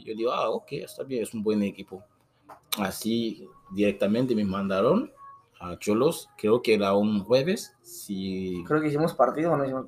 Y 0.00 0.04
yo 0.04 0.14
digo, 0.14 0.32
ah, 0.32 0.48
ok, 0.50 0.72
está 0.72 1.02
bien, 1.02 1.22
es 1.22 1.34
un 1.34 1.42
buen 1.42 1.62
equipo. 1.62 2.02
Así 2.78 3.46
directamente 3.70 4.34
me 4.34 4.44
mandaron 4.44 5.12
a 5.60 5.78
Cholos, 5.78 6.28
creo 6.38 6.62
que 6.62 6.74
era 6.74 6.94
un 6.94 7.22
jueves. 7.22 7.74
Si... 7.82 8.64
Creo 8.66 8.80
que 8.80 8.88
hicimos 8.88 9.14
partido 9.14 9.56
no 9.56 9.64
hicimos. 9.64 9.86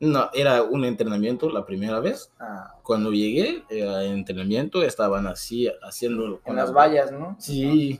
No, 0.00 0.28
era 0.34 0.62
un 0.62 0.84
entrenamiento 0.84 1.48
la 1.48 1.64
primera 1.64 2.00
vez. 2.00 2.30
Ah. 2.38 2.74
Cuando 2.82 3.10
llegué 3.10 3.64
al 3.70 4.04
entrenamiento 4.06 4.82
estaban 4.82 5.26
así 5.26 5.70
haciendo... 5.82 6.40
Con 6.40 6.56
las 6.56 6.72
vallas, 6.72 7.10
¿no? 7.10 7.36
Sí. 7.38 7.98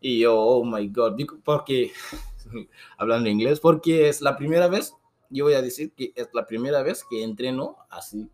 Y 0.00 0.20
yo, 0.20 0.36
oh 0.36 0.64
my 0.64 0.88
God, 0.88 1.16
porque, 1.44 1.92
hablando 2.98 3.28
inglés, 3.28 3.60
porque 3.60 4.08
es 4.08 4.20
la 4.20 4.36
primera 4.36 4.66
vez, 4.66 4.94
yo 5.30 5.44
voy 5.44 5.54
a 5.54 5.62
decir 5.62 5.92
que 5.92 6.12
es 6.16 6.28
la 6.32 6.46
primera 6.46 6.82
vez 6.82 7.04
que 7.08 7.22
entreno 7.22 7.76
así, 7.90 8.28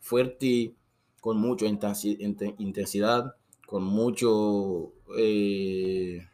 fuerte, 0.00 0.74
con 1.20 1.38
mucha 1.38 1.66
intensidad, 1.66 3.36
con 3.66 3.84
mucho... 3.84 4.92
Eh, 5.16 6.26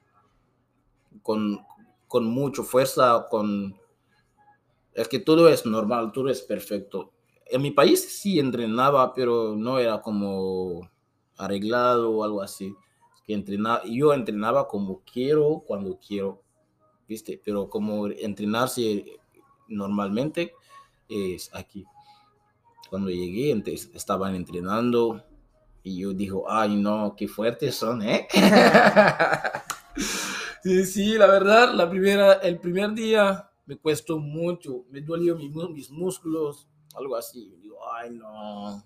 con, 1.23 1.59
con 2.07 2.25
mucha 2.27 2.63
fuerza, 2.63 3.27
con... 3.29 3.77
Es 4.95 5.09
que 5.09 5.19
todo 5.19 5.49
es 5.49 5.67
normal, 5.67 6.13
todo 6.13 6.31
es 6.31 6.41
perfecto. 6.41 7.13
En 7.47 7.63
mi 7.63 7.71
país 7.71 8.01
sí 8.01 8.39
entrenaba, 8.39 9.13
pero 9.13 9.55
no 9.57 9.79
era 9.79 10.01
como 10.01 10.89
arreglado 11.37 12.11
o 12.11 12.25
algo 12.25 12.41
así. 12.41 12.75
Que 13.25 13.35
entrenaba, 13.35 13.83
yo 13.85 14.15
entrenaba 14.15 14.69
como 14.69 15.01
quiero, 15.01 15.63
cuando 15.67 15.99
quiero, 15.99 16.43
¿viste? 17.09 17.41
Pero 17.45 17.69
como 17.69 18.07
entrenarse 18.07 19.19
normalmente 19.69 20.55
es 21.09 21.53
aquí. 21.55 21.85
Cuando 22.91 23.11
llegué, 23.11 23.51
entonces, 23.51 23.91
estaban 23.95 24.35
entrenando 24.35 25.25
y 25.83 25.99
yo 25.99 26.13
digo, 26.13 26.51
ay 26.51 26.77
no, 26.77 27.15
qué 27.17 27.29
fuertes 27.29 27.75
son, 27.77 28.03
¿eh? 28.03 28.29
Sí, 30.63 30.85
sí, 30.85 31.17
la 31.17 31.29
verdad, 31.29 31.75
la 31.75 31.89
primera, 31.89 32.33
el 32.35 32.59
primer 32.59 32.93
día 32.93 33.49
me 33.67 33.79
costó 33.79 34.19
mucho, 34.19 34.85
me 34.91 35.01
dolió 35.01 35.37
mis, 35.37 35.55
mis 35.55 35.91
músculos, 35.93 36.67
algo 36.97 37.15
así. 37.15 37.55
Digo, 37.61 37.79
ay, 37.95 38.11
no. 38.11 38.85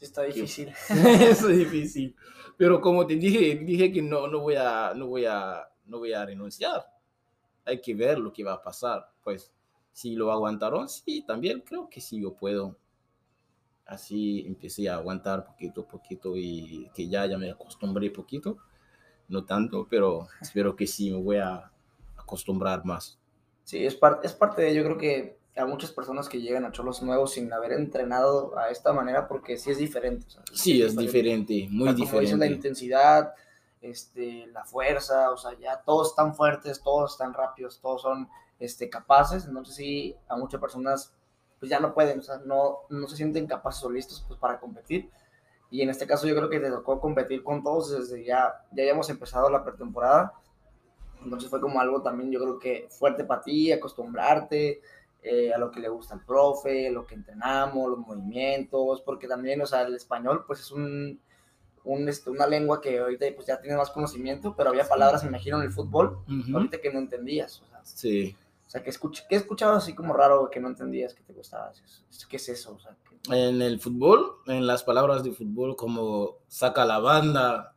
Está 0.00 0.22
difícil. 0.22 0.72
es 0.88 1.46
difícil. 1.46 2.16
Pero 2.56 2.80
como 2.80 3.06
te 3.06 3.16
dije, 3.16 3.56
dije 3.56 3.92
que 3.92 4.00
no, 4.00 4.28
no 4.28 4.40
voy 4.40 4.54
a, 4.56 4.94
no 4.94 5.08
voy 5.08 5.26
a, 5.26 5.68
no 5.84 5.98
voy 5.98 6.14
a 6.14 6.24
renunciar. 6.24 6.86
Hay 7.66 7.82
que 7.82 7.94
ver 7.94 8.18
lo 8.18 8.32
que 8.32 8.44
va 8.44 8.54
a 8.54 8.62
pasar. 8.62 9.10
Pues, 9.22 9.52
si 9.92 10.14
lo 10.14 10.32
aguantaron, 10.32 10.88
sí, 10.88 11.22
también 11.26 11.60
creo 11.60 11.88
que 11.90 12.00
sí 12.00 12.22
yo 12.22 12.34
puedo. 12.34 12.78
Así 13.86 14.44
empecé 14.46 14.88
a 14.88 14.94
aguantar 14.94 15.44
poquito 15.44 15.82
a 15.82 15.88
poquito 15.88 16.36
y 16.36 16.90
que 16.94 17.08
ya, 17.08 17.26
ya 17.26 17.36
me 17.36 17.50
acostumbré 17.50 18.10
poquito 18.10 18.58
no 19.28 19.44
tanto, 19.44 19.86
pero 19.88 20.28
espero 20.40 20.76
que 20.76 20.86
sí 20.86 21.10
me 21.10 21.22
voy 21.22 21.36
a 21.36 21.70
acostumbrar 22.16 22.84
más. 22.84 23.18
Sí, 23.64 23.84
es, 23.84 23.94
parte 23.94 24.26
es 24.26 24.32
parte 24.34 24.62
de, 24.62 24.74
yo 24.74 24.84
creo 24.84 24.98
que 24.98 25.38
a 25.56 25.66
muchas 25.66 25.92
personas 25.92 26.28
que 26.28 26.40
llegan 26.40 26.64
a 26.64 26.72
Cholos 26.72 27.02
nuevos 27.02 27.32
sin 27.32 27.52
haber 27.52 27.72
entrenado 27.72 28.58
a 28.58 28.70
esta 28.70 28.92
manera, 28.92 29.28
porque 29.28 29.56
sí 29.56 29.70
es 29.70 29.78
diferente. 29.78 30.26
sí, 30.52 30.82
es 30.82 30.96
diferente, 30.96 31.68
muy 31.70 31.94
diferente. 31.94 32.36
la 32.36 32.46
intensidad, 32.46 33.34
este, 33.80 34.48
la 34.48 34.64
fuerza, 34.64 35.30
o 35.30 35.36
sea, 35.36 35.56
ya 35.58 35.80
todos 35.82 36.10
están 36.10 36.34
fuertes, 36.34 36.82
todos 36.82 37.12
están 37.12 37.32
rápidos, 37.32 37.78
todos 37.80 38.02
son 38.02 38.28
este, 38.58 38.90
capaces, 38.90 39.46
entonces 39.46 39.76
sí, 39.76 40.16
a 40.28 40.36
muchas 40.36 40.60
personas 40.60 41.14
pues 41.64 41.70
ya 41.70 41.80
no 41.80 41.94
pueden, 41.94 42.18
o 42.18 42.22
sea, 42.22 42.42
no, 42.44 42.80
no 42.90 43.08
se 43.08 43.16
sienten 43.16 43.46
capaces 43.46 43.82
o 43.84 43.90
listos 43.90 44.22
pues, 44.28 44.38
para 44.38 44.60
competir 44.60 45.08
Y 45.70 45.80
en 45.80 45.88
este 45.88 46.06
caso 46.06 46.26
yo 46.26 46.36
creo 46.36 46.50
que 46.50 46.60
te 46.60 46.68
tocó 46.68 47.00
competir 47.00 47.42
con 47.42 47.62
todos 47.62 47.90
desde 47.90 48.22
ya, 48.22 48.66
ya 48.70 48.82
habíamos 48.82 49.08
empezado 49.08 49.48
la 49.48 49.64
pretemporada. 49.64 50.34
Entonces 51.22 51.48
fue 51.48 51.62
como 51.62 51.80
algo 51.80 52.02
también 52.02 52.30
yo 52.30 52.38
creo 52.38 52.58
que 52.58 52.86
fuerte 52.90 53.24
para 53.24 53.40
ti, 53.40 53.72
acostumbrarte 53.72 54.82
eh, 55.22 55.54
a 55.54 55.58
lo 55.58 55.70
que 55.70 55.80
le 55.80 55.88
gusta 55.88 56.12
al 56.12 56.20
profe, 56.22 56.90
lo 56.90 57.06
que 57.06 57.14
entrenamos, 57.14 57.88
los 57.88 57.98
movimientos, 57.98 59.00
porque 59.00 59.26
también, 59.26 59.62
o 59.62 59.66
sea, 59.66 59.84
el 59.84 59.94
español 59.94 60.44
pues 60.46 60.60
es 60.60 60.70
un, 60.70 61.18
un, 61.84 62.08
este, 62.10 62.28
una 62.28 62.46
lengua 62.46 62.82
que 62.82 62.98
ahorita 62.98 63.24
pues 63.34 63.46
ya 63.46 63.58
tienes 63.58 63.78
más 63.78 63.90
conocimiento, 63.90 64.54
pero 64.54 64.68
había 64.68 64.86
palabras, 64.86 65.22
me 65.22 65.30
imagino, 65.30 65.56
en 65.56 65.62
el 65.62 65.72
fútbol, 65.72 66.18
ahorita 66.52 66.78
que 66.78 66.92
no 66.92 66.98
entendías. 66.98 67.62
O 67.62 67.66
sea, 67.70 67.80
sí. 67.84 68.36
Sea, 68.74 68.82
que, 68.82 68.90
escuch 68.90 69.22
escuchado 69.30 69.76
así 69.76 69.94
como 69.94 70.12
raro 70.14 70.50
que 70.50 70.58
no 70.58 70.66
entendías 70.66 71.14
que 71.14 71.22
te 71.22 71.32
gustaba. 71.32 71.70
¿Qué 72.28 72.36
es 72.36 72.48
eso? 72.48 72.74
O 72.74 72.80
sea, 72.80 72.96
En 73.30 73.62
el 73.62 73.78
fútbol, 73.78 74.38
en 74.46 74.66
las 74.66 74.82
palabras 74.82 75.22
de 75.22 75.30
fútbol, 75.30 75.76
como 75.76 76.38
saca 76.48 76.84
la 76.84 76.98
banda, 76.98 77.76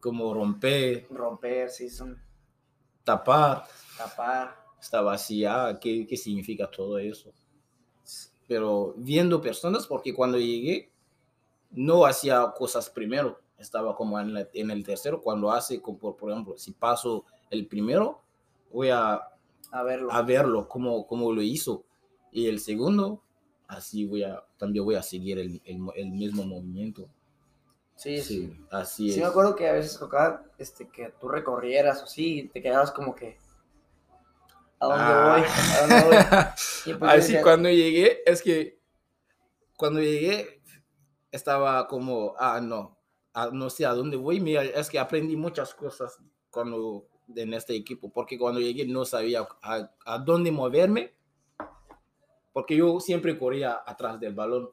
como 0.00 0.32
romper. 0.32 1.06
Romper, 1.10 1.68
sí, 1.68 1.90
son. 1.90 2.18
Tapar. 3.04 3.64
Tapar. 3.98 4.56
Está 4.80 5.02
vacía, 5.02 5.78
¿qué, 5.78 6.06
qué 6.06 6.16
significa 6.16 6.70
todo 6.70 6.98
eso? 6.98 7.30
Pero 8.46 8.94
viendo 8.96 9.42
personas, 9.42 9.86
porque 9.86 10.14
cuando 10.14 10.38
llegué, 10.38 10.90
no 11.72 12.06
hacía 12.06 12.54
cosas 12.56 12.88
primero, 12.88 13.40
estaba 13.58 13.94
como 13.94 14.18
en, 14.18 14.48
en 14.54 14.70
el 14.70 14.86
tercero, 14.86 15.20
cuando 15.20 15.50
hace, 15.50 15.82
como 15.82 15.98
por, 15.98 16.16
por, 16.16 16.30
ejemplo, 16.30 16.56
si 16.56 16.72
paso 16.72 17.26
el 17.50 17.66
primero, 17.66 18.22
voy 18.72 18.88
a, 18.88 19.20
a 19.70 19.82
verlo, 19.82 20.12
a 20.12 20.22
verlo 20.22 20.68
como, 20.68 21.06
como 21.06 21.32
lo 21.32 21.42
hizo, 21.42 21.84
y 22.32 22.46
el 22.48 22.60
segundo, 22.60 23.22
así 23.66 24.04
voy 24.04 24.22
a, 24.24 24.42
también 24.58 24.84
voy 24.84 24.94
a 24.94 25.02
seguir 25.02 25.38
el, 25.38 25.60
el, 25.64 25.80
el 25.96 26.10
mismo 26.10 26.44
movimiento. 26.44 27.08
Sí, 27.96 28.22
sí, 28.22 28.56
así 28.70 29.08
es. 29.08 29.14
Sí, 29.14 29.20
me 29.20 29.26
acuerdo 29.26 29.56
que 29.56 29.68
a 29.68 29.72
veces 29.72 29.98
tocaba 29.98 30.44
este, 30.56 30.88
que 30.88 31.12
tú 31.20 31.28
recorrieras 31.28 32.02
o 32.02 32.06
sí, 32.06 32.48
te 32.52 32.62
quedabas 32.62 32.92
como 32.92 33.14
que, 33.14 33.36
¿a 34.78 34.86
dónde 34.86 35.04
Ah. 35.04 35.32
voy? 35.32 35.42
¿A 35.48 35.80
dónde 35.80 36.04
voy? 36.04 36.16
Pues 36.98 37.12
Así 37.12 37.20
decía, 37.32 37.42
cuando 37.42 37.68
llegué, 37.68 38.22
es 38.24 38.40
que 38.40 38.78
cuando 39.76 40.00
llegué 40.00 40.62
estaba 41.32 41.86
como, 41.88 42.34
ah, 42.38 42.60
no, 42.62 42.96
ah, 43.34 43.50
no 43.52 43.68
sé 43.68 43.84
a 43.84 43.92
dónde 43.94 44.16
voy. 44.16 44.40
Mira, 44.40 44.62
es 44.64 44.88
que 44.88 44.98
aprendí 44.98 45.36
muchas 45.36 45.74
cosas 45.74 46.18
cuando 46.50 47.06
en 47.34 47.54
este 47.54 47.74
equipo, 47.74 48.10
porque 48.10 48.38
cuando 48.38 48.60
llegué 48.60 48.86
no 48.86 49.04
sabía 49.04 49.46
a, 49.62 49.90
a 50.04 50.18
dónde 50.18 50.50
moverme, 50.50 51.12
porque 52.52 52.76
yo 52.76 52.98
siempre 53.00 53.38
corría 53.38 53.82
atrás 53.86 54.18
del 54.18 54.34
balón. 54.34 54.70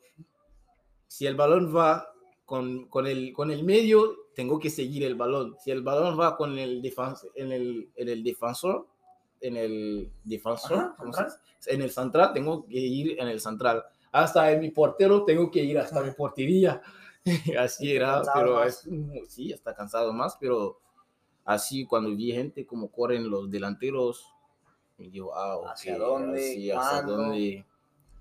Si 1.07 1.27
el 1.27 1.35
balón 1.35 1.75
va 1.75 2.09
con, 2.45 2.87
con, 2.87 3.07
el, 3.07 3.33
con 3.33 3.51
el 3.51 3.63
medio, 3.63 4.15
tengo 4.35 4.59
que 4.59 4.69
seguir 4.69 5.03
el 5.03 5.15
balón. 5.15 5.55
Si 5.63 5.71
el 5.71 5.81
balón 5.81 6.19
va 6.19 6.37
con 6.37 6.57
el, 6.57 6.81
defens 6.81 7.27
en, 7.35 7.51
el, 7.51 7.89
en 7.95 8.09
el 8.09 8.23
defensor, 8.23 8.87
en 9.41 9.57
el 9.57 10.11
defensor, 10.23 10.95
Ajá, 10.97 11.27
en 11.67 11.81
el 11.81 11.91
central, 11.91 12.33
tengo 12.33 12.65
que 12.65 12.77
ir 12.77 13.19
en 13.19 13.27
el 13.27 13.39
central. 13.39 13.83
Hasta 14.11 14.51
en 14.51 14.61
mi 14.61 14.71
portero 14.71 15.25
tengo 15.25 15.51
que 15.51 15.63
ir 15.63 15.77
hasta 15.77 16.01
mi 16.01 16.11
portería. 16.11 16.81
así 17.59 17.95
era, 17.95 18.21
pero 18.33 18.63
es, 18.63 18.87
sí, 19.27 19.51
está 19.51 19.73
cansado 19.73 20.13
más, 20.13 20.37
pero 20.39 20.79
así 21.45 21.85
cuando 21.85 22.13
vi 22.15 22.31
gente 22.31 22.65
como 22.65 22.91
corren 22.91 23.29
los 23.29 23.49
delanteros, 23.49 24.33
me 24.97 25.09
digo, 25.09 25.33
ah, 25.35 25.57
ok, 25.57 25.67
¿Hacia 25.67 25.97
dónde? 25.97 26.39
así, 26.39 26.71
hasta 26.71 27.01
dónde, 27.03 27.65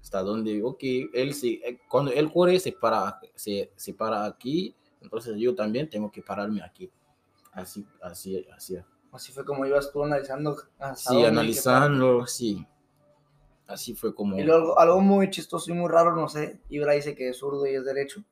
hasta 0.01 0.23
dónde, 0.23 0.63
ok, 0.63 0.83
él 1.13 1.35
se, 1.35 1.49
eh, 1.49 1.81
cuando 1.89 2.13
él 2.13 2.31
corre 2.33 2.61
se 2.61 2.73
para, 2.73 3.21
se, 3.35 3.73
se 3.75 3.95
para 3.95 4.25
aquí, 4.27 4.75
entonces 5.01 5.37
yo 5.37 5.55
también 5.55 5.89
tengo 5.89 6.11
que 6.11 6.23
pararme 6.23 6.63
aquí. 6.63 6.91
Así, 7.53 7.87
así, 8.03 8.45
así. 8.55 8.77
Así 9.13 9.33
fue 9.33 9.45
como 9.45 9.65
ibas 9.65 9.93
tú 9.93 10.03
analizando. 10.03 10.57
Sí, 10.97 11.25
analizando, 11.25 12.27
sí. 12.27 12.67
Así 13.67 13.95
fue 13.95 14.13
como... 14.15 14.37
Y 14.39 14.43
luego 14.43 14.79
algo 14.79 15.01
muy 15.01 15.31
chistoso 15.31 15.71
y 15.71 15.75
muy 15.75 15.89
raro, 15.89 16.17
no 16.17 16.29
sé, 16.29 16.61
Ibra 16.69 16.95
dice 16.95 17.15
que 17.15 17.29
es 17.29 17.39
zurdo 17.39 17.67
y 17.67 17.75
es 17.75 17.85
derecho. 17.85 18.25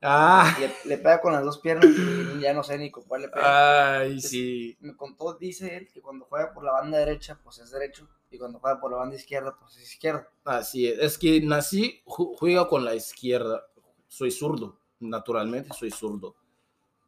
Ah, 0.00 0.56
le, 0.60 0.72
le 0.90 0.96
pega 0.98 1.20
con 1.20 1.32
las 1.32 1.44
dos 1.44 1.58
piernas 1.58 1.86
y 1.90 2.40
ya 2.40 2.54
no 2.54 2.62
sé 2.62 2.78
ni 2.78 2.90
con 2.90 3.02
cuál 3.04 3.22
le 3.22 3.28
pega. 3.28 3.98
ay, 4.00 4.20
sí. 4.20 4.76
Me 4.80 4.96
contó, 4.96 5.34
dice 5.34 5.76
él, 5.76 5.88
que 5.92 6.00
cuando 6.00 6.24
juega 6.26 6.52
por 6.54 6.62
la 6.64 6.72
banda 6.72 6.98
derecha, 6.98 7.38
pues 7.42 7.58
es 7.58 7.70
derecho. 7.70 8.08
Y 8.30 8.38
cuando 8.38 8.60
juega 8.60 8.78
por 8.80 8.90
la 8.92 8.98
banda 8.98 9.16
izquierda, 9.16 9.56
pues 9.58 9.76
es 9.76 9.92
izquierda. 9.94 10.28
Así 10.44 10.86
es. 10.86 10.98
Es 11.00 11.18
que 11.18 11.40
nací, 11.40 12.02
ju- 12.06 12.34
juega 12.36 12.68
con 12.68 12.84
la 12.84 12.94
izquierda. 12.94 13.64
Soy 14.06 14.30
zurdo, 14.30 14.78
naturalmente 15.00 15.70
soy 15.76 15.90
zurdo. 15.90 16.36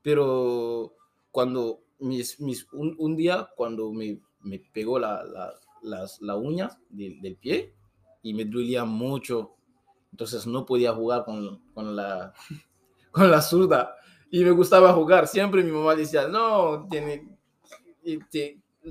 Pero 0.02 0.94
cuando 1.30 1.82
mis, 1.98 2.40
mis, 2.40 2.66
un, 2.72 2.96
un 2.98 3.16
día, 3.16 3.50
cuando 3.56 3.92
me, 3.92 4.20
me 4.40 4.58
pegó 4.58 4.98
la, 4.98 5.22
la, 5.24 5.52
las, 5.82 6.20
la 6.22 6.36
uña 6.36 6.78
del, 6.88 7.20
del 7.20 7.36
pie 7.36 7.74
y 8.22 8.34
me 8.34 8.44
dolía 8.44 8.84
mucho, 8.84 9.54
entonces 10.10 10.46
no 10.46 10.64
podía 10.66 10.92
jugar 10.94 11.24
con, 11.24 11.62
con, 11.74 11.94
la, 11.96 12.32
con 13.10 13.30
la 13.30 13.42
zurda. 13.42 13.96
Y 14.30 14.44
me 14.44 14.50
gustaba 14.50 14.92
jugar. 14.92 15.26
Siempre 15.26 15.62
mi 15.62 15.72
mamá 15.72 15.94
decía, 15.94 16.28
no, 16.28 16.86
tiene, 16.88 17.28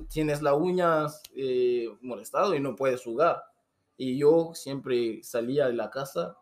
tienes 0.09 0.41
la 0.41 0.53
uña 0.53 1.07
eh, 1.35 1.87
molestado 2.01 2.55
y 2.55 2.59
no 2.59 2.75
puedes 2.75 3.03
jugar. 3.03 3.41
Y 3.97 4.17
yo 4.17 4.51
siempre 4.53 5.21
salía 5.23 5.67
de 5.67 5.73
la 5.73 5.89
casa, 5.89 6.37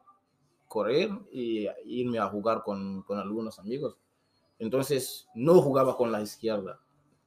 correr 0.68 1.10
y 1.32 1.68
irme 1.86 2.20
a 2.20 2.28
jugar 2.28 2.64
con, 2.64 3.04
con 3.04 3.20
algunos 3.20 3.60
amigos. 3.60 3.98
Entonces 4.60 5.28
no 5.36 5.62
jugaba 5.62 5.96
con 5.96 6.12
la 6.12 6.22
izquierda. 6.22 6.80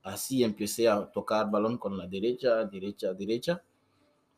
Así 0.03 0.43
empecé 0.43 0.89
a 0.89 1.11
tocar 1.11 1.51
balón 1.51 1.79
con 1.79 1.97
la 1.97 2.07
derecha, 2.07 2.65
derecha, 2.65 3.13
derecha. 3.13 3.63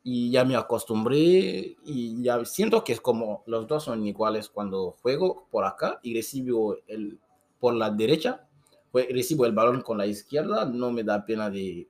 Y 0.03 0.31
ya 0.31 0.43
me 0.43 0.55
acostumbré 0.55 1.77
y 1.85 2.21
ya 2.21 2.43
siento 2.43 2.83
que 2.83 2.93
es 2.93 3.01
como 3.01 3.43
los 3.45 3.67
dos 3.67 3.85
son 3.85 4.05
iguales 4.05 4.49
cuando 4.49 4.97
juego 5.01 5.47
por 5.49 5.63
acá 5.65 5.99
y 6.03 6.13
recibo 6.13 6.75
el 6.87 7.19
por 7.59 7.73
la 7.75 7.89
derecha, 7.89 8.45
pues, 8.91 9.07
recibo 9.09 9.45
el 9.45 9.53
balón 9.53 9.81
con 9.81 9.97
la 9.97 10.05
izquierda, 10.05 10.65
no 10.65 10.91
me 10.91 11.05
da 11.05 11.25
pena 11.25 11.49
de, 11.49 11.87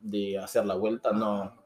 de 0.00 0.38
hacer 0.38 0.64
la 0.64 0.76
vuelta, 0.76 1.12
no 1.12 1.62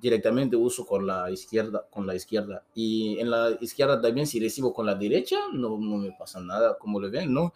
directamente 0.00 0.54
uso 0.54 0.84
con 0.84 1.06
la 1.06 1.30
izquierda, 1.30 1.86
con 1.90 2.06
la 2.06 2.14
izquierda. 2.14 2.64
Y 2.74 3.18
en 3.18 3.30
la 3.30 3.56
izquierda 3.60 4.00
también 4.00 4.26
si 4.26 4.38
recibo 4.38 4.72
con 4.72 4.86
la 4.86 4.94
derecha, 4.94 5.36
no, 5.52 5.78
no 5.78 5.96
me 5.96 6.12
pasa 6.12 6.40
nada, 6.40 6.76
como 6.76 7.00
lo 7.00 7.10
ven, 7.10 7.32
¿no? 7.32 7.54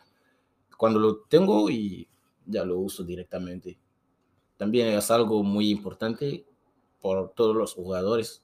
Cuando 0.77 0.99
lo 0.99 1.21
tengo 1.29 1.69
y 1.69 2.09
ya 2.47 2.65
lo 2.65 2.79
uso 2.79 3.05
directamente. 3.05 3.79
También 4.57 4.89
es 4.89 5.11
algo 5.11 5.43
muy 5.43 5.71
importante 5.71 6.47
por 7.03 7.33
todos 7.35 7.55
los 7.55 7.75
jugadores, 7.75 8.43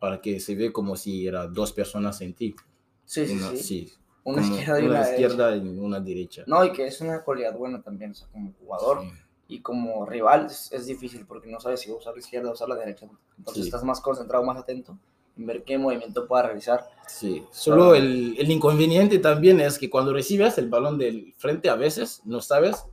para 0.00 0.20
que 0.20 0.40
se 0.40 0.54
ve 0.56 0.72
como 0.72 0.96
si 0.96 1.26
eran 1.26 1.52
dos 1.54 1.72
personas 1.72 2.20
en 2.22 2.34
ti. 2.34 2.56
Sí, 3.04 3.26
sí, 3.26 3.34
Una, 3.34 3.50
sí. 3.50 3.56
sí, 3.58 3.92
Una 4.24 4.42
izquierda 4.42 4.80
y 4.80 4.84
una 4.86 4.94
una 4.98 5.00
izquierda 5.10 5.50
derecha. 5.50 5.66
y 5.66 5.78
una 5.78 6.00
derecha. 6.00 6.44
No, 6.46 6.64
y 6.64 6.72
que 6.72 6.86
es 6.86 7.00
una 7.00 7.22
cualidad 7.22 7.56
buena 7.56 7.82
también, 7.82 8.10
o 8.12 8.14
sea, 8.14 8.26
como 8.28 8.52
jugador 8.58 9.02
Sí. 9.02 9.08
y 9.48 9.60
como 9.60 10.06
rival 10.06 10.46
es, 10.46 10.72
es 10.72 10.86
difícil 10.86 11.26
porque 11.26 11.48
no 11.48 11.60
sabes 11.60 11.80
si 11.80 11.90
va 11.90 11.96
a 11.96 11.98
usar 11.98 12.14
la 12.14 12.20
izquierda 12.20 12.48
o 12.48 12.52
usar 12.54 12.68
la 12.68 12.76
derecha. 12.76 13.06
Entonces 13.38 13.64
Sí. 13.64 13.68
estás 13.68 13.84
más 13.84 14.00
concentrado, 14.00 14.42
más 14.44 14.56
atento 14.58 14.98
en 15.36 15.46
ver 15.46 15.64
qué 15.64 15.76
movimiento 15.76 16.26
pueda 16.26 16.44
realizar. 16.44 16.86
Sí, 17.08 17.44
solo 17.50 17.94
el, 17.94 18.36
el 18.38 18.50
inconveniente 18.50 19.18
también 19.18 19.60
es 19.60 19.78
que 19.78 19.90
cuando 19.90 20.12
recibes 20.12 20.56
el 20.58 20.68
balón 20.70 20.96
del 20.96 21.34
frente 21.36 21.68
a 21.68 21.74
veces 21.74 22.22
no 22.24 22.40
sabes, 22.40 22.84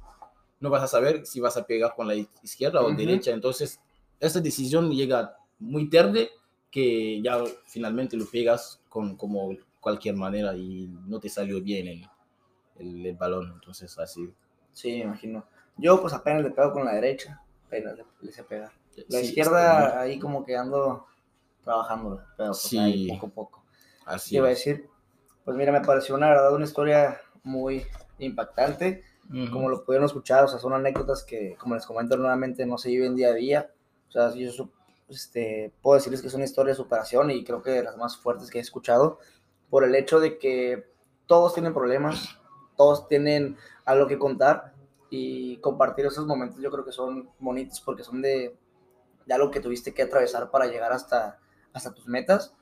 no 0.59 0.69
vas 0.69 0.83
a 0.83 0.87
saber 0.87 1.25
si 1.25 1.39
vas 1.39 1.55
a 1.55 1.65
pegar 1.65 1.95
con 1.95 2.07
la 2.07 2.15
izquierda 2.15 2.81
o 2.81 2.87
Ujú. 2.87 2.97
derecha. 2.97 3.31
Entonces, 3.31 3.79
esa 4.21 4.39
decisión 4.39 4.91
llega 4.91 5.37
muy 5.59 5.89
tarde 5.89 6.29
que 6.71 7.21
ya 7.21 7.43
finalmente 7.65 8.15
lo 8.15 8.25
pegas 8.25 8.81
con 8.87 9.17
como 9.17 9.55
cualquier 9.81 10.15
manera 10.15 10.55
y 10.55 10.87
no 11.07 11.19
te 11.19 11.27
salió 11.27 11.61
bien 11.61 11.87
el, 11.87 12.07
el, 12.79 13.05
el 13.05 13.15
balón. 13.15 13.51
Entonces, 13.55 13.97
así. 13.99 14.33
Sí, 14.71 14.91
me 14.93 15.03
imagino. 15.05 15.45
Yo 15.77 15.99
pues 16.01 16.13
apenas 16.13 16.43
le 16.43 16.51
pego 16.51 16.71
con 16.71 16.85
la 16.85 16.93
derecha, 16.93 17.41
apenas 17.67 17.97
le, 17.97 18.05
le 18.21 18.31
sé 18.31 18.43
pegar. 18.43 18.71
La 19.09 19.19
sí, 19.19 19.25
izquierda 19.27 19.99
ahí 20.01 20.19
como 20.19 20.45
que 20.45 20.55
ando 20.55 21.05
trabajándola, 21.63 22.25
pero 22.37 22.49
pues 22.51 22.61
Sí. 22.61 22.77
ahí 22.77 23.07
poco 23.07 23.27
a 23.27 23.29
poco. 23.29 23.63
Así 24.05 24.31
¿Qué 24.31 24.37
iba 24.37 24.47
a 24.47 24.49
decir? 24.51 24.89
Pues 25.43 25.57
mira, 25.57 25.71
me 25.71 25.81
pareció 25.81 26.15
una 26.15 26.29
verdad 26.29 26.53
una 26.53 26.65
historia 26.65 27.19
muy 27.43 27.85
impactante. 28.19 29.03
Ujú. 29.29 29.49
como 29.51 29.69
lo 29.69 29.85
pudieron 29.85 30.05
escuchar, 30.07 30.43
o 30.43 30.47
sea, 30.49 30.59
son 30.59 30.73
anécdotas 30.73 31.23
que, 31.23 31.55
como 31.57 31.75
les 31.75 31.85
comento 31.85 32.17
nuevamente, 32.17 32.65
no 32.65 32.77
se 32.77 32.89
viven 32.89 33.15
día 33.15 33.29
a 33.29 33.33
día. 33.33 33.71
O 34.11 34.13
sea, 34.13 34.33
yo 34.35 34.69
este, 35.07 35.71
puedo 35.81 35.95
decirles 35.95 36.21
que 36.21 36.27
es 36.27 36.33
una 36.33 36.43
historia 36.43 36.71
de 36.71 36.75
superación 36.75 37.31
y 37.31 37.45
creo 37.45 37.61
que 37.61 37.71
de 37.71 37.83
las 37.83 37.95
más 37.95 38.17
fuertes 38.17 38.49
que 38.49 38.57
he 38.57 38.61
escuchado, 38.61 39.19
por 39.69 39.85
el 39.85 39.95
hecho 39.95 40.19
de 40.19 40.37
que 40.37 40.85
todos 41.27 41.53
tienen 41.53 41.73
problemas, 41.73 42.37
todos 42.75 43.07
tienen 43.07 43.55
algo 43.85 44.07
que 44.07 44.19
contar 44.19 44.73
y 45.09 45.57
compartir 45.57 46.05
esos 46.05 46.25
momentos 46.25 46.59
yo 46.61 46.71
creo 46.71 46.83
que 46.83 46.91
son 46.91 47.29
bonitos 47.39 47.79
porque 47.81 48.03
son 48.03 48.21
de, 48.21 48.57
de 49.25 49.33
algo 49.33 49.49
que 49.49 49.61
tuviste 49.61 49.93
que 49.93 50.01
atravesar 50.01 50.51
para 50.51 50.67
llegar 50.67 50.91
hasta, 50.91 51.39
hasta 51.71 51.93
tus 51.93 52.07
metas 52.07 52.53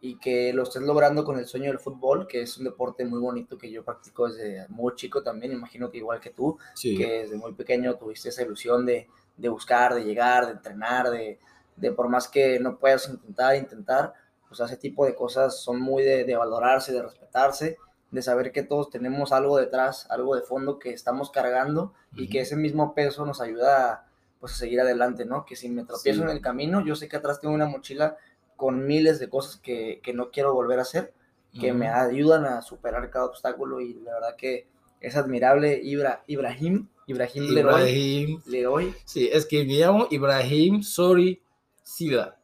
y 0.00 0.18
que 0.18 0.54
lo 0.54 0.62
estés 0.62 0.82
logrando 0.82 1.22
con 1.24 1.38
el 1.38 1.46
sueño 1.46 1.66
del 1.66 1.78
fútbol, 1.78 2.26
que 2.26 2.42
es 2.42 2.56
un 2.56 2.64
deporte 2.64 3.04
muy 3.04 3.20
bonito 3.20 3.58
que 3.58 3.70
yo 3.70 3.84
practico 3.84 4.28
desde 4.28 4.66
muy 4.68 4.94
chico 4.94 5.22
también, 5.22 5.52
imagino 5.52 5.90
que 5.90 5.98
igual 5.98 6.20
que 6.20 6.30
tú, 6.30 6.58
Sí, 6.74 6.96
que 6.96 7.22
desde 7.22 7.36
muy 7.36 7.52
pequeño 7.52 7.96
tuviste 7.96 8.30
esa 8.30 8.42
ilusión 8.42 8.84
de, 8.86 9.08
de 9.36 9.48
buscar, 9.48 9.94
de 9.94 10.04
llegar, 10.04 10.46
de 10.46 10.52
entrenar, 10.52 11.10
de, 11.10 11.38
de 11.76 11.92
por 11.92 12.08
más 12.08 12.28
que 12.28 12.58
no 12.60 12.78
puedas 12.78 13.08
intentar, 13.08 13.56
intentar, 13.56 14.14
pues 14.48 14.60
ese 14.60 14.76
tipo 14.76 15.04
de 15.06 15.14
cosas 15.14 15.58
son 15.60 15.80
muy 15.80 16.02
de, 16.04 16.24
de 16.24 16.36
valorarse, 16.36 16.92
de 16.92 17.02
respetarse, 17.02 17.76
de 18.10 18.22
saber 18.22 18.52
que 18.52 18.62
todos 18.62 18.90
tenemos 18.90 19.32
algo 19.32 19.58
detrás, 19.58 20.06
algo 20.10 20.36
de 20.36 20.42
fondo 20.42 20.78
que 20.78 20.90
estamos 20.90 21.30
cargando 21.30 21.92
y 22.14 22.28
que 22.28 22.40
ese 22.40 22.54
mismo 22.56 22.94
peso 22.94 23.26
nos 23.26 23.40
ayuda 23.40 23.92
a, 23.92 24.06
pues, 24.38 24.52
a 24.52 24.56
seguir 24.56 24.80
adelante, 24.80 25.24
¿no? 25.24 25.44
Que 25.44 25.56
si 25.56 25.68
me 25.68 25.84
tropiezo 25.84 26.18
Sí. 26.20 26.22
en 26.24 26.30
el 26.30 26.40
camino, 26.40 26.84
yo 26.84 26.94
sé 26.94 27.08
que 27.08 27.16
atrás 27.16 27.40
tengo 27.40 27.54
una 27.54 27.66
mochila 27.66 28.16
con 28.54 28.86
miles 28.86 29.18
de 29.18 29.28
cosas 29.28 29.56
que, 29.56 30.00
que 30.04 30.12
no 30.14 30.30
quiero 30.30 30.54
volver 30.54 30.78
a 30.78 30.82
hacer, 30.82 31.12
que 31.60 31.72
me 31.72 31.88
ayudan 31.88 32.44
a 32.46 32.62
superar 32.62 33.10
cada 33.10 33.26
obstáculo 33.26 33.80
y 33.80 33.94
la 33.94 34.14
verdad 34.14 34.36
que 34.36 34.68
es 35.06 35.16
admirable 35.16 35.80
Ibra, 35.82 36.24
Ibrahim, 36.26 36.88
Ibrahim 37.06 37.44
Leroy, 37.54 37.72
Ibrahim. 37.80 38.40
Leroy, 38.46 38.94
Sí, 39.04 39.28
es 39.32 39.44
que 39.46 39.64
me 39.64 39.74
llamo 39.74 40.06
Ibrahim 40.10 40.82
Sorry 40.82 41.42
Sila. 41.82 42.38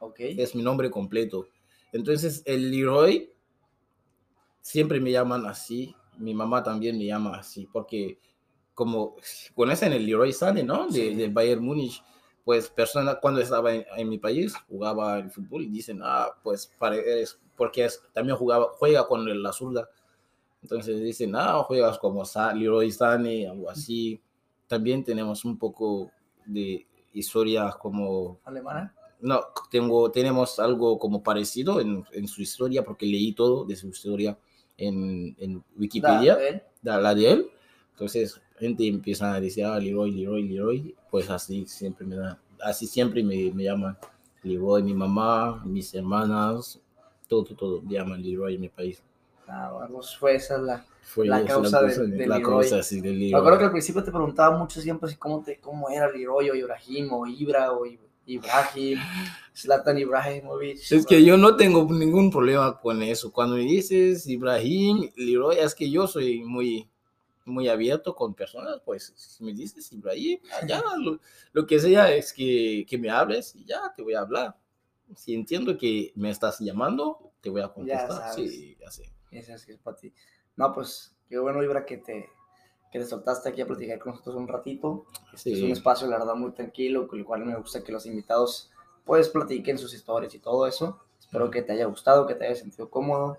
ok, 0.00 0.20
es 0.20 0.54
mi 0.54 0.62
nombre 0.62 0.90
completo. 0.90 1.46
Entonces, 1.92 2.42
el 2.46 2.70
Leroy 2.70 3.32
siempre 4.60 5.00
me 5.00 5.10
llaman 5.10 5.46
así. 5.46 5.94
Mi 6.18 6.34
mamá 6.34 6.62
también 6.62 6.98
me 6.98 7.04
llama 7.06 7.36
así, 7.38 7.68
porque 7.72 8.18
como 8.74 9.16
conocen 9.54 9.92
el 9.92 10.06
Leroy 10.06 10.32
Sané, 10.32 10.62
¿no? 10.62 10.86
De, 10.86 10.92
Sí. 11.10 11.14
de 11.14 11.28
Bayern 11.28 11.62
Múnich. 11.62 12.02
Pues 12.44 12.68
personas 12.70 13.18
cuando 13.20 13.40
estaba 13.40 13.74
en, 13.74 13.84
en 13.96 14.08
mi 14.08 14.18
país 14.18 14.54
jugaba 14.68 15.18
el 15.18 15.30
fútbol 15.30 15.64
y 15.64 15.68
dicen, 15.68 16.00
ah, 16.02 16.28
pues 16.42 16.70
es 17.04 17.38
porque 17.56 17.84
es, 17.84 18.00
también 18.14 18.36
jugaba, 18.38 18.68
juega 18.78 19.06
con 19.06 19.28
el- 19.28 19.42
la 19.42 19.52
zurda. 19.52 19.88
Entonces 20.62 21.00
dicen, 21.00 21.34
ah, 21.36 21.62
juegas 21.64 21.98
como 21.98 22.22
Leroy 22.54 22.90
Sané, 22.90 23.48
algo 23.48 23.70
así. 23.70 24.20
También 24.66 25.04
tenemos 25.04 25.44
un 25.44 25.58
poco 25.58 26.10
de 26.44 26.86
historia 27.12 27.74
como 27.80 28.38
alemana, 28.44 28.94
no, 29.20 29.40
tengo, 29.70 30.10
tenemos 30.10 30.58
algo 30.60 30.98
como 30.98 31.22
parecido 31.22 31.80
en, 31.80 32.04
en 32.12 32.28
su 32.28 32.42
historia, 32.42 32.84
porque 32.84 33.06
leí 33.06 33.32
todo 33.32 33.64
de 33.64 33.74
su 33.74 33.88
historia 33.88 34.38
en, 34.76 35.34
en 35.38 35.64
Wikipedia, 35.76 36.36
de 36.36 36.48
él. 36.48 36.62
la, 36.82 37.00
la 37.00 37.14
de 37.14 37.30
él. 37.32 37.50
Entonces, 37.92 38.40
gente 38.58 38.86
empieza 38.86 39.34
a 39.34 39.40
decir, 39.40 39.64
ah, 39.64 39.78
Leroy, 39.78 40.12
Leroy, 40.12 40.44
Leroy. 40.44 40.94
Pues 41.10 41.28
así 41.30 41.66
siempre 41.66 42.06
me 42.06 42.14
da, 42.14 42.40
así 42.60 42.86
siempre 42.86 43.24
me, 43.24 43.50
me 43.52 43.64
llaman 43.64 43.98
Leroy, 44.44 44.82
mi 44.84 44.94
mamá, 44.94 45.64
mis 45.64 45.92
hermanas, 45.94 46.80
todo, 47.26 47.44
todo, 47.44 47.82
me 47.82 47.94
llaman 47.94 48.22
Leroy 48.22 48.54
en 48.54 48.60
mi 48.60 48.68
país. 48.68 49.02
Ah, 49.48 49.72
bueno, 49.72 50.00
fue 50.02 50.34
esa 50.36 50.58
la... 50.58 50.84
Fue 51.02 51.26
La 51.26 51.42
causa 51.42 51.80
de- 51.80 51.88
cosa- 51.88 52.02
de 52.02 52.26
la 52.26 52.36
Leroy. 52.36 52.60
causa 52.68 52.78
así 52.80 53.00
de 53.00 53.12
Me 53.12 53.34
acuerdo 53.34 53.58
que 53.58 53.64
al 53.64 53.70
principio 53.70 54.04
te 54.04 54.10
preguntaba 54.10 54.56
mucho 54.58 54.78
siempre 54.80 55.08
así 55.08 55.16
cómo, 55.16 55.42
te, 55.42 55.58
cómo 55.58 55.88
era 55.88 56.10
Leroy 56.10 56.50
o 56.50 56.54
Ibrahim 56.54 57.10
o 57.14 57.26
Ibra 57.26 57.72
o 57.72 57.86
Ib- 57.86 57.98
Ibrahim, 58.26 58.98
Zlatan 59.56 59.96
Ibrahimovic. 59.98 60.92
Es 60.92 61.06
que 61.06 61.24
yo 61.24 61.38
no 61.38 61.56
tengo 61.56 61.90
ningún 61.90 62.30
problema 62.30 62.78
con 62.78 63.02
eso. 63.02 63.32
Cuando 63.32 63.56
me 63.56 63.62
dices 63.62 64.26
Ibrahim, 64.26 65.10
Leroy, 65.16 65.56
es 65.58 65.74
que 65.74 65.90
yo 65.90 66.06
soy 66.06 66.40
muy, 66.44 66.86
muy 67.46 67.68
abierto 67.68 68.14
con 68.14 68.34
personas, 68.34 68.82
pues 68.84 69.14
si 69.16 69.42
me 69.44 69.54
dices 69.54 69.90
Ibrahim, 69.94 70.38
ya 70.66 70.82
lo, 70.98 71.18
lo 71.54 71.66
que 71.66 71.78
sea 71.80 72.12
es 72.12 72.34
que, 72.34 72.84
que 72.86 72.98
me 72.98 73.08
hables 73.08 73.54
y 73.56 73.64
ya 73.64 73.80
te 73.96 74.02
voy 74.02 74.12
a 74.12 74.20
hablar. 74.20 74.54
Si 75.16 75.32
entiendo 75.34 75.78
que 75.78 76.12
me 76.16 76.28
estás 76.28 76.58
llamando, 76.60 77.32
te 77.40 77.48
voy 77.48 77.62
a 77.62 77.68
contestar. 77.68 78.34
Sí, 78.34 78.76
ya 78.78 78.90
sé. 78.90 79.10
Ese 79.30 79.52
es 79.54 79.66
que 79.66 79.72
es 79.72 79.78
para 79.78 79.96
ti. 79.96 80.12
No, 80.56 80.72
pues 80.72 81.14
qué 81.28 81.38
bueno, 81.38 81.62
Ibra, 81.62 81.84
que 81.84 81.98
te, 81.98 82.28
que 82.90 82.98
te 82.98 83.04
soltaste 83.04 83.48
aquí 83.50 83.60
a 83.60 83.66
platicar 83.66 83.98
con 83.98 84.12
nosotros 84.12 84.36
un 84.36 84.48
ratito. 84.48 85.06
Este 85.32 85.52
Es 85.52 85.60
un 85.60 85.66
Sí. 85.66 85.72
espacio, 85.72 86.06
la 86.08 86.18
verdad, 86.18 86.34
muy 86.34 86.52
tranquilo, 86.52 87.06
con 87.06 87.18
el 87.18 87.24
cual 87.24 87.44
me 87.44 87.56
gusta 87.56 87.82
que 87.84 87.92
los 87.92 88.06
invitados 88.06 88.70
pues 89.04 89.28
platiquen 89.30 89.78
sus 89.78 89.94
historias 89.94 90.34
y 90.34 90.38
todo 90.38 90.66
eso. 90.66 91.00
Espero 91.18 91.50
que 91.50 91.62
te 91.62 91.72
haya 91.72 91.86
gustado, 91.86 92.26
que 92.26 92.34
te 92.34 92.46
haya 92.46 92.54
sentido 92.56 92.90
cómodo. 92.90 93.38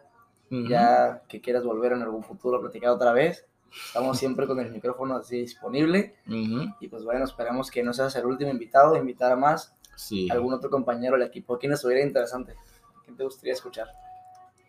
Ujú. 0.51 0.67
Ya 0.67 1.21
que 1.27 1.41
quieras 1.41 1.63
volver 1.63 1.91
en 1.91 2.01
algún 2.01 2.23
futuro 2.23 2.57
a 2.57 2.61
platicar 2.61 2.89
otra 2.91 3.11
vez. 3.13 3.45
Estamos 3.85 4.17
siempre 4.19 4.47
con 4.47 4.59
el 4.59 4.71
micrófono 4.71 5.15
así 5.17 5.41
disponible. 5.41 6.15
Ujú. 6.27 6.73
Y 6.79 6.87
pues 6.87 7.03
bueno, 7.03 7.23
esperemos 7.23 7.69
que 7.69 7.83
no 7.83 7.93
seas 7.93 8.15
el 8.15 8.25
último 8.25 8.49
invitado, 8.51 8.95
invitar 8.95 9.31
a 9.31 9.35
más, 9.35 9.73
Sí. 9.95 10.27
algún 10.31 10.53
otro 10.53 10.69
compañero 10.69 11.17
del 11.17 11.27
equipo. 11.27 11.57
¿Quién 11.59 11.73
estuviera 11.73 12.01
interesante? 12.03 12.55
¿Quién 13.03 13.15
te 13.17 13.23
gustaría 13.23 13.53
escuchar? 13.53 13.87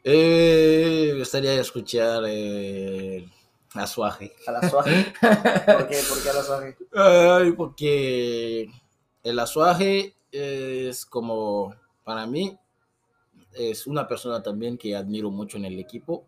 Eh, 0.03 1.11
me 1.13 1.19
gustaría 1.19 1.61
escuchar 1.61 2.23
eh, 2.27 3.29
a 3.75 3.87
Suaje. 3.87 4.33
¿A 4.47 4.53
la 4.53 4.69
Suaje? 4.69 5.13
¿Por 5.21 5.89
qué? 5.89 6.01
¿Por 6.09 6.23
qué 6.23 6.31
a 6.31 6.33
la 6.35 6.43
Suaje? 6.43 6.77
Ay, 6.95 7.53
porque 7.53 8.71
el 9.23 9.39
azuaje 9.39 10.17
es 10.33 11.05
como, 11.05 11.75
para 12.05 12.27
mí, 12.27 12.57
es 13.53 13.87
una 13.87 14.09
persona 14.09 14.43
también 14.43 14.79
que 14.79 14.97
admiro 14.97 15.31
mucho 15.31 15.57
en 15.59 15.67
el 15.67 15.79
equipo 15.79 16.25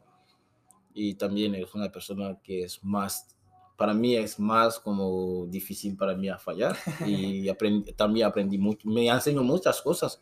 y 0.94 1.14
también 1.14 1.54
es 1.54 1.74
una 1.74 1.90
persona 1.90 2.38
que 2.42 2.64
es 2.64 2.84
más, 2.84 3.34
para 3.76 3.94
mí 3.94 4.14
es 4.16 4.38
más 4.38 4.78
como 4.78 5.46
difícil 5.46 5.96
para 5.96 6.14
mí 6.14 6.28
a 6.28 6.38
fallar 6.38 6.76
y 7.06 7.46
aprendí- 7.48 7.94
también 7.96 8.26
aprendí 8.26 8.58
mucho, 8.58 8.88
me 8.88 9.06
enseñó 9.08 9.42
muchas 9.42 9.80
cosas. 9.80 10.20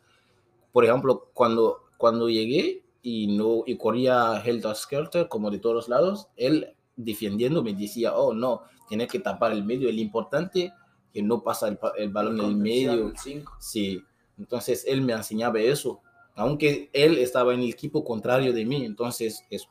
Por 0.73 0.85
ejemplo, 0.85 1.31
cuando, 1.35 1.85
cuando 1.99 2.29
llegué 2.29 2.85
y, 3.03 3.27
no, 3.29 3.63
y 3.67 3.77
corría 3.77 4.43
Helter 4.45 4.75
Skelter 4.75 5.29
como 5.29 5.51
de 5.51 5.59
todos 5.59 5.89
lados, 5.89 6.29
él 6.37 6.75
defendiendo 6.97 7.63
me 7.63 7.75
decía, 7.75 8.15
oh 8.15 8.35
no, 8.35 8.63
tiene 8.89 9.07
que 9.07 9.21
tapar 9.21 9.53
el 9.53 9.65
medio, 9.65 9.89
el 9.89 9.99
importante 9.99 10.73
que 11.13 11.23
no 11.23 11.43
pasa 11.43 11.69
el, 11.69 11.79
el 11.97 12.11
balón 12.11 12.41
en 12.41 12.47
el 12.47 12.57
medio. 12.57 13.09
El 13.09 13.17
5. 13.17 13.57
Sí, 13.59 14.03
entonces 14.39 14.85
él 14.87 15.03
me 15.03 15.13
enseñaba 15.13 15.61
eso, 15.61 16.01
aunque 16.35 16.91
él 16.93 17.19
estaba 17.19 17.55
en 17.55 17.61
el 17.61 17.71
equipo 17.71 18.05
contrario 18.05 18.53
de 18.53 18.65
mí, 18.65 18.85
entonces 18.85 19.45
es, 19.51 19.69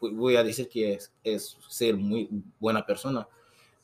voy 0.00 0.36
a 0.36 0.44
decir 0.44 0.68
que 0.68 0.94
es, 0.94 1.12
es 1.22 1.56
ser 1.68 1.96
muy 1.96 2.28
buena 2.58 2.84
persona. 2.84 3.28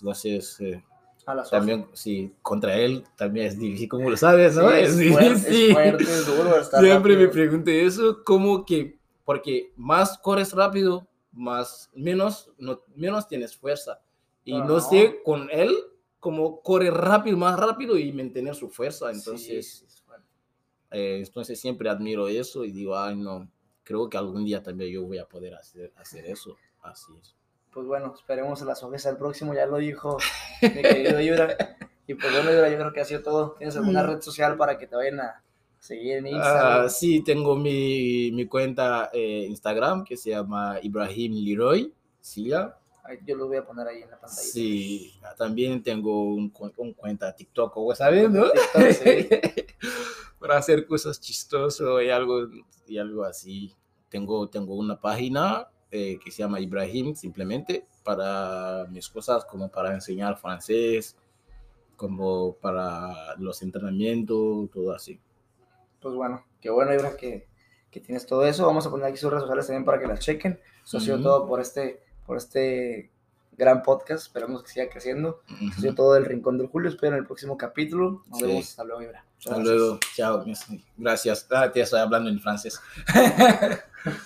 Entonces, 0.01 0.61
eh, 0.61 0.83
A 1.29 1.35
la 1.35 1.45
también, 1.45 1.87
sí, 1.93 2.33
contra 2.41 2.75
él 2.77 3.05
también 3.15 3.47
es 3.49 3.59
difícil, 3.59 3.87
como 3.87 4.09
lo 4.09 4.17
sabes, 4.17 4.55
Sí, 4.55 4.61
¿no? 4.61 4.71
es, 4.71 4.97
Sí, 4.97 5.11
fuerte, 5.11 5.39
sí. 5.41 5.67
es 5.67 5.73
fuerte, 5.75 6.05
es 6.05 6.27
duro. 6.27 6.65
Siempre 6.65 7.17
me 7.17 7.25
rápido. 7.27 7.31
pregunté 7.31 7.85
eso, 7.85 8.25
como 8.25 8.65
que, 8.65 8.99
porque 9.27 9.73
más 9.77 10.17
corres 10.17 10.55
rápido, 10.55 11.07
más, 11.33 11.91
menos, 11.95 12.51
no, 12.57 12.83
menos 12.97 13.29
tienes 13.29 13.55
fuerza. 13.55 14.01
Y 14.43 14.59
No, 14.59 14.81
sé 14.81 15.21
con 15.23 15.51
él, 15.51 15.77
como 16.19 16.63
corre 16.63 16.91
rápido, 16.91 17.37
más 17.37 17.61
rápido 17.61 17.99
y 17.99 18.11
mantener 18.11 18.55
su 18.55 18.71
fuerza. 18.71 19.11
Entonces, 19.11 19.81
sí, 19.81 19.85
es 19.85 20.03
eh, 20.91 21.23
entonces 21.23 21.61
siempre 21.61 21.91
admiro 21.91 22.29
eso 22.29 22.65
y 22.65 22.73
digo, 22.73 22.97
ay, 22.99 23.15
no, 23.15 23.47
creo 23.85 24.09
que 24.09 24.17
algún 24.17 24.47
día 24.47 24.63
también 24.63 24.91
yo 24.91 25.03
voy 25.05 25.19
a 25.19 25.27
poder 25.27 25.55
hacer, 25.55 25.93
hacer 25.97 26.25
eso. 26.25 26.57
Así 26.81 27.13
es. 27.21 27.37
Pues 27.71 27.87
bueno, 27.87 28.15
esperemos 28.17 28.63
a 28.63 28.65
la 28.65 28.75
Suaje 28.75 28.99
sea 28.99 29.11
el 29.11 29.19
próximo, 29.19 29.53
ya 29.53 29.67
lo 29.67 29.77
dijo 29.77 30.17
mi 30.63 30.83
querido 30.83 31.21
Ibra. 31.21 31.57
Y 32.07 32.15
pues 32.15 32.33
bueno, 32.33 32.51
Ibra, 32.51 32.71
yo 32.71 32.79
creo 32.79 32.93
que 32.93 33.01
ha 33.01 33.05
sido 33.05 33.23
todo. 33.23 33.55
¿Tienes 33.59 33.77
alguna 33.77 34.03
red 34.03 34.21
social 34.21 34.57
para 34.57 34.79
que 34.79 34.87
te 34.87 34.97
vayan 34.97 35.21
a 35.21 35.43
seguir 35.79 36.19
en 36.19 36.27
Instagram? 36.29 36.85
Ah, 36.85 36.89
sí, 36.89 37.23
tengo 37.23 37.55
mi, 37.57 38.33
mi 38.33 38.47
cuenta 38.47 39.11
eh, 39.13 39.47
Instagram 39.49 40.05
que 40.05 40.17
se 40.17 40.31
llama 40.31 40.79
Ibrahim 40.83 41.45
Leroy. 41.45 41.93
Silla. 42.21 42.77
Ahí 43.05 43.19
Yo 43.27 43.37
lo 43.37 43.47
voy 43.47 43.57
a 43.57 43.65
poner 43.65 43.89
ahí 43.89 44.03
en 44.03 44.11
la 44.11 44.21
pantalla. 44.21 44.43
Sí, 44.43 45.15
también 45.37 45.83
tengo 45.83 46.25
un, 46.25 46.53
un 46.77 46.93
cuenta 46.93 47.35
TikTok, 47.35 47.73
¿o 47.77 47.95
sabes, 47.95 48.31
no? 48.31 48.51
TikTok, 48.51 48.91
sí. 48.91 49.29
Para 50.39 50.59
hacer 50.59 50.87
cosas 50.87 51.21
chistosas 51.21 51.87
y 52.05 52.11
algo, 52.11 52.49
y 52.87 52.99
algo 52.99 53.25
así. 53.25 53.75
Tengo, 54.09 54.49
tengo 54.49 54.75
una 54.77 55.01
página 55.01 55.69
eh, 55.91 56.19
que 56.23 56.31
se 56.31 56.43
llama 56.43 56.61
Ibrahim, 56.61 57.15
simplemente, 57.15 57.87
para 58.09 58.87
mis 58.89 59.07
cosas, 59.11 59.45
como 59.45 59.69
para 59.71 59.93
enseñar 59.93 60.39
francés, 60.39 61.15
como 61.95 62.55
para 62.55 63.35
los 63.37 63.61
entrenamientos, 63.61 64.71
todo 64.73 64.95
así. 64.95 65.21
Pues 66.01 66.15
bueno, 66.15 66.43
qué 66.59 66.71
bueno, 66.71 66.95
Ibra, 66.95 67.17
que, 67.19 67.47
que 67.91 68.01
tienes 68.01 68.25
todo 68.25 68.47
eso. 68.47 68.65
Vamos 68.67 68.87
a 68.87 68.91
poner 68.91 69.05
aquí 69.07 69.19
sus 69.19 69.31
redes 69.31 69.43
sociales 69.43 69.67
también 69.67 69.85
para 69.85 69.99
que 69.99 70.07
las 70.07 70.21
chequen. 70.21 70.59
Eso 70.83 70.97
ha 70.97 71.01
sido 71.01 71.21
todo 71.21 71.47
por 71.47 71.61
este, 71.61 72.03
por 72.25 72.39
este 72.39 73.11
gran 73.59 73.83
podcast. 73.83 74.23
Esperamos 74.27 74.63
que 74.63 74.71
siga 74.71 74.89
creciendo. 74.89 75.43
Eso 75.51 75.71
ha 75.77 75.81
sido 75.83 75.95
todo 75.95 76.17
el 76.17 76.25
Rincón 76.25 76.57
del 76.57 76.69
Julio. 76.69 76.89
Espero 76.89 77.13
en 77.15 77.19
el 77.21 77.27
próximo 77.27 77.59
capítulo. 77.59 78.23
Nos 78.29 78.39
Sí. 78.39 78.47
vemos. 78.47 78.71
Hasta 78.71 78.85
luego, 78.85 79.03
Ibra. 79.03 79.25
Hasta 79.39 79.51
gracias. 79.55 79.77
luego, 79.77 80.01
chao. 80.15 80.45
Gracias. 80.97 81.47
Ah, 81.51 81.71
te 81.71 81.81
estoy 81.83 82.01
hablando 82.01 82.31
en 82.31 82.41
francés. 82.41 82.81